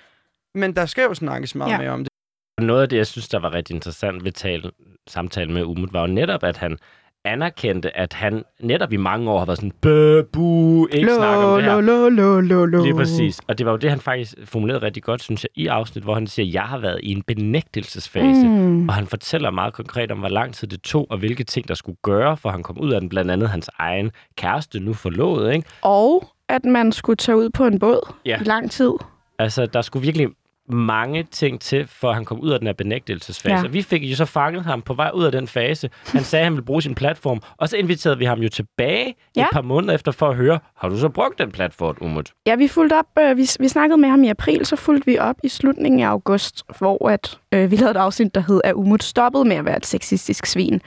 men 0.55 0.75
der 0.75 0.85
skal 0.85 1.03
jo 1.03 1.13
snakkes 1.13 1.55
meget 1.55 1.71
Ja. 1.71 1.77
mere 1.77 1.89
om 1.89 1.99
det. 1.99 2.09
Og 2.57 2.63
noget 2.63 2.81
af 2.81 2.89
det, 2.89 2.97
jeg 2.97 3.07
synes, 3.07 3.27
der 3.27 3.39
var 3.39 3.53
rigtig 3.53 3.73
interessant 3.75 4.23
ved 4.23 4.31
tale, 4.31 4.71
samtalen 5.07 5.53
med 5.53 5.63
Umut, 5.63 5.93
var 5.93 6.01
jo 6.01 6.07
netop, 6.07 6.43
at 6.43 6.57
han 6.57 6.77
anerkendte, 7.25 7.97
at 7.97 8.13
han 8.13 8.43
netop 8.59 8.93
i 8.93 8.97
mange 8.97 9.31
år 9.31 9.37
har 9.39 9.45
været 9.45 9.57
sådan, 9.57 9.71
bøh, 9.81 10.23
buh, 10.33 10.87
ikke 10.91 11.15
snakke 11.15 11.45
om 11.45 11.55
det 11.61 11.63
her. 11.71 11.81
lo, 11.81 12.09
lo, 12.09 12.39
lo, 12.39 12.65
lo. 12.65 12.83
Lige 12.83 12.95
præcis. 12.95 13.39
Og 13.47 13.57
det 13.57 13.65
var 13.65 13.71
jo 13.71 13.77
det, 13.77 13.89
han 13.89 13.99
faktisk 13.99 14.33
formulerede 14.45 14.85
rigtig 14.85 15.03
godt, 15.03 15.21
synes 15.23 15.43
jeg, 15.43 15.49
i 15.55 15.67
afsnit, 15.67 16.03
hvor 16.03 16.13
han 16.13 16.27
siger, 16.27 16.51
jeg 16.53 16.61
har 16.61 16.77
været 16.77 16.99
i 17.03 17.11
en 17.11 17.21
benægtelsesfase. 17.21 18.47
Mm. 18.47 18.87
Og 18.89 18.93
han 18.95 19.07
fortæller 19.07 19.51
meget 19.51 19.73
konkret 19.73 20.11
om, 20.11 20.19
hvor 20.19 20.29
lang 20.29 20.53
tid 20.53 20.67
det 20.67 20.81
tog, 20.81 21.07
og 21.09 21.17
hvilke 21.17 21.43
ting, 21.43 21.67
der 21.67 21.73
skulle 21.73 21.97
gøre, 22.03 22.37
for 22.37 22.49
han 22.49 22.63
kom 22.63 22.79
ud 22.79 22.91
af 22.91 23.01
den. 23.01 23.09
Blandt 23.09 23.31
andet 23.31 23.49
hans 23.49 23.69
egen 23.79 24.11
kæreste, 24.37 24.79
nu 24.79 24.93
forlovet, 24.93 25.53
ikke? 25.53 25.69
Og 25.81 26.23
at 26.49 26.65
man 26.65 26.91
skulle 26.91 27.17
tage 27.17 27.37
ud 27.37 27.49
på 27.49 27.65
en 27.65 27.79
båd 27.79 28.13
Ja. 28.25 28.37
i 28.41 28.43
lang 28.43 28.71
tid. 28.71 28.91
Altså, 29.39 29.65
der 29.65 29.81
skulle 29.81 30.05
virkelig 30.05 30.27
mange 30.69 31.23
ting 31.23 31.61
til, 31.61 31.87
for 31.87 32.09
at 32.09 32.15
han 32.15 32.25
kom 32.25 32.39
ud 32.39 32.49
af 32.49 32.59
den 32.59 32.67
her 32.67 32.73
benægtelsesfase. 32.73 33.55
Ja. 33.55 33.67
Vi 33.67 33.81
fik 33.81 34.03
jo 34.03 34.15
så 34.15 34.25
fanget 34.25 34.63
ham 34.63 34.81
på 34.81 34.93
vej 34.93 35.11
ud 35.13 35.23
af 35.23 35.31
den 35.31 35.47
fase. 35.47 35.89
Han 36.05 36.23
sagde, 36.23 36.41
at 36.41 36.45
han 36.45 36.53
ville 36.53 36.65
bruge 36.65 36.81
sin 36.81 36.95
platform, 36.95 37.41
og 37.57 37.69
så 37.69 37.77
inviterede 37.77 38.17
vi 38.17 38.25
ham 38.25 38.39
jo 38.39 38.49
tilbage. 38.49 39.15
Ja. 39.35 39.41
et 39.41 39.47
par 39.53 39.61
måneder 39.61 39.93
efter 39.93 40.11
for 40.11 40.29
at 40.29 40.35
høre, 40.35 40.59
har 40.77 40.89
du 40.89 40.97
så 40.97 41.09
brugt 41.09 41.39
den 41.39 41.51
platform, 41.51 41.97
Umut? 42.01 42.31
Ja, 42.47 42.55
vi 42.55 42.67
fulgte 42.67 42.93
op. 42.93 43.05
Øh, 43.19 43.37
vi, 43.37 43.47
vi 43.59 43.67
snakkede 43.67 43.97
med 43.97 44.09
ham 44.09 44.23
i 44.23 44.27
april, 44.29 44.65
så 44.65 44.75
fulgte 44.75 45.05
vi 45.05 45.17
op 45.17 45.35
i 45.43 45.49
slutningen 45.49 46.01
af 46.01 46.07
august, 46.07 46.63
hvor 46.77 47.09
at, 47.09 47.39
øh, 47.51 47.71
vi 47.71 47.75
lavede 47.75 47.91
et 47.91 47.97
afsnit, 47.97 48.35
der 48.35 48.41
hed, 48.47 48.61
at 48.63 48.73
Umut 48.73 49.03
stoppede 49.03 49.45
med 49.45 49.55
at 49.55 49.65
være 49.65 49.77
et 49.77 49.85
sexistisk 49.85 50.45
svin. 50.45 50.81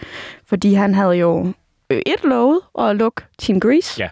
Fordi 0.47 0.75
han 0.75 0.95
havde 0.95 1.13
jo 1.13 1.53
øh, 1.91 2.03
et 2.07 2.25
lovet 2.25 2.61
at 2.79 2.97
lukke 2.97 3.23
Team 3.39 3.61
Grease. 3.61 4.03
Ja. 4.03 4.09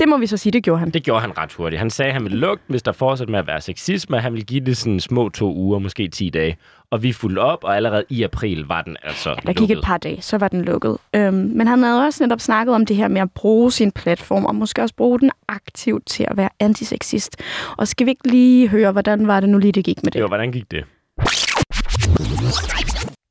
Det 0.00 0.08
må 0.08 0.18
vi 0.18 0.26
så 0.26 0.36
sige, 0.36 0.52
det 0.52 0.62
gjorde 0.62 0.80
han. 0.80 0.90
Det 0.90 1.02
gjorde 1.02 1.20
han 1.20 1.38
ret 1.38 1.52
hurtigt. 1.52 1.78
Han 1.78 1.90
sagde, 1.90 2.08
at 2.08 2.14
han 2.14 2.24
ville 2.24 2.38
lukke, 2.38 2.64
hvis 2.66 2.82
der 2.82 2.92
fortsætter 2.92 3.32
med 3.32 3.38
at 3.38 3.46
være 3.46 3.60
sexisme. 3.60 4.20
Han 4.20 4.32
ville 4.32 4.44
give 4.44 4.60
det 4.60 4.76
sådan 4.76 5.00
små 5.00 5.28
to 5.28 5.54
uger, 5.54 5.78
måske 5.78 6.08
10 6.08 6.30
dage. 6.30 6.56
Og 6.90 7.02
vi 7.02 7.12
fulgte 7.12 7.38
op, 7.40 7.64
og 7.64 7.76
allerede 7.76 8.04
i 8.08 8.22
april 8.22 8.64
var 8.64 8.82
den 8.82 8.96
altså 9.02 9.34
Der 9.46 9.52
gik 9.52 9.70
et 9.70 9.80
par 9.84 9.98
dage, 9.98 10.22
så 10.22 10.38
var 10.38 10.48
den 10.48 10.62
lukket. 10.62 10.96
Øhm, 11.14 11.34
men 11.34 11.66
han 11.66 11.82
havde 11.82 12.04
også 12.04 12.24
netop 12.24 12.40
snakket 12.40 12.74
om 12.74 12.86
det 12.86 12.96
her 12.96 13.08
med 13.08 13.20
at 13.20 13.30
bruge 13.30 13.72
sin 13.72 13.92
platform, 13.92 14.44
og 14.44 14.54
måske 14.54 14.82
også 14.82 14.94
bruge 14.94 15.20
den 15.20 15.30
aktivt 15.48 16.06
til 16.06 16.26
at 16.28 16.36
være 16.36 16.48
antisexist. 16.60 17.36
Og 17.76 17.88
skal 17.88 18.06
vi 18.06 18.10
ikke 18.10 18.28
lige 18.30 18.68
høre, 18.68 18.92
hvordan 18.92 19.26
var 19.26 19.40
det 19.40 19.48
nu 19.48 19.58
lige, 19.58 19.72
det 19.72 19.84
gik 19.84 20.02
med 20.02 20.12
det? 20.12 20.20
Jo, 20.20 20.26
hvordan 20.26 20.52
gik 20.52 20.70
det? 20.70 20.84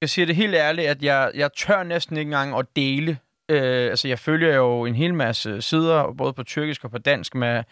Jeg 0.02 0.10
siger 0.10 0.26
det 0.26 0.36
helt 0.36 0.56
ærligt, 0.56 0.88
at 0.88 1.04
jeg, 1.04 1.32
jeg 1.36 1.50
tør 1.58 1.84
næsten 1.84 2.18
ikke 2.18 2.28
engang 2.30 2.58
at 2.58 2.66
dele. 2.76 3.18
Øh, 3.50 3.90
altså, 3.90 4.08
jeg 4.08 4.20
følger 4.20 4.56
jo 4.56 4.86
en 4.86 4.96
hel 4.96 5.14
masse 5.14 5.62
sider, 5.62 6.14
både 6.18 6.34
på 6.34 6.44
tyrkisk 6.44 6.84
og 6.84 6.92
på 6.92 6.98
dansk, 6.98 7.36
med, 7.36 7.64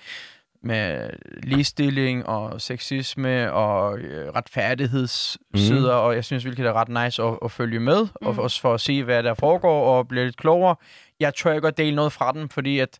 med 0.64 1.10
ligestilling 1.44 2.26
og 2.26 2.62
sexisme 2.62 3.54
og 3.54 4.00
øh, 4.00 4.30
retfærdighedssider, 4.30 6.00
mm. 6.00 6.06
og 6.06 6.16
jeg 6.16 6.26
synes 6.26 6.46
virkelig, 6.46 6.64
det 6.64 6.70
er 6.70 6.74
ret 6.74 7.06
nice 7.06 7.24
at, 7.24 7.38
at 7.44 7.52
følge 7.52 7.80
med, 7.80 8.08
mm. 8.22 8.28
og 8.28 8.38
også 8.38 8.62
for 8.62 8.74
at 8.74 8.82
se, 8.82 9.04
hvad 9.04 9.24
der 9.24 9.34
foregår, 9.34 9.98
og 9.98 10.08
blive 10.08 10.26
lidt 10.26 10.38
klogere. 10.38 10.76
Jeg 11.20 11.34
tør 11.34 11.54
ikke 11.54 11.68
at 11.68 11.78
dele 11.78 11.96
noget 11.96 12.12
fra 12.12 12.32
dem, 12.32 12.50
fordi 12.50 12.80
at 12.80 13.00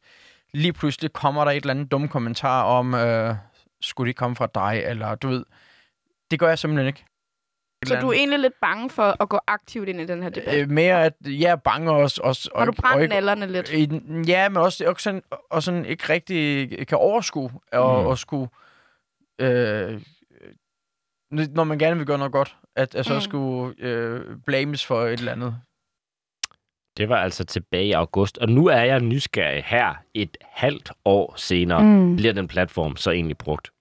lige 0.54 0.74
pludselig 0.74 1.14
kommer 1.14 1.44
der 1.44 1.52
et 1.52 1.56
eller 1.56 1.74
andet 1.74 1.92
dumt 1.92 2.12
kommentar 2.12 2.64
om, 2.64 2.94
øh, 2.94 3.36
skulle 3.82 4.08
de 4.08 4.14
komme 4.14 4.36
fra 4.36 4.48
dig, 4.56 4.84
eller 4.86 5.16
du 5.16 5.28
ved, 5.28 5.46
det 6.32 6.40
gør 6.40 6.48
jeg 6.48 6.60
simpelthen 6.60 6.88
ikke. 6.88 7.06
Så 7.88 8.00
du 8.02 8.10
er 8.10 8.14
egentlig 8.14 8.40
lidt 8.40 8.54
bange 8.62 8.90
for 8.90 9.16
at 9.24 9.30
gå 9.30 9.40
aktivt 9.48 9.90
ind 9.90 10.02
i 10.02 10.06
den 10.06 10.24
her 10.24 10.30
debat? 10.30 10.58
Øh, 10.62 10.70
mere 10.70 11.04
at 11.06 11.14
jeg 11.26 11.52
er 11.52 11.56
bange 11.56 11.92
også. 11.92 12.22
også 12.24 12.50
Har 12.56 12.66
du 12.66 12.72
og- 12.72 12.76
og 12.78 12.84
brændt 12.84 13.02
ikke- 13.04 13.14
nallerne 13.14 13.48
lidt? 13.48 13.68
den- 13.90 14.26
Ja, 14.26 14.50
men 14.50 14.58
også, 14.58 14.86
også 14.88 15.04
sådan, 15.04 15.24
og 15.50 15.64
sådan 15.64 15.86
ikke 15.86 16.04
rigtig 16.14 16.88
kan 16.88 16.98
overskue 16.98 17.52
og, 17.72 18.02
Mm. 18.02 18.08
og 18.08 18.18
skulle... 18.18 18.50
Øh, 19.42 20.02
når 21.32 21.64
man 21.64 21.78
gerne 21.80 21.98
vil 21.98 22.06
gøre 22.08 22.18
noget 22.18 22.32
godt, 22.34 22.56
at 22.76 22.96
jeg 22.96 23.06
så 23.06 23.14
Mm. 23.14 23.22
skulle 23.22 23.76
øh, 23.80 24.22
blames 24.46 24.86
for 24.86 25.02
et 25.06 25.20
eller 25.20 25.32
andet. 25.32 25.56
Det 26.98 27.10
var 27.10 27.18
altså 27.18 27.44
tilbage 27.46 27.86
i 27.86 27.92
august, 27.92 28.38
og 28.38 28.50
nu 28.50 28.68
er 28.68 28.78
jeg 28.82 29.00
nysgerrig 29.00 29.64
her 29.66 29.94
et 30.14 30.38
halvt 30.42 30.92
år 31.06 31.34
senere. 31.38 31.84
Mm. 31.84 32.16
Bliver 32.16 32.34
den 32.34 32.48
platform 32.48 32.96
så 32.96 33.12
egentlig 33.12 33.38
brugt? 33.38 33.73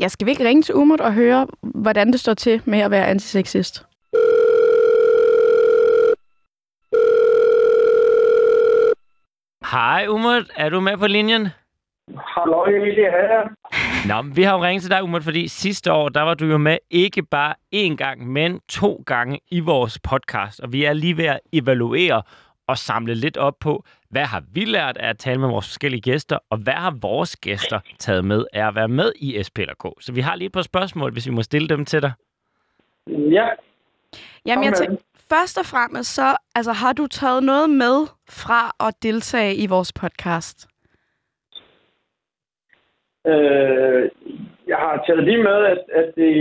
Jeg 0.00 0.10
skal 0.10 0.26
vi 0.26 0.30
ikke 0.30 0.44
ringe 0.44 0.62
til 0.62 0.74
Umut 0.74 1.00
og 1.00 1.14
høre, 1.14 1.46
hvordan 1.62 2.12
det 2.12 2.20
står 2.20 2.34
til 2.34 2.62
med 2.64 2.78
at 2.78 2.90
være 2.90 3.06
antisexist? 3.06 3.86
Hej 9.72 10.06
Umut, 10.08 10.50
er 10.56 10.68
du 10.68 10.80
med 10.80 10.96
på 10.96 11.06
linjen? 11.06 11.48
Hallo, 12.16 12.64
Emilie 12.64 13.10
her. 13.10 13.48
Nå, 14.08 14.22
men 14.22 14.36
vi 14.36 14.42
har 14.42 14.56
jo 14.58 14.64
ringet 14.64 14.82
til 14.82 14.90
dig, 14.90 15.02
Umut, 15.02 15.24
fordi 15.24 15.48
sidste 15.48 15.92
år, 15.92 16.08
der 16.08 16.22
var 16.22 16.34
du 16.34 16.46
jo 16.46 16.58
med 16.58 16.78
ikke 16.90 17.22
bare 17.22 17.54
én 17.74 17.96
gang, 17.96 18.32
men 18.32 18.60
to 18.68 19.02
gange 19.06 19.40
i 19.50 19.60
vores 19.60 19.98
podcast. 19.98 20.60
Og 20.60 20.72
vi 20.72 20.84
er 20.84 20.92
lige 20.92 21.16
ved 21.16 21.24
at 21.24 21.40
evaluere, 21.52 22.22
at 22.70 22.78
samle 22.78 23.14
lidt 23.14 23.36
op 23.36 23.58
på, 23.60 23.84
hvad 24.10 24.24
har 24.24 24.42
vi 24.52 24.64
lært 24.64 24.96
af 24.96 25.08
at 25.08 25.18
tale 25.18 25.40
med 25.40 25.48
vores 25.48 25.66
forskellige 25.66 26.00
gæster, 26.00 26.38
og 26.50 26.58
hvad 26.58 26.72
har 26.72 26.96
vores 27.02 27.36
gæster 27.36 27.80
taget 27.98 28.24
med 28.24 28.44
af 28.52 28.66
at 28.68 28.74
være 28.74 28.88
med 28.88 29.12
i 29.16 29.42
SPLK? 29.42 29.84
Så 30.00 30.12
vi 30.12 30.20
har 30.20 30.36
lige 30.36 30.46
et 30.46 30.52
par 30.52 30.62
spørgsmål, 30.62 31.12
hvis 31.12 31.26
vi 31.26 31.32
må 31.32 31.42
stille 31.42 31.68
dem 31.68 31.84
til 31.84 32.02
dig. 32.02 32.12
Ja, 33.08 33.48
Jamen, 34.46 34.64
jeg 34.64 34.74
tænker, 34.74 34.96
først 35.32 35.58
og 35.58 35.66
fremmest, 35.66 36.14
så 36.14 36.36
altså, 36.54 36.72
har 36.72 36.92
du 36.92 37.06
taget 37.06 37.42
noget 37.42 37.70
med 37.70 38.06
fra 38.30 38.86
at 38.88 38.94
deltage 39.02 39.54
i 39.54 39.66
vores 39.66 39.92
podcast? 39.92 40.70
øh, 43.26 44.10
jeg 44.66 44.76
har 44.76 45.04
taget 45.06 45.24
lige 45.24 45.42
med, 45.42 45.64
at, 45.72 45.78
at 45.92 46.14
det, 46.16 46.34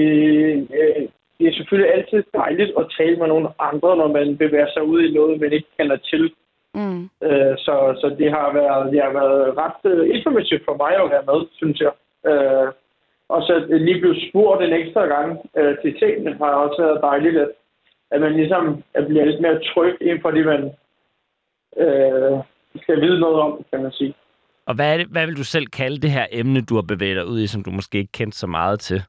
øh, 0.81 1.07
det 1.39 1.47
er 1.47 1.53
selvfølgelig 1.53 1.93
altid 1.93 2.23
dejligt 2.33 2.71
at 2.79 2.85
tale 2.97 3.15
med 3.17 3.27
nogle 3.27 3.49
andre, 3.59 3.97
når 3.97 4.07
man 4.17 4.37
bevæger 4.37 4.71
sig 4.73 4.83
ud 4.83 5.01
i 5.03 5.13
noget, 5.13 5.41
man 5.41 5.53
ikke 5.53 5.71
kender 5.77 5.97
til. 5.97 6.33
Mm. 6.75 7.03
Øh, 7.27 7.53
så, 7.65 7.75
så 8.01 8.15
det 8.19 8.31
har 8.31 8.53
været, 8.53 8.91
det 8.93 9.01
har 9.03 9.13
været 9.21 9.57
ret 9.57 9.81
øh, 9.91 10.15
informativt 10.15 10.65
for 10.65 10.75
mig 10.83 10.93
at 11.03 11.11
være 11.11 11.25
med, 11.31 11.47
synes 11.59 11.79
jeg. 11.85 11.93
Øh, 12.31 12.67
og 13.29 13.41
så 13.41 13.53
lige 13.69 14.01
blive 14.01 14.29
spurgt 14.29 14.63
en 14.63 14.73
ekstra 14.73 15.05
gang 15.05 15.29
øh, 15.57 15.77
til 15.81 15.99
tingene 15.99 16.37
har 16.37 16.51
også 16.65 16.81
været 16.81 17.01
dejligt, 17.01 17.37
at, 17.37 17.49
at 18.11 18.21
man 18.21 18.33
ligesom 18.33 18.83
at 18.93 19.07
bliver 19.07 19.25
lidt 19.25 19.41
mere 19.41 19.59
tryg 19.73 19.97
inden 20.01 20.21
for 20.21 20.31
det, 20.31 20.45
man 20.45 20.63
øh, 21.83 22.37
skal 22.81 23.01
vide 23.01 23.19
noget 23.19 23.39
om, 23.39 23.65
kan 23.71 23.81
man 23.83 23.91
sige. 23.91 24.13
Og 24.65 24.75
hvad, 24.75 24.93
er 24.93 24.97
det, 24.97 25.07
hvad 25.07 25.25
vil 25.25 25.37
du 25.37 25.43
selv 25.43 25.65
kalde 25.67 25.97
det 26.01 26.11
her 26.11 26.25
emne, 26.31 26.61
du 26.61 26.75
har 26.75 26.81
bevæget 26.81 27.15
dig 27.15 27.25
ud 27.25 27.39
i, 27.39 27.47
som 27.47 27.63
du 27.63 27.71
måske 27.71 27.97
ikke 27.97 28.11
kendte 28.11 28.37
så 28.37 28.47
meget 28.47 28.79
til? 28.79 29.03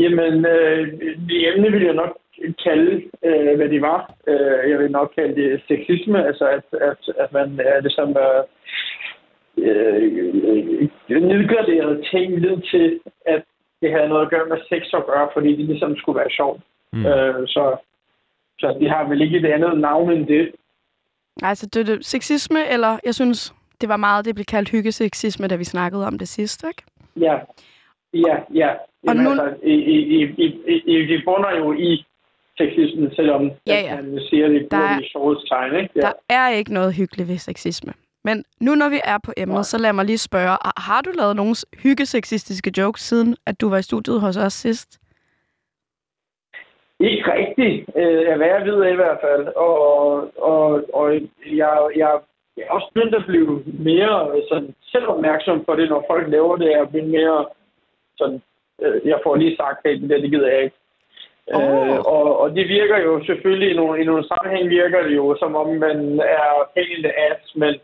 Jamen, 0.00 0.46
øh, 0.46 1.00
det 1.28 1.38
emne 1.48 1.70
vil 1.72 1.82
jeg 1.82 1.94
nok 1.94 2.18
kalde, 2.64 3.02
øh, 3.24 3.56
hvad 3.56 3.68
det 3.68 3.82
var. 3.82 4.14
Øh, 4.26 4.70
jeg 4.70 4.78
vil 4.78 4.90
nok 4.90 5.12
kalde 5.14 5.34
det 5.42 5.62
sexisme, 5.68 6.26
altså 6.26 6.46
at, 6.48 6.80
at, 6.80 7.14
at 7.18 7.32
man 7.32 7.60
er 7.64 7.80
ligesom 7.80 8.08
øh, 8.24 8.42
øh, 9.66 11.22
nedgraderet 11.22 12.06
ting 12.12 12.40
ned 12.40 12.70
til, 12.70 13.00
at 13.26 13.42
det 13.82 13.90
havde 13.92 14.08
noget 14.08 14.24
at 14.24 14.30
gøre 14.30 14.46
med 14.48 14.58
sex 14.68 14.82
at 14.94 15.06
gøre, 15.06 15.28
fordi 15.32 15.56
det 15.56 15.64
ligesom 15.64 15.96
skulle 15.96 16.18
være 16.18 16.30
sjovt. 16.30 16.60
Mm. 16.92 17.06
Øh, 17.06 17.48
så, 17.48 17.76
så 18.58 18.76
de 18.80 18.88
har 18.88 19.08
vel 19.08 19.22
ikke 19.22 19.38
et 19.38 19.44
andet 19.44 19.80
navn 19.80 20.12
end 20.12 20.26
det. 20.26 20.52
Altså, 21.42 21.66
det 21.66 21.80
er 21.80 21.94
det 21.94 22.06
sexisme, 22.06 22.60
eller 22.72 22.98
jeg 23.04 23.14
synes, 23.14 23.54
det 23.80 23.88
var 23.88 23.96
meget, 23.96 24.24
det 24.24 24.34
blev 24.34 24.44
kaldt 24.44 24.70
hyggesexisme, 24.70 25.48
da 25.48 25.56
vi 25.56 25.64
snakkede 25.64 26.06
om 26.06 26.18
det 26.18 26.28
sidste, 26.28 26.68
ikke? 26.68 26.82
Ja, 27.16 27.38
ja, 28.14 28.36
ja. 28.54 28.70
Jamen, 29.06 29.24
nu- 29.24 29.30
altså, 29.30 29.54
i, 29.62 29.72
i, 29.72 29.98
i, 30.22 30.44
i, 30.66 30.82
i, 30.86 31.06
det 31.06 31.22
bunder 31.24 31.56
jo 31.58 31.72
i 31.72 32.04
sexismen, 32.58 33.14
selvom 33.14 33.50
Ja, 33.66 33.80
ja. 33.80 33.96
man 34.02 34.20
siger, 34.30 34.48
det 34.48 34.68
bruger 34.70 34.84
er- 34.84 35.00
i 35.00 35.08
sjovets 35.12 35.48
tegn, 35.48 35.74
ikke? 35.76 35.90
Ja. 35.96 36.00
Der 36.00 36.12
er 36.30 36.48
ikke 36.48 36.72
noget 36.74 36.94
hyggeligt 36.94 37.28
ved 37.28 37.38
sexisme. 37.38 37.92
Men 38.24 38.44
nu, 38.60 38.74
når 38.74 38.88
vi 38.88 39.00
er 39.04 39.18
på 39.24 39.32
emnet, 39.36 39.54
Nej. 39.54 39.62
så 39.62 39.78
lad 39.78 39.92
mig 39.92 40.04
lige 40.04 40.18
spørge, 40.18 40.56
har- 40.76 41.02
du 41.04 41.10
lavet 41.14 41.36
nogle 41.36 41.54
hyggesexistiske 41.82 42.72
jokes, 42.78 43.00
siden 43.02 43.36
at 43.46 43.60
du 43.60 43.68
var 43.68 43.78
i 43.78 43.82
studiet 43.82 44.20
hos 44.20 44.36
os 44.36 44.52
sidst? 44.52 44.98
Ikke 47.00 47.32
rigtigt, 47.32 47.88
øh, 47.96 48.36
hvad 48.36 48.46
jeg 48.46 48.62
ved 48.64 48.92
i 48.92 48.94
hvert 48.94 49.18
fald. 49.24 49.46
Og, 49.56 49.76
og, 50.42 50.84
og 50.94 51.14
jeg, 51.14 51.22
jeg, 51.46 51.88
jeg 51.96 52.66
er 52.66 52.70
også 52.70 52.90
begyndt 52.94 53.14
at 53.14 53.24
blive 53.26 53.62
mere 53.90 54.42
sådan, 54.48 54.74
selv 54.92 55.06
opmærksom 55.08 55.64
på 55.64 55.76
det, 55.76 55.88
når 55.88 56.04
folk 56.10 56.28
laver 56.30 56.56
det. 56.56 56.64
Jeg 56.70 56.80
er 56.80 56.84
blevet 56.84 57.10
mere 57.10 57.46
sådan, 58.18 58.42
jeg 59.04 59.18
får 59.24 59.36
lige 59.36 59.56
sagt, 59.56 59.86
at 59.86 60.00
det 60.00 60.10
der, 60.10 60.20
det 60.20 60.30
gider 60.30 60.48
jeg 60.48 60.62
ikke. 60.64 60.76
Åh. 61.54 61.62
Øh, 61.62 61.98
og, 62.16 62.40
og 62.40 62.48
det 62.56 62.68
virker 62.68 62.98
jo 62.98 63.24
selvfølgelig, 63.24 63.70
i 63.70 63.76
nogle, 63.76 64.02
i 64.02 64.04
nogle 64.04 64.24
sammenhæng 64.28 64.68
virker 64.68 65.02
det 65.02 65.16
jo, 65.16 65.36
som 65.38 65.54
om 65.54 65.68
man 65.86 65.98
er 66.20 66.48
pain 66.74 66.96
in 66.96 67.02
the 67.02 67.12
ass, 67.30 67.56
men, 67.56 67.74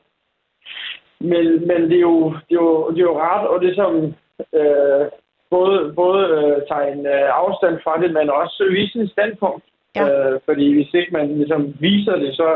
men, 1.20 1.44
men 1.68 1.80
det, 1.90 1.96
er 1.96 2.06
jo, 2.10 2.30
det, 2.48 2.54
er 2.58 2.62
jo, 2.66 2.90
det 2.90 2.98
er 2.98 3.10
jo 3.10 3.20
rart, 3.20 3.46
og 3.46 3.60
det 3.60 3.74
som 3.74 4.14
øh, 4.58 5.06
både, 5.50 5.92
både 5.92 6.22
øh, 6.38 6.56
tager 6.68 6.86
en 6.94 7.06
øh, 7.06 7.28
afstand 7.42 7.78
fra 7.84 8.00
det, 8.02 8.12
men 8.12 8.30
også 8.30 8.68
vise 8.70 8.98
en 8.98 9.08
standpunkt. 9.08 9.64
Ja. 9.96 10.04
Øh, 10.08 10.40
fordi 10.44 10.74
hvis 10.74 10.94
ikke 10.94 11.12
man 11.12 11.36
ligesom 11.36 11.74
viser 11.80 12.16
det, 12.16 12.36
så, 12.36 12.48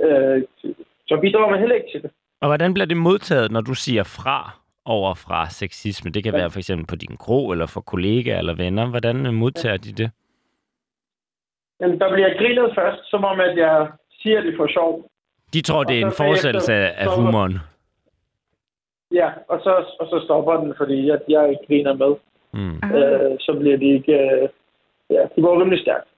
øh, 0.00 0.42
så 1.06 1.18
bidrager 1.20 1.50
man 1.50 1.60
heller 1.60 1.76
ikke 1.76 1.92
til 1.92 2.02
det. 2.02 2.10
Og 2.40 2.48
hvordan 2.48 2.74
bliver 2.74 2.86
det 2.86 2.96
modtaget, 2.96 3.52
når 3.52 3.60
du 3.60 3.74
siger 3.74 4.02
fra 4.02 4.63
over 4.86 5.14
fra 5.14 5.48
sexisme? 5.50 6.10
Det 6.10 6.22
kan 6.24 6.34
Ja. 6.34 6.40
være 6.40 6.50
for 6.50 6.58
eksempel 6.58 6.86
på 6.86 6.96
din 6.96 7.16
kro, 7.16 7.50
eller 7.50 7.66
for 7.66 7.80
kollegaer 7.80 8.38
eller 8.38 8.54
venner. 8.54 8.86
Hvordan 8.86 9.26
øh, 9.26 9.32
modtager 9.32 9.76
de 9.76 9.92
det? 9.92 10.10
Men 11.80 12.00
der 12.00 12.12
bliver 12.12 12.38
grinet 12.38 12.74
først, 12.74 13.10
som 13.10 13.24
om 13.24 13.40
at 13.40 13.56
jeg 13.56 13.88
siger 14.22 14.40
det 14.40 14.54
for 14.56 14.66
sjov. 14.66 15.10
De 15.54 15.60
tror, 15.62 15.78
Og 15.78 15.88
det 15.88 16.00
er 16.00 16.06
en 16.06 16.12
fortsættelse 16.12 16.72
af, 16.74 17.06
humoren. 17.16 17.58
Ja, 19.12 19.30
og 19.48 19.60
så, 19.64 19.72
og 20.00 20.06
så 20.06 20.20
stopper 20.24 20.56
den, 20.56 20.74
fordi 20.76 21.06
jeg, 21.08 21.18
jeg 21.28 21.50
ikke 21.50 21.66
griner 21.68 21.94
med. 21.94 22.12
Mm. 22.52 22.78
Ah. 22.82 22.90
Øh, 22.94 23.36
så 23.40 23.56
bliver 23.60 23.76
det 23.76 23.86
ikke... 23.86 24.12
Øh, 24.12 24.48
ja, 25.10 25.22
det 25.36 25.44
går 25.44 25.60
rimelig 25.60 25.80
stærkt, 25.80 26.08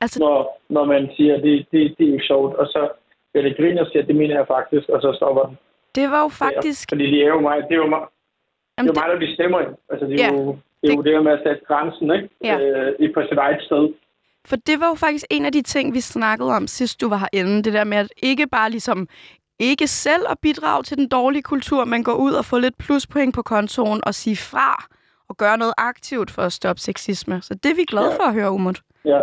Altså, 0.00 0.20
når, 0.20 0.60
når 0.68 0.84
man 0.84 1.10
siger, 1.16 1.36
at 1.36 1.42
det, 1.42 1.66
det, 1.72 1.94
det 1.98 2.08
er 2.08 2.12
ikke 2.12 2.24
sjovt. 2.26 2.54
Og 2.56 2.66
så 2.66 2.88
bliver 3.32 3.48
det 3.48 3.56
griner 3.56 3.82
og 3.84 3.88
siger, 3.90 4.02
at 4.02 4.08
det 4.08 4.16
mener 4.16 4.36
jeg 4.36 4.46
faktisk, 4.46 4.88
og 4.88 5.02
så 5.02 5.12
stopper 5.16 5.42
den. 5.46 5.58
det 5.94 6.10
var 6.10 6.20
jo 6.26 6.30
Ja, 6.40 6.44
faktisk... 6.46 6.88
fordi 6.90 7.06
det 7.10 7.22
er 7.22 7.28
jo 7.28 7.40
mig, 7.40 7.56
det 7.68 7.72
er 7.72 7.76
jo 7.76 7.86
mig, 7.86 8.00
det 8.78 8.82
Jamen, 8.82 8.90
er 8.90 8.94
jo 8.94 9.00
mig 9.00 9.20
der 9.20 9.26
bestemmer. 9.26 9.58
Altså, 9.90 10.06
det 10.06 10.14
er 10.20 10.24
Ja, 10.26 10.32
jo 10.32 10.58
det, 10.82 10.90
er 10.90 10.96
jo 10.96 11.02
det 11.02 11.24
med 11.24 11.32
at 11.32 11.40
sætte 11.46 11.60
grænsen, 11.68 12.10
ikke? 12.16 12.28
Ja. 12.44 12.58
Øh, 12.58 12.92
i 13.00 13.12
på 13.14 13.20
sit 13.28 13.38
eget 13.38 13.62
sted. 13.62 13.88
For 14.46 14.56
det 14.56 14.80
var 14.80 14.88
jo 14.88 14.94
faktisk 14.94 15.24
en 15.30 15.44
af 15.46 15.52
de 15.52 15.62
ting, 15.62 15.94
vi 15.94 16.00
snakkede 16.00 16.50
om, 16.56 16.66
sidst 16.66 17.00
du 17.00 17.08
var 17.08 17.16
herinde. 17.16 17.62
Det 17.62 17.72
der 17.72 17.84
med 17.84 17.98
at 17.98 18.08
ikke 18.22 18.46
bare 18.46 18.70
ligesom 18.70 19.08
ikke 19.58 19.86
selv 19.86 20.22
at 20.30 20.38
bidrage 20.42 20.82
til 20.82 20.96
den 20.96 21.08
dårlige 21.08 21.42
kultur, 21.42 21.84
men 21.84 22.04
gå 22.04 22.12
ud 22.12 22.32
og 22.32 22.44
få 22.44 22.58
lidt 22.58 22.78
pluspoint 22.78 23.34
på 23.34 23.42
kontoen 23.42 24.00
og 24.06 24.14
sige 24.14 24.36
fra 24.36 24.84
og 25.28 25.36
gøre 25.36 25.58
noget 25.58 25.74
aktivt 25.78 26.30
for 26.30 26.42
at 26.42 26.52
stoppe 26.52 26.80
sexisme. 26.80 27.42
Så 27.42 27.54
det 27.54 27.70
er 27.70 27.74
vi 27.74 27.84
glade 27.84 28.10
Ja. 28.10 28.16
for 28.16 28.22
at 28.28 28.34
høre, 28.34 28.50
Umut. 28.50 28.80
Ja. 29.04 29.20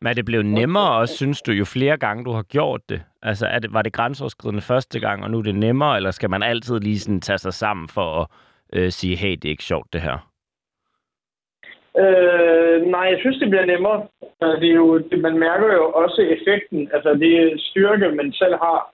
Men 0.00 0.06
er 0.10 0.12
det 0.14 0.24
blevet 0.24 0.46
nemmere 0.46 0.90
også, 0.90 1.16
synes 1.16 1.42
du, 1.42 1.52
jo 1.52 1.64
flere 1.64 1.96
gange 1.96 2.24
du 2.24 2.30
har 2.32 2.42
gjort 2.42 2.80
det? 2.88 3.02
Altså, 3.22 3.46
er 3.46 3.58
det, 3.58 3.72
var 3.72 3.82
det 3.82 3.92
grænseoverskridende 3.92 4.62
første 4.62 5.00
gang, 5.00 5.24
og 5.24 5.30
nu 5.30 5.38
er 5.38 5.42
det 5.42 5.54
nemmere, 5.54 5.96
eller 5.96 6.10
skal 6.10 6.30
man 6.30 6.42
altid 6.42 6.80
lige 6.80 6.98
sådan 7.00 7.20
tage 7.20 7.38
sig 7.38 7.54
sammen 7.54 7.88
for 7.88 8.20
at 8.22 8.26
øh, 8.72 8.90
sige, 8.90 9.16
hey, 9.16 9.30
det 9.30 9.44
er 9.44 9.56
ikke 9.56 9.64
sjovt, 9.64 9.92
det 9.92 10.00
her? 10.00 10.30
Øh, 11.98 12.86
nej, 12.86 13.06
jeg 13.12 13.18
synes, 13.20 13.38
det 13.38 13.50
bliver 13.50 13.64
nemmere. 13.64 14.06
Altså, 14.40 14.60
Det 14.60 14.70
er 14.70 14.74
jo, 14.74 14.98
det, 14.98 15.18
man 15.18 15.38
mærker 15.38 15.72
jo 15.74 15.92
også 15.92 16.20
effekten. 16.22 16.90
Altså, 16.92 17.14
det 17.14 17.32
er 17.40 17.58
styrke, 17.58 18.08
man 18.08 18.32
selv 18.32 18.54
har. 18.54 18.92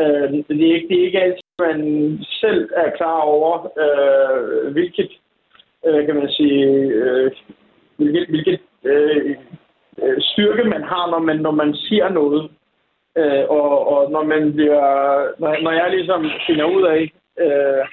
Øh, 0.00 0.32
det, 0.48 0.70
er 0.70 0.74
ikke, 0.74 0.88
det 0.88 1.00
er 1.00 1.04
ikke 1.06 1.20
altid, 1.20 1.42
man 1.58 2.18
selv 2.24 2.70
er 2.76 2.96
klar 2.96 3.20
over, 3.20 3.54
øh, 3.84 4.72
hvilket, 4.72 5.10
øh, 5.86 6.06
kan 6.06 6.16
man 6.16 6.28
sige, 6.30 6.64
øh, 7.02 7.32
hvilket, 7.96 8.28
hvilket 8.28 8.60
øh, 8.84 9.36
øh 10.02 10.16
styrke 10.20 10.64
man 10.64 10.82
har, 10.82 11.10
når 11.10 11.18
man, 11.18 11.36
når 11.36 11.50
man 11.50 11.74
siger 11.74 12.08
noget. 12.08 12.50
Øh, 13.16 13.44
og, 13.48 13.88
og 13.88 14.10
når 14.10 14.22
man 14.22 14.52
bliver, 14.52 14.86
når, 15.40 15.62
når 15.62 15.70
jeg 15.70 15.90
ligesom 15.90 16.30
finder 16.46 16.64
ud 16.64 16.82
af, 16.82 17.12
øh, 17.40 17.86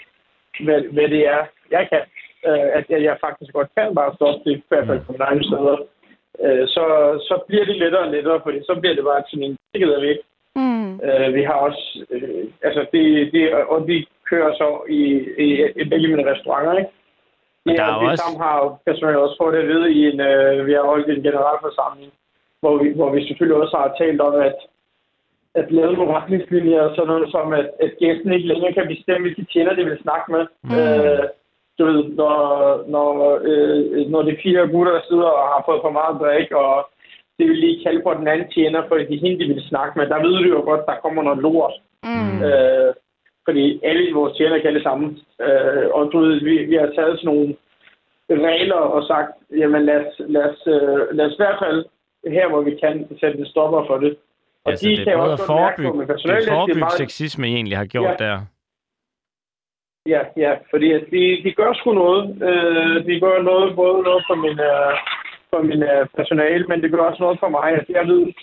hvad, 0.65 0.79
hvad 0.95 1.07
det 1.15 1.21
er, 1.27 1.41
jeg 1.71 1.83
kan, 1.91 2.01
øh, 2.47 2.67
at 2.77 2.85
jeg, 2.89 3.03
jeg 3.03 3.17
faktisk 3.25 3.53
godt 3.53 3.69
kan 3.77 3.95
bare 3.95 4.15
stoppe 4.15 4.39
det, 4.49 4.57
i 4.57 4.63
hvert 4.69 4.87
fald 4.87 4.99
på 5.05 5.11
mine 5.11 5.23
egne 5.23 5.43
steder, 5.43 5.77
øh, 6.43 6.67
så, 6.67 6.83
så 7.27 7.35
bliver 7.47 7.65
det 7.65 7.75
lettere 7.75 8.05
og 8.07 8.11
lettere, 8.11 8.39
fordi 8.43 8.59
så 8.69 8.73
bliver 8.79 8.95
det 8.95 9.03
bare 9.03 9.23
sådan 9.29 9.43
en 9.43 9.57
sikkerhed 9.73 9.99
væk. 10.07 10.17
Mm. 10.55 10.89
Øh, 11.07 11.33
vi 11.37 11.43
har 11.43 11.53
også, 11.67 12.05
øh, 12.09 12.45
altså 12.67 12.81
det, 12.93 13.33
det, 13.33 13.53
og 13.53 13.87
de 13.87 14.05
kører 14.29 14.53
så 14.61 14.69
i, 14.89 15.01
i, 15.45 15.47
i 15.81 15.83
begge 15.91 16.07
mine 16.07 16.31
restauranter, 16.31 16.77
ikke? 16.77 16.91
Og 17.65 17.71
der 17.77 17.83
Ja, 17.83 17.89
er 17.89 17.95
og 17.95 18.01
vi 18.01 18.07
også- 18.07 18.23
sammen 18.23 18.41
har 18.45 18.55
jo 19.13 19.23
også 19.23 19.35
få 19.41 19.51
det 19.51 19.57
at 19.63 19.67
vide 19.67 19.91
i 19.91 20.01
en, 20.11 20.19
øh, 20.19 20.67
vi 20.67 20.73
har 20.73 20.83
holdt 20.91 21.09
en 21.09 21.23
generalforsamling, 21.23 22.11
hvor 22.61 22.73
vi, 22.83 22.89
hvor 22.89 23.09
vi 23.15 23.27
selvfølgelig 23.27 23.61
også 23.63 23.77
har 23.77 23.95
talt 23.97 24.21
om, 24.21 24.35
at 24.35 24.55
at 25.55 25.71
lave 25.71 25.93
nogle 25.93 26.13
retningslinjer, 26.13 26.81
og 26.81 26.95
sådan 26.95 27.07
noget 27.07 27.31
som, 27.31 27.53
at, 27.53 27.67
at 27.83 27.91
gæsten 27.99 28.33
ikke 28.33 28.47
længere 28.47 28.73
kan 28.73 28.87
bestemme, 28.87 29.21
hvilke 29.21 29.45
tjener 29.53 29.73
de 29.75 29.85
vil 29.85 29.99
snakke 30.01 30.31
med. 30.31 30.43
Mm. 30.63 30.75
Øh, 30.79 31.23
du 31.79 31.85
ved, 31.85 32.03
når, 32.21 32.37
når, 32.87 33.39
øh, 33.49 34.07
når 34.11 34.21
er 34.21 34.41
fire 34.43 34.67
gutter, 34.67 34.93
der 34.93 35.01
sidder 35.09 35.29
og 35.41 35.47
har 35.53 35.63
fået 35.65 35.81
for 35.83 35.93
meget 35.99 36.15
drik, 36.21 36.51
og 36.51 36.89
det 37.37 37.45
vil 37.49 37.57
lige 37.57 37.83
kalde 37.83 38.01
på 38.03 38.13
den 38.13 38.27
anden 38.27 38.51
tjener, 38.51 38.81
fordi 38.87 39.03
det 39.05 39.15
er 39.15 39.25
hende, 39.25 39.39
de 39.39 39.53
vil 39.53 39.69
snakke 39.71 39.99
med, 39.99 40.07
der 40.07 40.23
ved 40.25 40.35
du 40.43 40.49
jo 40.55 40.61
godt, 40.61 40.85
der 40.85 41.01
kommer 41.03 41.23
noget 41.23 41.39
lort. 41.39 41.73
Mm. 42.03 42.43
Øh, 42.47 42.93
fordi 43.45 43.79
alle 43.83 44.13
vores 44.13 44.37
tjener 44.37 44.59
kan 44.59 44.73
det 44.73 44.83
samme. 44.83 45.05
Øh, 45.45 45.85
og 45.91 46.09
du 46.11 46.19
ved, 46.19 46.33
vi, 46.47 46.65
vi 46.71 46.75
har 46.75 46.91
taget 46.95 47.19
sådan 47.19 47.29
nogle 47.35 47.55
regler 48.29 48.81
og 48.95 49.03
sagt, 49.07 49.31
jamen 49.57 49.85
lad 49.85 49.99
os, 50.05 50.13
lad 50.19 50.43
os, 50.49 50.61
øh, 50.67 51.15
lad 51.17 51.25
os 51.25 51.33
i 51.33 51.41
hvert 51.41 51.59
fald 51.63 51.85
her, 52.27 52.49
hvor 52.49 52.61
vi 52.61 52.75
kan, 52.75 53.07
sætte 53.19 53.39
en 53.39 53.45
stopper 53.45 53.85
for 53.87 53.97
det. 53.97 54.17
Og 54.65 54.71
Altså, 54.71 54.85
de 54.89 54.95
det 54.97 55.03
kan 55.05 55.07
er 55.07 55.17
jo 55.17 55.19
både 55.23 55.31
også 55.33 55.43
at 55.43 55.47
forebygge, 55.47 55.91
det 56.07 56.47
er 56.47 56.51
forebygge 56.55 56.79
meget- 56.79 56.93
sexisme, 57.01 57.47
I 57.49 57.53
egentlig 57.53 57.77
har 57.77 57.85
gjort 57.85 58.15
Ja. 58.19 58.25
der. 58.25 58.35
Ja, 60.13 60.21
ja, 60.37 60.51
fordi 60.71 60.91
at 60.91 61.03
de, 61.11 61.23
de 61.45 61.51
gør 61.59 61.73
sgu 61.73 61.93
noget. 61.93 62.23
Øh, 62.49 62.95
de 63.07 63.19
gør 63.19 63.41
noget, 63.41 63.75
både 63.75 64.01
noget 64.03 64.23
for 64.29 64.35
min, 64.35 64.57
øh, 64.71 64.93
for 65.51 65.61
min 65.69 65.83
øh, 65.83 66.05
personale, 66.19 66.65
men 66.67 66.81
det 66.81 66.91
gør 66.91 67.03
også 67.09 67.23
noget 67.23 67.39
for 67.39 67.49
mig. 67.49 67.69
At 67.79 67.85
jeg 67.89 68.07
ved, 68.07 68.33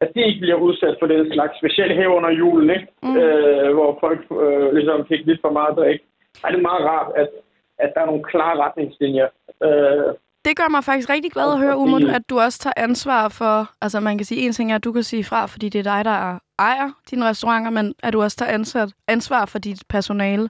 at 0.00 0.08
de 0.14 0.20
ikke 0.28 0.40
bliver 0.40 0.56
udsat 0.66 0.96
for 1.00 1.06
den 1.06 1.32
slags, 1.32 1.58
specielt 1.58 1.94
her 1.96 2.08
under 2.08 2.30
julen, 2.30 2.70
ikke? 2.70 2.86
Mm. 3.02 3.16
Øh, 3.16 3.74
hvor 3.74 3.90
folk 4.00 4.20
øh, 4.42 4.74
ligesom 4.74 5.06
fik 5.06 5.26
lidt 5.26 5.40
for 5.40 5.50
meget 5.50 5.76
drik. 5.76 6.00
Ej, 6.44 6.50
det 6.50 6.58
er 6.58 6.68
meget 6.70 6.84
rart, 6.92 7.12
at, 7.16 7.28
at 7.78 7.92
der 7.94 8.00
er 8.00 8.06
nogle 8.06 8.24
klare 8.24 8.56
retningslinjer. 8.64 9.28
Øh, 9.66 10.08
Det 10.44 10.56
gør 10.56 10.68
mig 10.68 10.84
faktisk 10.84 11.10
rigtig 11.10 11.32
glad 11.32 11.52
at 11.52 11.58
høre, 11.58 11.76
Umut, 11.76 12.02
at 12.10 12.22
du 12.30 12.40
også 12.40 12.58
tager 12.58 12.74
ansvar 12.76 13.28
for... 13.28 13.70
Altså, 13.80 14.00
man 14.00 14.18
kan 14.18 14.24
sige, 14.24 14.40
en 14.40 14.52
ting 14.52 14.70
er, 14.72 14.74
at 14.76 14.84
du 14.84 14.92
kan 14.92 15.02
sige 15.02 15.24
fra, 15.24 15.46
fordi 15.46 15.68
det 15.68 15.78
er 15.78 15.82
dig, 15.82 16.04
der 16.04 16.38
ejer 16.58 16.90
dine 17.10 17.24
restauranter, 17.28 17.70
men 17.70 17.94
at 18.02 18.12
du 18.12 18.22
også 18.22 18.36
tager 18.36 18.50
ansvar, 18.52 18.88
ansvar 19.08 19.44
for 19.44 19.58
dit 19.58 19.82
personale 19.88 20.48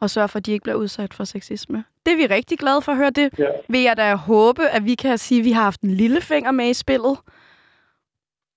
og 0.00 0.10
sørger 0.10 0.26
for, 0.26 0.36
at 0.38 0.46
de 0.46 0.52
ikke 0.52 0.62
bliver 0.62 0.76
udsat 0.76 1.14
for 1.14 1.24
sexisme. 1.24 1.84
Det 2.06 2.12
er 2.12 2.16
vi 2.16 2.26
rigtig 2.34 2.58
glade 2.58 2.82
for 2.82 2.92
at 2.92 2.98
høre. 2.98 3.10
Det 3.10 3.30
Ja. 3.38 3.44
vil 3.68 3.80
jeg 3.80 3.96
da 3.96 4.14
håbe, 4.14 4.68
at 4.68 4.84
vi 4.84 4.94
kan 4.94 5.18
sige, 5.18 5.38
at 5.38 5.44
vi 5.44 5.52
har 5.52 5.62
haft 5.62 5.80
en 5.80 5.90
lille 5.90 6.20
finger 6.20 6.50
med 6.50 6.68
i 6.70 6.74
spillet. 6.74 7.18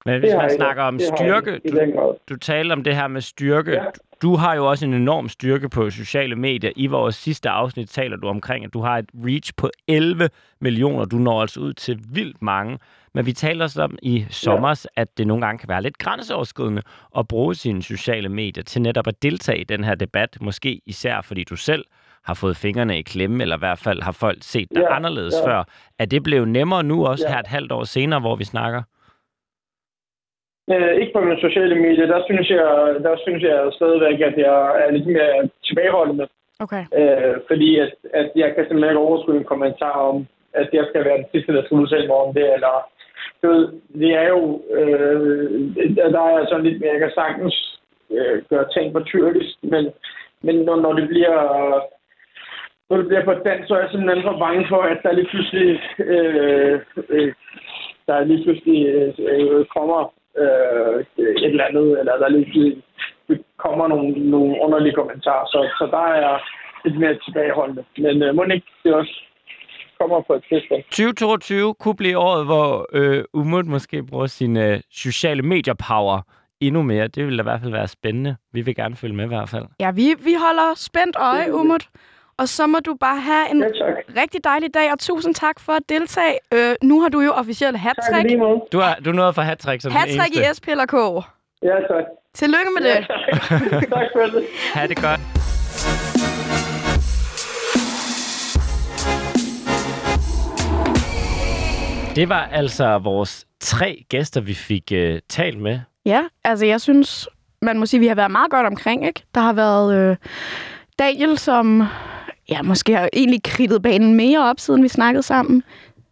Men 0.05 0.19
hvis 0.19 0.33
man 0.37 0.49
snakker 0.55 0.83
om 0.83 0.99
styrke, 0.99 1.59
du, 1.71 2.15
du 2.29 2.35
taler 2.35 2.75
om 2.75 2.83
det 2.83 2.95
her 2.95 3.07
med 3.07 3.21
styrke. 3.21 3.71
Ja. 3.71 3.83
Du 4.21 4.35
har 4.35 4.55
jo 4.55 4.69
også 4.69 4.85
en 4.85 4.93
enorm 4.93 5.29
styrke 5.29 5.69
på 5.69 5.89
sociale 5.89 6.35
medier. 6.35 6.71
I 6.75 6.87
vores 6.87 7.15
sidste 7.15 7.49
afsnit 7.49 7.89
taler 7.89 8.17
du 8.17 8.27
omkring, 8.27 8.65
at 8.65 8.73
du 8.73 8.81
har 8.81 8.97
et 8.97 9.05
reach 9.25 9.51
på 9.57 9.69
11 9.87 10.29
millioner. 10.61 11.05
Du 11.05 11.15
når 11.17 11.41
altså 11.41 11.59
ud 11.59 11.73
til 11.73 11.99
vildt 12.09 12.41
mange. 12.41 12.79
Men 13.13 13.25
vi 13.25 13.33
taler 13.33 13.63
også 13.65 13.81
om 13.83 13.97
i 14.03 14.25
sommer, 14.29 14.85
at 14.95 15.17
det 15.17 15.27
nogle 15.27 15.45
gange 15.45 15.59
kan 15.59 15.69
være 15.69 15.81
lidt 15.81 15.97
grænseoverskridende 15.97 16.81
at 17.17 17.27
bruge 17.27 17.55
sine 17.55 17.83
sociale 17.83 18.29
medier 18.29 18.63
til 18.63 18.81
netop 18.81 19.07
at 19.07 19.21
deltage 19.21 19.61
i 19.61 19.63
den 19.63 19.83
her 19.83 19.95
debat. 19.95 20.37
Måske 20.41 20.81
især 20.85 21.21
fordi 21.21 21.43
du 21.43 21.55
selv 21.55 21.85
har 22.23 22.33
fået 22.33 22.57
fingrene 22.57 22.99
i 22.99 23.01
klemme, 23.01 23.41
eller 23.43 23.55
i 23.55 23.59
hvert 23.59 23.79
fald 23.79 24.01
har 24.01 24.11
folk 24.11 24.37
set 24.41 24.67
dig 24.75 24.81
Ja, 24.81 24.95
anderledes 24.95 25.33
ja. 25.45 25.49
før. 25.51 25.63
Er 25.99 26.05
det 26.05 26.23
blevet 26.23 26.47
nemmere 26.47 26.83
nu 26.83 27.05
også 27.05 27.25
Ja. 27.27 27.33
her 27.33 27.39
et 27.39 27.47
halvt 27.47 27.71
år 27.71 27.83
senere, 27.83 28.19
hvor 28.19 28.35
vi 28.35 28.43
snakker? 28.43 28.83
Øh, 30.71 30.93
ikke 31.01 31.13
på 31.13 31.21
mine 31.21 31.39
sociale 31.39 31.75
medier. 31.75 32.05
Der 32.05 32.21
synes 32.25 32.49
jeg, 32.49 32.65
der 33.05 33.15
synes 33.25 33.43
jeg 33.43 33.71
stadigvæk, 33.73 34.19
at 34.29 34.37
jeg 34.37 34.59
er 34.83 34.91
lidt 34.91 35.07
mere 35.07 35.49
tilbageholdende. 35.67 36.27
Okay. 36.59 36.83
Øh, 36.99 37.35
fordi 37.47 37.79
at, 37.79 37.93
at 38.13 38.31
jeg 38.35 38.55
kan 38.55 38.63
simpelthen 38.65 38.91
ikke 38.91 39.07
overskue 39.07 39.37
en 39.37 39.51
kommentar 39.53 39.97
om, 40.11 40.27
at 40.53 40.69
jeg 40.73 40.85
skal 40.89 41.05
være 41.05 41.17
den 41.17 41.25
sidste, 41.31 41.53
der 41.53 41.63
skal 41.63 41.77
udtale 41.77 42.07
mig 42.07 42.15
om 42.15 42.33
det. 42.33 42.53
Eller, 42.53 42.73
du 43.41 43.47
ved, 43.47 43.67
det 44.01 44.11
er 44.23 44.27
jo... 44.27 44.61
Øh, 44.71 45.75
der 46.15 46.21
er 46.21 46.45
sådan 46.45 46.65
lidt 46.65 46.79
mere, 46.81 46.91
jeg 46.91 46.99
kan 46.99 47.11
sagtens 47.15 47.79
øh, 48.11 48.41
gøre 48.49 48.67
ting 48.73 48.93
på 48.93 48.99
tyrkisk, 49.03 49.55
men, 49.61 49.83
men 50.41 50.55
når, 50.55 50.75
når 50.75 50.93
det 50.93 51.07
bliver... 51.07 51.39
Når 52.89 52.97
det 52.97 53.07
bliver 53.07 53.25
på 53.25 53.33
dansk, 53.33 53.67
så 53.67 53.73
er 53.75 53.79
jeg 53.79 53.89
simpelthen 53.91 54.23
så 54.23 54.37
bange 54.39 54.65
for, 54.69 54.81
at 54.81 54.97
der 55.03 55.11
lige 55.11 55.29
pludselig, 55.31 55.81
øh, 55.99 56.79
øh, 57.09 57.33
der 58.07 58.23
lige 58.23 58.43
pludselig 58.43 58.87
øh, 58.87 59.13
øh, 59.19 59.65
kommer 59.65 60.11
øh, 60.37 61.05
et 61.17 61.45
eller 61.45 61.65
andet, 61.65 61.99
eller 61.99 62.13
der 62.17 62.29
lige 62.29 62.81
kommer 63.57 63.87
nogle, 63.87 64.29
nogle 64.29 64.55
underlige 64.65 64.95
kommentarer. 64.95 65.45
Så, 65.45 65.59
så 65.77 65.87
der 65.91 66.05
er 66.07 66.39
lidt 66.85 66.99
mere 66.99 67.19
tilbageholdende. 67.25 67.83
Men 67.97 68.23
øh, 68.23 68.35
må 68.35 68.43
ikke 68.43 68.67
det 68.83 68.93
også 68.93 69.15
kommer 69.99 70.21
på 70.27 70.33
et 70.33 70.43
tidspunkt. 70.49 70.85
2022 70.85 71.73
kunne 71.73 71.95
blive 71.95 72.17
året, 72.17 72.45
hvor 72.45 72.87
øh, 72.93 73.23
Umut 73.33 73.65
måske 73.65 74.03
bruger 74.03 74.25
sin 74.25 74.57
øh, 74.57 74.79
sociale 74.91 75.41
medier-power 75.41 76.21
endnu 76.61 76.81
mere. 76.81 77.07
Det 77.07 77.25
ville 77.25 77.37
da 77.37 77.41
i 77.41 77.49
hvert 77.49 77.61
fald 77.61 77.71
være 77.71 77.87
spændende. 77.87 78.35
Vi 78.53 78.61
vil 78.61 78.75
gerne 78.75 78.95
følge 78.95 79.15
med 79.15 79.25
i 79.25 79.27
hvert 79.27 79.49
fald. 79.49 79.65
Ja, 79.79 79.91
vi, 79.91 80.05
vi 80.23 80.33
holder 80.45 80.69
spændt 80.75 81.15
øje, 81.19 81.53
Umut. 81.53 81.89
Og 82.41 82.49
så 82.49 82.67
må 82.67 82.79
du 82.79 82.93
bare 82.99 83.19
have 83.19 83.51
en 83.51 83.61
Ja, 83.61 83.67
tak. 83.67 84.21
rigtig 84.21 84.43
dejlig 84.43 84.73
dag, 84.73 84.91
og 84.91 84.99
tusind 84.99 85.35
tak 85.35 85.59
for 85.59 85.73
at 85.73 85.81
deltage. 85.89 86.37
Øh, 86.53 86.75
nu 86.83 87.01
har 87.01 87.09
du 87.09 87.19
jo 87.21 87.31
officielt 87.31 87.77
i 88.31 88.35
måde. 88.35 88.61
Du 88.71 88.79
er, 88.79 88.93
du 89.05 89.11
nået 89.11 89.35
for 89.35 89.41
hat-trick 89.41 89.81
som 89.81 89.91
den 89.91 89.99
Hat-trick 89.99 90.35
eneste. 90.37 90.51
i 90.51 90.53
SPLK. 90.53 90.93
Ja, 91.63 91.75
tak. 91.91 92.05
Tillykke 92.33 92.71
med 92.79 92.89
det. 92.89 92.95
Ja, 92.95 93.37
tak. 93.49 93.89
tak 93.97 94.07
for 94.15 94.25
det. 94.39 94.45
Ha' 94.73 94.87
det 94.87 94.97
godt. 95.01 95.19
Det 102.15 102.29
var 102.29 102.49
altså 102.51 102.97
vores 102.97 103.45
tre 103.59 104.05
gæster, 104.09 104.41
vi 104.41 104.53
fik 104.53 104.91
øh, 104.91 105.19
talt 105.29 105.59
med. 105.61 105.79
Ja, 106.05 106.23
altså 106.43 106.65
jeg 106.65 106.81
synes, 106.81 107.27
man 107.61 107.79
må 107.79 107.85
sige, 107.85 107.97
at 107.97 108.01
vi 108.01 108.07
har 108.07 108.15
været 108.15 108.31
meget 108.31 108.51
godt 108.51 108.67
omkring, 108.67 109.05
ikke? 109.07 109.23
Der 109.35 109.41
har 109.41 109.53
været 109.53 109.95
øh, 109.95 110.15
Daniel, 110.99 111.37
som 111.37 111.83
ja, 112.49 112.61
måske 112.61 112.95
har 112.97 113.09
egentlig 113.13 113.43
kridtet 113.43 113.81
banen 113.81 114.15
mere 114.15 114.49
op, 114.49 114.59
siden 114.59 114.83
vi 114.83 114.87
snakkede 114.87 115.23
sammen. 115.23 115.63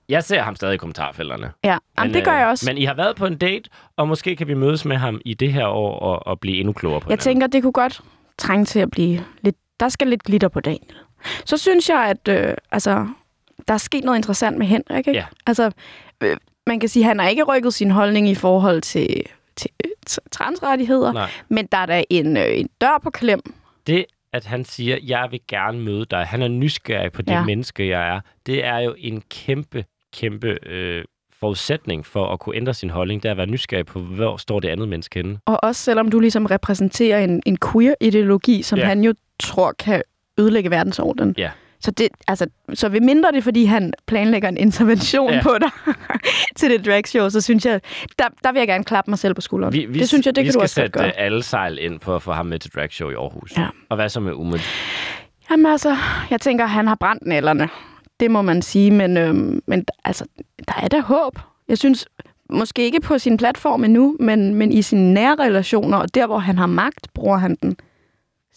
Jeg 0.10 0.24
ser 0.24 0.42
ham 0.42 0.56
stadig 0.56 0.74
i 0.74 0.78
kommentarfelterne. 0.78 1.52
Ja, 1.64 1.78
Jamen, 2.00 2.14
det 2.14 2.24
gør 2.26 2.34
jeg 2.34 2.48
også. 2.48 2.66
Men 2.70 2.78
I 2.78 2.86
har 2.86 2.94
været 2.94 3.16
på 3.16 3.26
en 3.26 3.38
date, 3.38 3.70
og 3.98 4.08
måske 4.08 4.36
kan 4.36 4.48
vi 4.48 4.54
mødes 4.54 4.86
med 4.86 4.98
ham 4.98 5.22
i 5.26 5.34
det 5.34 5.54
her 5.54 5.68
år 5.68 6.00
og, 6.00 6.28
og 6.28 6.40
blive 6.40 6.58
endnu 6.58 6.74
klogere 6.74 7.02
på 7.02 7.06
Jeg 7.10 7.14
hinanden. 7.14 7.24
tænker, 7.24 7.48
det 7.48 7.62
kunne 7.64 7.74
godt 7.74 8.02
trænge 8.38 8.66
til 8.66 8.80
at 8.80 8.92
blive 8.92 9.26
lidt... 9.42 9.56
Der 9.80 9.90
skal 9.90 10.08
lidt 10.08 10.24
glitter 10.24 10.48
på 10.48 10.60
Daniel. 10.60 10.96
Så 11.46 11.58
synes 11.58 11.90
jeg, 11.90 12.00
at 12.00 12.28
øh, 12.28 12.54
altså, 12.72 13.08
der 13.68 13.74
er 13.74 13.78
sket 13.78 14.04
noget 14.04 14.18
interessant 14.18 14.58
med 14.58 14.68
Henrik. 14.68 15.08
Ikke? 15.08 15.20
Ja. 15.20 15.26
Altså, 15.48 15.72
øh, 16.22 16.38
man 16.68 16.80
kan 16.80 16.90
sige, 16.90 17.04
at 17.04 17.08
han 17.08 17.20
har 17.20 17.28
ikke 17.28 17.44
rykket 17.44 17.74
sin 17.74 17.92
holdning 17.92 18.30
i 18.30 18.36
forhold 18.36 18.82
til, 18.82 19.22
til 19.56 19.70
øh, 19.86 19.92
transrettigheder, 20.32 21.14
Nej. 21.14 21.30
men 21.50 21.66
der 21.66 21.78
er 21.78 21.86
da 21.86 22.04
en, 22.10 22.38
øh, 22.38 22.60
en 22.60 22.70
dør 22.82 23.00
på 23.04 23.10
klem. 23.10 23.54
Det, 23.88 24.06
at 24.34 24.46
han 24.46 24.66
siger, 24.66 24.98
jeg 25.04 25.28
vil 25.32 25.40
gerne 25.48 25.80
møde 25.80 26.06
dig, 26.12 26.26
han 26.26 26.42
er 26.42 26.48
nysgerrig 26.48 27.12
på 27.12 27.22
det 27.22 27.32
Ja. 27.32 27.44
menneske, 27.46 27.88
jeg 27.88 28.16
er, 28.16 28.20
det 28.46 28.66
er 28.66 28.78
jo 28.80 28.96
en 28.98 29.22
kæmpe, 29.30 29.86
kæmpe 30.14 30.58
øh, 30.66 31.04
forudsætning 31.40 32.06
for 32.06 32.28
at 32.34 32.40
kunne 32.40 32.56
ændre 32.56 32.74
sin 32.74 32.90
holdning. 32.90 33.24
Det 33.24 33.30
er 33.30 33.32
at 33.34 33.38
være 33.38 33.48
nysgerrig 33.48 33.86
på, 33.86 34.00
hvor 34.00 34.38
står 34.38 34.60
det 34.60 34.70
andet 34.70 34.88
menneske 34.90 35.20
henne. 35.20 35.40
Og 35.46 35.64
også 35.64 35.84
selvom 35.84 36.12
du 36.12 36.20
ligesom 36.20 36.46
repræsenterer 36.46 37.20
en, 37.24 37.44
en 37.46 37.58
queer-ideologi, 37.72 38.62
som 38.62 38.80
Ja. 38.80 38.86
han 38.86 39.04
jo 39.04 39.14
tror 39.40 39.72
kan 39.80 40.02
ødelægge 40.40 40.70
verdensordenen. 40.72 41.36
Ja. 41.38 41.52
Så, 41.82 41.92
det, 41.92 42.08
altså, 42.28 42.48
så 42.74 42.90
ved 42.90 43.02
mindre 43.02 43.32
det, 43.32 43.38
er, 43.38 43.42
fordi 43.42 43.66
han 43.66 43.94
planlægger 44.06 44.50
en 44.50 44.58
intervention 44.58 45.34
ja. 45.34 45.44
På 45.44 45.58
dig 45.62 45.70
til 46.58 46.70
det 46.70 46.86
dragshow, 46.86 47.30
så 47.30 47.42
synes 47.42 47.66
jeg, 47.66 47.82
der, 48.20 48.26
der 48.44 48.52
vil 48.52 48.60
jeg 48.60 48.68
gerne 48.68 48.84
klappe 48.84 49.12
mig 49.12 49.20
selv 49.20 49.34
på 49.34 49.42
skulderen. 49.42 49.74
Vi, 49.74 49.86
vi, 49.86 50.00
det 50.00 50.08
synes 50.08 50.26
jeg, 50.26 50.36
det 50.36 50.42
vi 50.42 50.46
kan 50.46 50.52
skal 50.52 50.60
du 50.60 50.64
også 50.64 50.82
godt 50.82 50.86
sætte 50.86 51.00
gøre. 51.00 51.08
øh, 51.08 51.14
alle 51.16 51.44
sejl 51.44 51.78
ind 51.82 52.00
på 52.00 52.16
at 52.16 52.22
få 52.22 52.32
ham 52.32 52.46
med 52.46 52.60
til 52.60 52.72
drag 52.76 52.92
show 52.92 53.10
i 53.10 53.14
Aarhus. 53.14 53.58
Ja. 53.58 53.68
Og 53.90 53.96
hvad 53.96 54.10
så 54.10 54.20
med 54.20 54.34
Umut? 54.34 54.62
Jamen 55.52 55.66
altså, 55.66 55.98
jeg 56.30 56.42
tænker, 56.42 56.66
han 56.66 56.88
har 56.88 56.96
brændt 56.96 57.26
nælderne. 57.26 57.70
Det 58.20 58.32
må 58.32 58.42
man 58.42 58.62
sige, 58.62 58.92
men, 58.92 59.18
øhm, 59.18 59.62
men 59.68 59.86
altså, 60.06 60.26
der 60.68 60.74
er 60.84 60.88
da 60.88 61.00
håb. 61.00 61.40
Jeg 61.68 61.78
synes, 61.78 62.08
måske 62.50 62.82
ikke 62.82 63.02
på 63.02 63.18
sin 63.18 63.38
platform 63.38 63.84
endnu, 63.84 64.16
men, 64.20 64.56
men 64.56 64.72
i 64.72 64.82
sine 64.82 65.14
nære 65.14 65.36
relationer, 65.40 65.98
og 65.98 66.16
der, 66.16 66.28
hvor 66.28 66.38
han 66.38 66.58
har 66.58 66.68
magt, 66.68 67.08
bruger 67.14 67.38
han 67.38 67.58
den. 67.62 67.78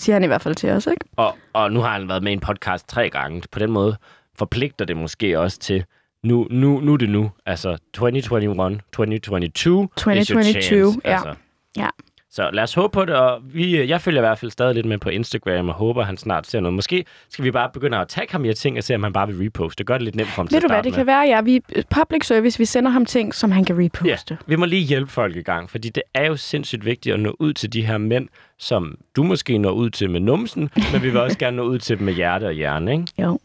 Siger 0.03 0.15
han 0.17 0.25
i 0.25 0.27
hvert 0.27 0.43
fald 0.43 0.55
til 0.55 0.71
os, 0.71 0.87
ikke? 0.87 1.05
Og, 1.17 1.37
og 1.53 1.73
nu 1.73 1.81
har 1.81 1.93
han 1.93 2.09
været 2.09 2.23
med 2.23 2.33
i 2.33 2.33
en 2.33 2.41
podcast 2.41 2.89
tre 2.89 3.11
gange. 3.11 3.43
På 3.51 3.59
den 3.59 3.71
måde 3.71 3.97
forpligter 4.39 4.85
det 4.85 4.97
måske 4.97 5.41
også 5.41 5.59
til, 5.59 5.85
nu, 6.25 6.47
nu, 6.51 6.81
nu 6.81 6.93
er 6.93 6.97
det 6.97 7.09
nu. 7.09 7.31
Altså 7.47 7.77
2021, 7.95 8.55
2022 8.93 9.81
is 10.19 10.29
your 10.29 10.43
2022, 10.43 10.93
chance. 10.93 11.01
ja. 11.05 11.13
Altså. 11.13 11.35
Ja. 11.77 11.89
Så 12.35 12.51
lad 12.53 12.63
os 12.63 12.75
håbe 12.75 12.93
på 12.93 13.05
det, 13.05 13.15
og 13.15 13.41
vi, 13.45 13.89
jeg 13.89 14.01
følger 14.01 14.21
i 14.21 14.27
hvert 14.27 14.39
fald 14.39 14.51
stadig 14.51 14.75
lidt 14.75 14.87
med 14.87 14.99
på 14.99 15.09
Instagram, 15.09 15.69
og 15.69 15.75
håber, 15.75 16.03
han 16.03 16.17
snart 16.17 16.47
ser 16.47 16.61
noget. 16.61 16.75
Måske 16.75 17.05
skal 17.29 17.45
vi 17.45 17.51
bare 17.51 17.71
begynde 17.75 17.99
at 17.99 18.09
tagge 18.09 18.33
ham 18.33 18.45
i 18.45 18.55
ting, 18.55 18.79
og 18.79 18.85
se, 18.85 18.95
om 18.95 19.03
han 19.03 19.13
bare 19.13 19.27
vil 19.27 19.45
reposte. 19.45 19.79
Det 19.79 19.87
gør 19.87 19.95
det 19.95 20.03
lidt 20.03 20.15
nemt 20.15 20.29
for 20.29 20.37
ham 20.37 20.47
til 20.49 20.55
Ved 20.55 20.57
at 20.57 20.63
du 20.63 20.69
hvad, 20.69 20.83
det 20.83 20.91
med. 20.91 20.97
kan 20.97 21.07
være, 21.07 21.21
ja, 21.21 21.41
vi 21.41 21.61
public 21.91 22.27
service, 22.27 22.59
vi 22.59 22.65
sender 22.65 22.91
ham 22.91 23.07
ting, 23.07 23.35
som 23.35 23.51
han 23.51 23.65
kan 23.65 23.85
reposte. 23.85 24.35
Ja, 24.35 24.37
vi 24.47 24.57
må 24.57 24.65
lige 24.65 24.83
hjælpe 24.83 25.13
folk 25.13 25.37
i 25.37 25.43
gang, 25.43 25.71
fordi 25.71 25.89
det 25.89 26.03
er 26.15 26.27
jo 26.27 26.37
sindssygt 26.37 26.85
vigtigt 26.85 27.15
at 27.15 27.21
nå 27.21 27.37
ud 27.39 27.53
til 27.53 27.73
de 27.73 27.87
her 27.87 27.99
mænd, 27.99 28.29
som 28.59 28.99
du 29.17 29.23
måske 29.23 29.59
når 29.59 29.71
ud 29.71 29.91
til 29.91 30.11
med 30.11 30.21
numsen, 30.21 30.71
men 30.93 31.03
vi 31.03 31.11
vil 31.11 31.21
også 31.21 31.39
gerne 31.45 31.57
nå 31.57 31.63
ud 31.63 31.79
til 31.79 31.99
dem 31.99 32.05
med 32.05 32.15
hjerte 32.15 32.45
og 32.45 32.53
hjerne, 32.53 32.93
ikke? 32.93 33.07
Jo. 33.19 33.39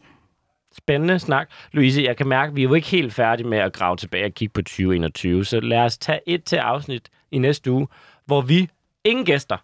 Spændende 0.76 1.18
snak. 1.18 1.48
Louise, 1.72 2.02
jeg 2.02 2.16
kan 2.16 2.28
mærke, 2.28 2.50
at 2.50 2.56
vi 2.56 2.60
er 2.62 2.68
jo 2.68 2.74
ikke 2.74 2.88
helt 2.88 3.12
færdige 3.14 3.48
med 3.48 3.58
at 3.58 3.72
grave 3.72 3.96
tilbage 3.96 4.24
og 4.24 4.32
kigge 4.32 4.52
på 4.52 4.62
2021, 4.62 5.44
så 5.44 5.60
lad 5.60 5.78
os 5.80 5.98
tage 5.98 6.20
et 6.26 6.44
til 6.44 6.56
afsnit 6.56 7.08
i 7.32 7.38
næste 7.38 7.70
uge, 7.70 7.86
hvor 8.26 8.40
vi, 8.40 8.68
ingen 9.08 9.24
gæster, 9.24 9.56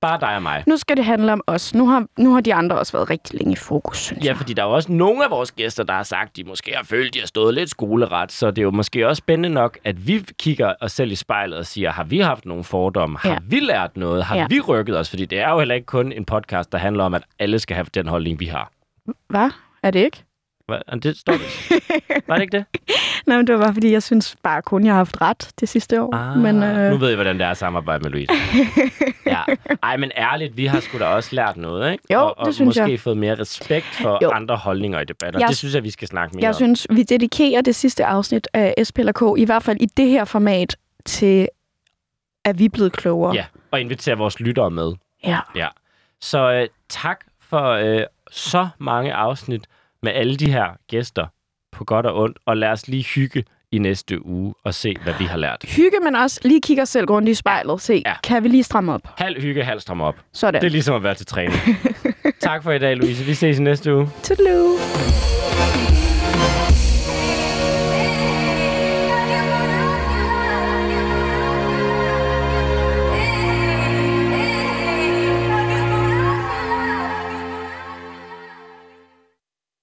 bare 0.00 0.20
dig 0.20 0.36
og 0.36 0.42
mig. 0.42 0.64
Nu 0.66 0.76
skal 0.76 0.96
det 0.96 1.04
handle 1.04 1.32
om 1.32 1.40
os. 1.46 1.74
Nu 1.74 1.88
har, 1.88 2.06
nu 2.18 2.34
har 2.34 2.40
de 2.40 2.54
andre 2.54 2.78
også 2.78 2.92
været 2.92 3.10
rigtig 3.10 3.38
længe 3.38 3.52
i 3.52 3.56
fokus, 3.56 3.98
synes 3.98 4.24
Ja, 4.24 4.28
jeg. 4.28 4.36
fordi 4.36 4.52
der 4.52 4.62
er 4.62 4.66
jo 4.66 4.72
også 4.72 4.92
nogle 4.92 5.24
af 5.24 5.30
vores 5.30 5.52
gæster, 5.52 5.84
der 5.84 5.92
har 5.92 6.02
sagt, 6.02 6.36
de 6.36 6.44
måske 6.44 6.72
har 6.76 6.84
følt, 6.84 7.14
de 7.14 7.18
har 7.18 7.26
stået 7.26 7.54
lidt 7.54 7.70
skoleret, 7.70 8.32
så 8.32 8.50
det 8.50 8.58
er 8.58 8.62
jo 8.62 8.70
måske 8.70 9.08
også 9.08 9.20
spændende 9.20 9.48
nok, 9.48 9.78
at 9.84 10.06
vi 10.06 10.24
kigger 10.38 10.74
os 10.80 10.92
selv 10.92 11.12
i 11.12 11.14
spejlet 11.14 11.58
og 11.58 11.66
siger, 11.66 11.90
har 11.90 12.04
vi 12.04 12.18
haft 12.20 12.44
nogle 12.46 12.64
fordomme? 12.64 13.18
Har 13.18 13.30
Ja. 13.30 13.38
vi 13.42 13.60
lært 13.60 13.96
noget? 13.96 14.24
Har 14.24 14.36
Ja. 14.36 14.46
vi 14.50 14.60
rykket 14.60 14.98
os? 14.98 15.10
Fordi 15.10 15.24
det 15.24 15.38
er 15.40 15.50
jo 15.50 15.58
heller 15.58 15.74
ikke 15.74 15.86
kun 15.86 16.12
en 16.12 16.24
podcast, 16.24 16.72
der 16.72 16.78
handler 16.78 17.04
om, 17.04 17.14
at 17.14 17.22
alle 17.38 17.58
skal 17.58 17.74
have 17.74 17.86
den 17.94 18.08
holdning, 18.08 18.40
vi 18.40 18.46
har. 18.46 18.70
Hvad? 19.28 19.50
Er 19.82 19.90
det 19.90 20.00
ikke? 20.04 20.24
Hvad? 20.68 20.78
Og 20.88 21.02
Det 21.02 21.16
står 21.18 21.32
Var 22.28 22.34
det 22.34 22.42
ikke 22.42 22.56
det? 22.58 22.64
Nej, 23.26 23.36
men 23.36 23.46
det 23.46 23.54
var 23.54 23.60
bare, 23.64 23.74
fordi 23.74 23.92
jeg 23.92 24.02
synes 24.02 24.36
bare 24.42 24.62
kun, 24.62 24.84
jeg 24.86 24.92
har 24.92 24.96
haft 24.98 25.20
ret 25.20 25.50
det 25.60 25.68
sidste 25.68 26.02
år. 26.02 26.14
Ah, 26.14 26.38
men, 26.38 26.54
Nu 26.54 26.64
øh, 26.66 27.00
ved 27.00 27.08
jeg, 27.08 27.16
hvordan 27.16 27.38
det 27.38 27.44
er 27.46 27.50
at 27.50 27.56
samarbejde 27.56 28.02
med 28.02 28.10
Louise. 28.10 28.32
ja. 29.26 29.42
Ej, 29.82 29.96
men 29.96 30.10
ærligt, 30.16 30.56
vi 30.56 30.66
har 30.66 30.80
sgu 30.80 30.98
da 30.98 31.04
også 31.04 31.34
lært 31.36 31.56
noget, 31.56 31.92
ikke? 31.92 32.04
Jo, 32.12 32.20
og, 32.20 32.38
og 32.38 32.46
det 32.46 32.54
synes 32.54 32.66
måske 32.66 32.90
jeg. 32.90 33.00
fået 33.00 33.16
mere 33.16 33.34
respekt 33.34 33.86
for 33.86 34.18
Jo. 34.22 34.30
andre 34.30 34.56
holdninger 34.56 35.00
i 35.00 35.04
debatter. 35.04 35.40
Jeg- 35.40 35.48
det 35.48 35.56
synes 35.56 35.74
jeg, 35.74 35.84
vi 35.84 35.90
skal 35.90 36.08
snakke 36.08 36.34
mere 36.36 36.42
jeg 36.42 36.48
om. 36.48 36.54
synes, 36.54 36.86
vi 36.90 37.02
dedikerer 37.02 37.60
det 37.60 37.74
sidste 37.74 38.04
afsnit 38.04 38.48
af 38.54 38.74
SPLK, 38.84 39.22
i 39.38 39.44
hvert 39.44 39.62
fald 39.62 39.76
i 39.80 39.86
det 39.86 40.08
her 40.08 40.24
format, 40.24 40.76
til 41.04 41.48
er 42.44 42.52
vi 42.52 42.68
blevet 42.68 42.92
klogere. 42.92 43.34
Ja, 43.34 43.44
og 43.70 43.80
invitere 43.80 44.16
vores 44.18 44.40
lyttere 44.40 44.70
med. 44.70 44.92
ja. 45.24 45.38
Ja. 45.56 45.68
Så 46.20 46.52
øh, 46.52 46.68
tak 46.88 47.20
for 47.40 47.62
øh, 47.70 48.00
så 48.30 48.68
mange 48.78 49.14
afsnit 49.14 49.66
med 50.02 50.12
alle 50.12 50.36
de 50.36 50.52
her 50.52 50.66
gæster 50.90 51.26
på 51.72 51.84
godt 51.84 52.06
og 52.06 52.16
ondt, 52.22 52.38
og 52.46 52.56
lad 52.56 52.68
os 52.68 52.88
lige 52.88 53.04
hygge 53.04 53.44
i 53.72 53.78
næste 53.78 54.26
uge 54.26 54.54
og 54.64 54.74
se, 54.74 54.94
hvad 55.02 55.14
vi 55.18 55.24
har 55.24 55.36
lært. 55.38 55.64
Hygge, 55.76 55.96
men 56.04 56.14
også 56.16 56.40
lige 56.44 56.60
kigge 56.60 56.82
os 56.82 56.88
selv 56.88 57.06
grundigt 57.06 57.32
i 57.32 57.38
spejlet. 57.38 57.80
Se, 57.80 58.02
Ja. 58.06 58.14
kan 58.24 58.42
vi 58.44 58.48
lige 58.48 58.62
stramme 58.62 58.92
op? 58.92 59.00
Halv 59.18 59.42
hygge, 59.42 59.64
halv 59.64 59.80
stram 59.80 60.00
op. 60.00 60.16
Sådan. 60.32 60.60
Det 60.60 60.66
er 60.66 60.70
ligesom 60.70 60.94
at 60.94 61.02
være 61.02 61.14
til 61.14 61.26
træning. 61.26 61.58
tak 62.40 62.62
for 62.62 62.72
i 62.72 62.78
dag, 62.78 62.96
Louise. 62.96 63.24
Vi 63.24 63.34
ses 63.34 63.58
i 63.58 63.62
næste 63.62 63.94
uge. 63.94 64.08
Toodaloo. 64.22 65.27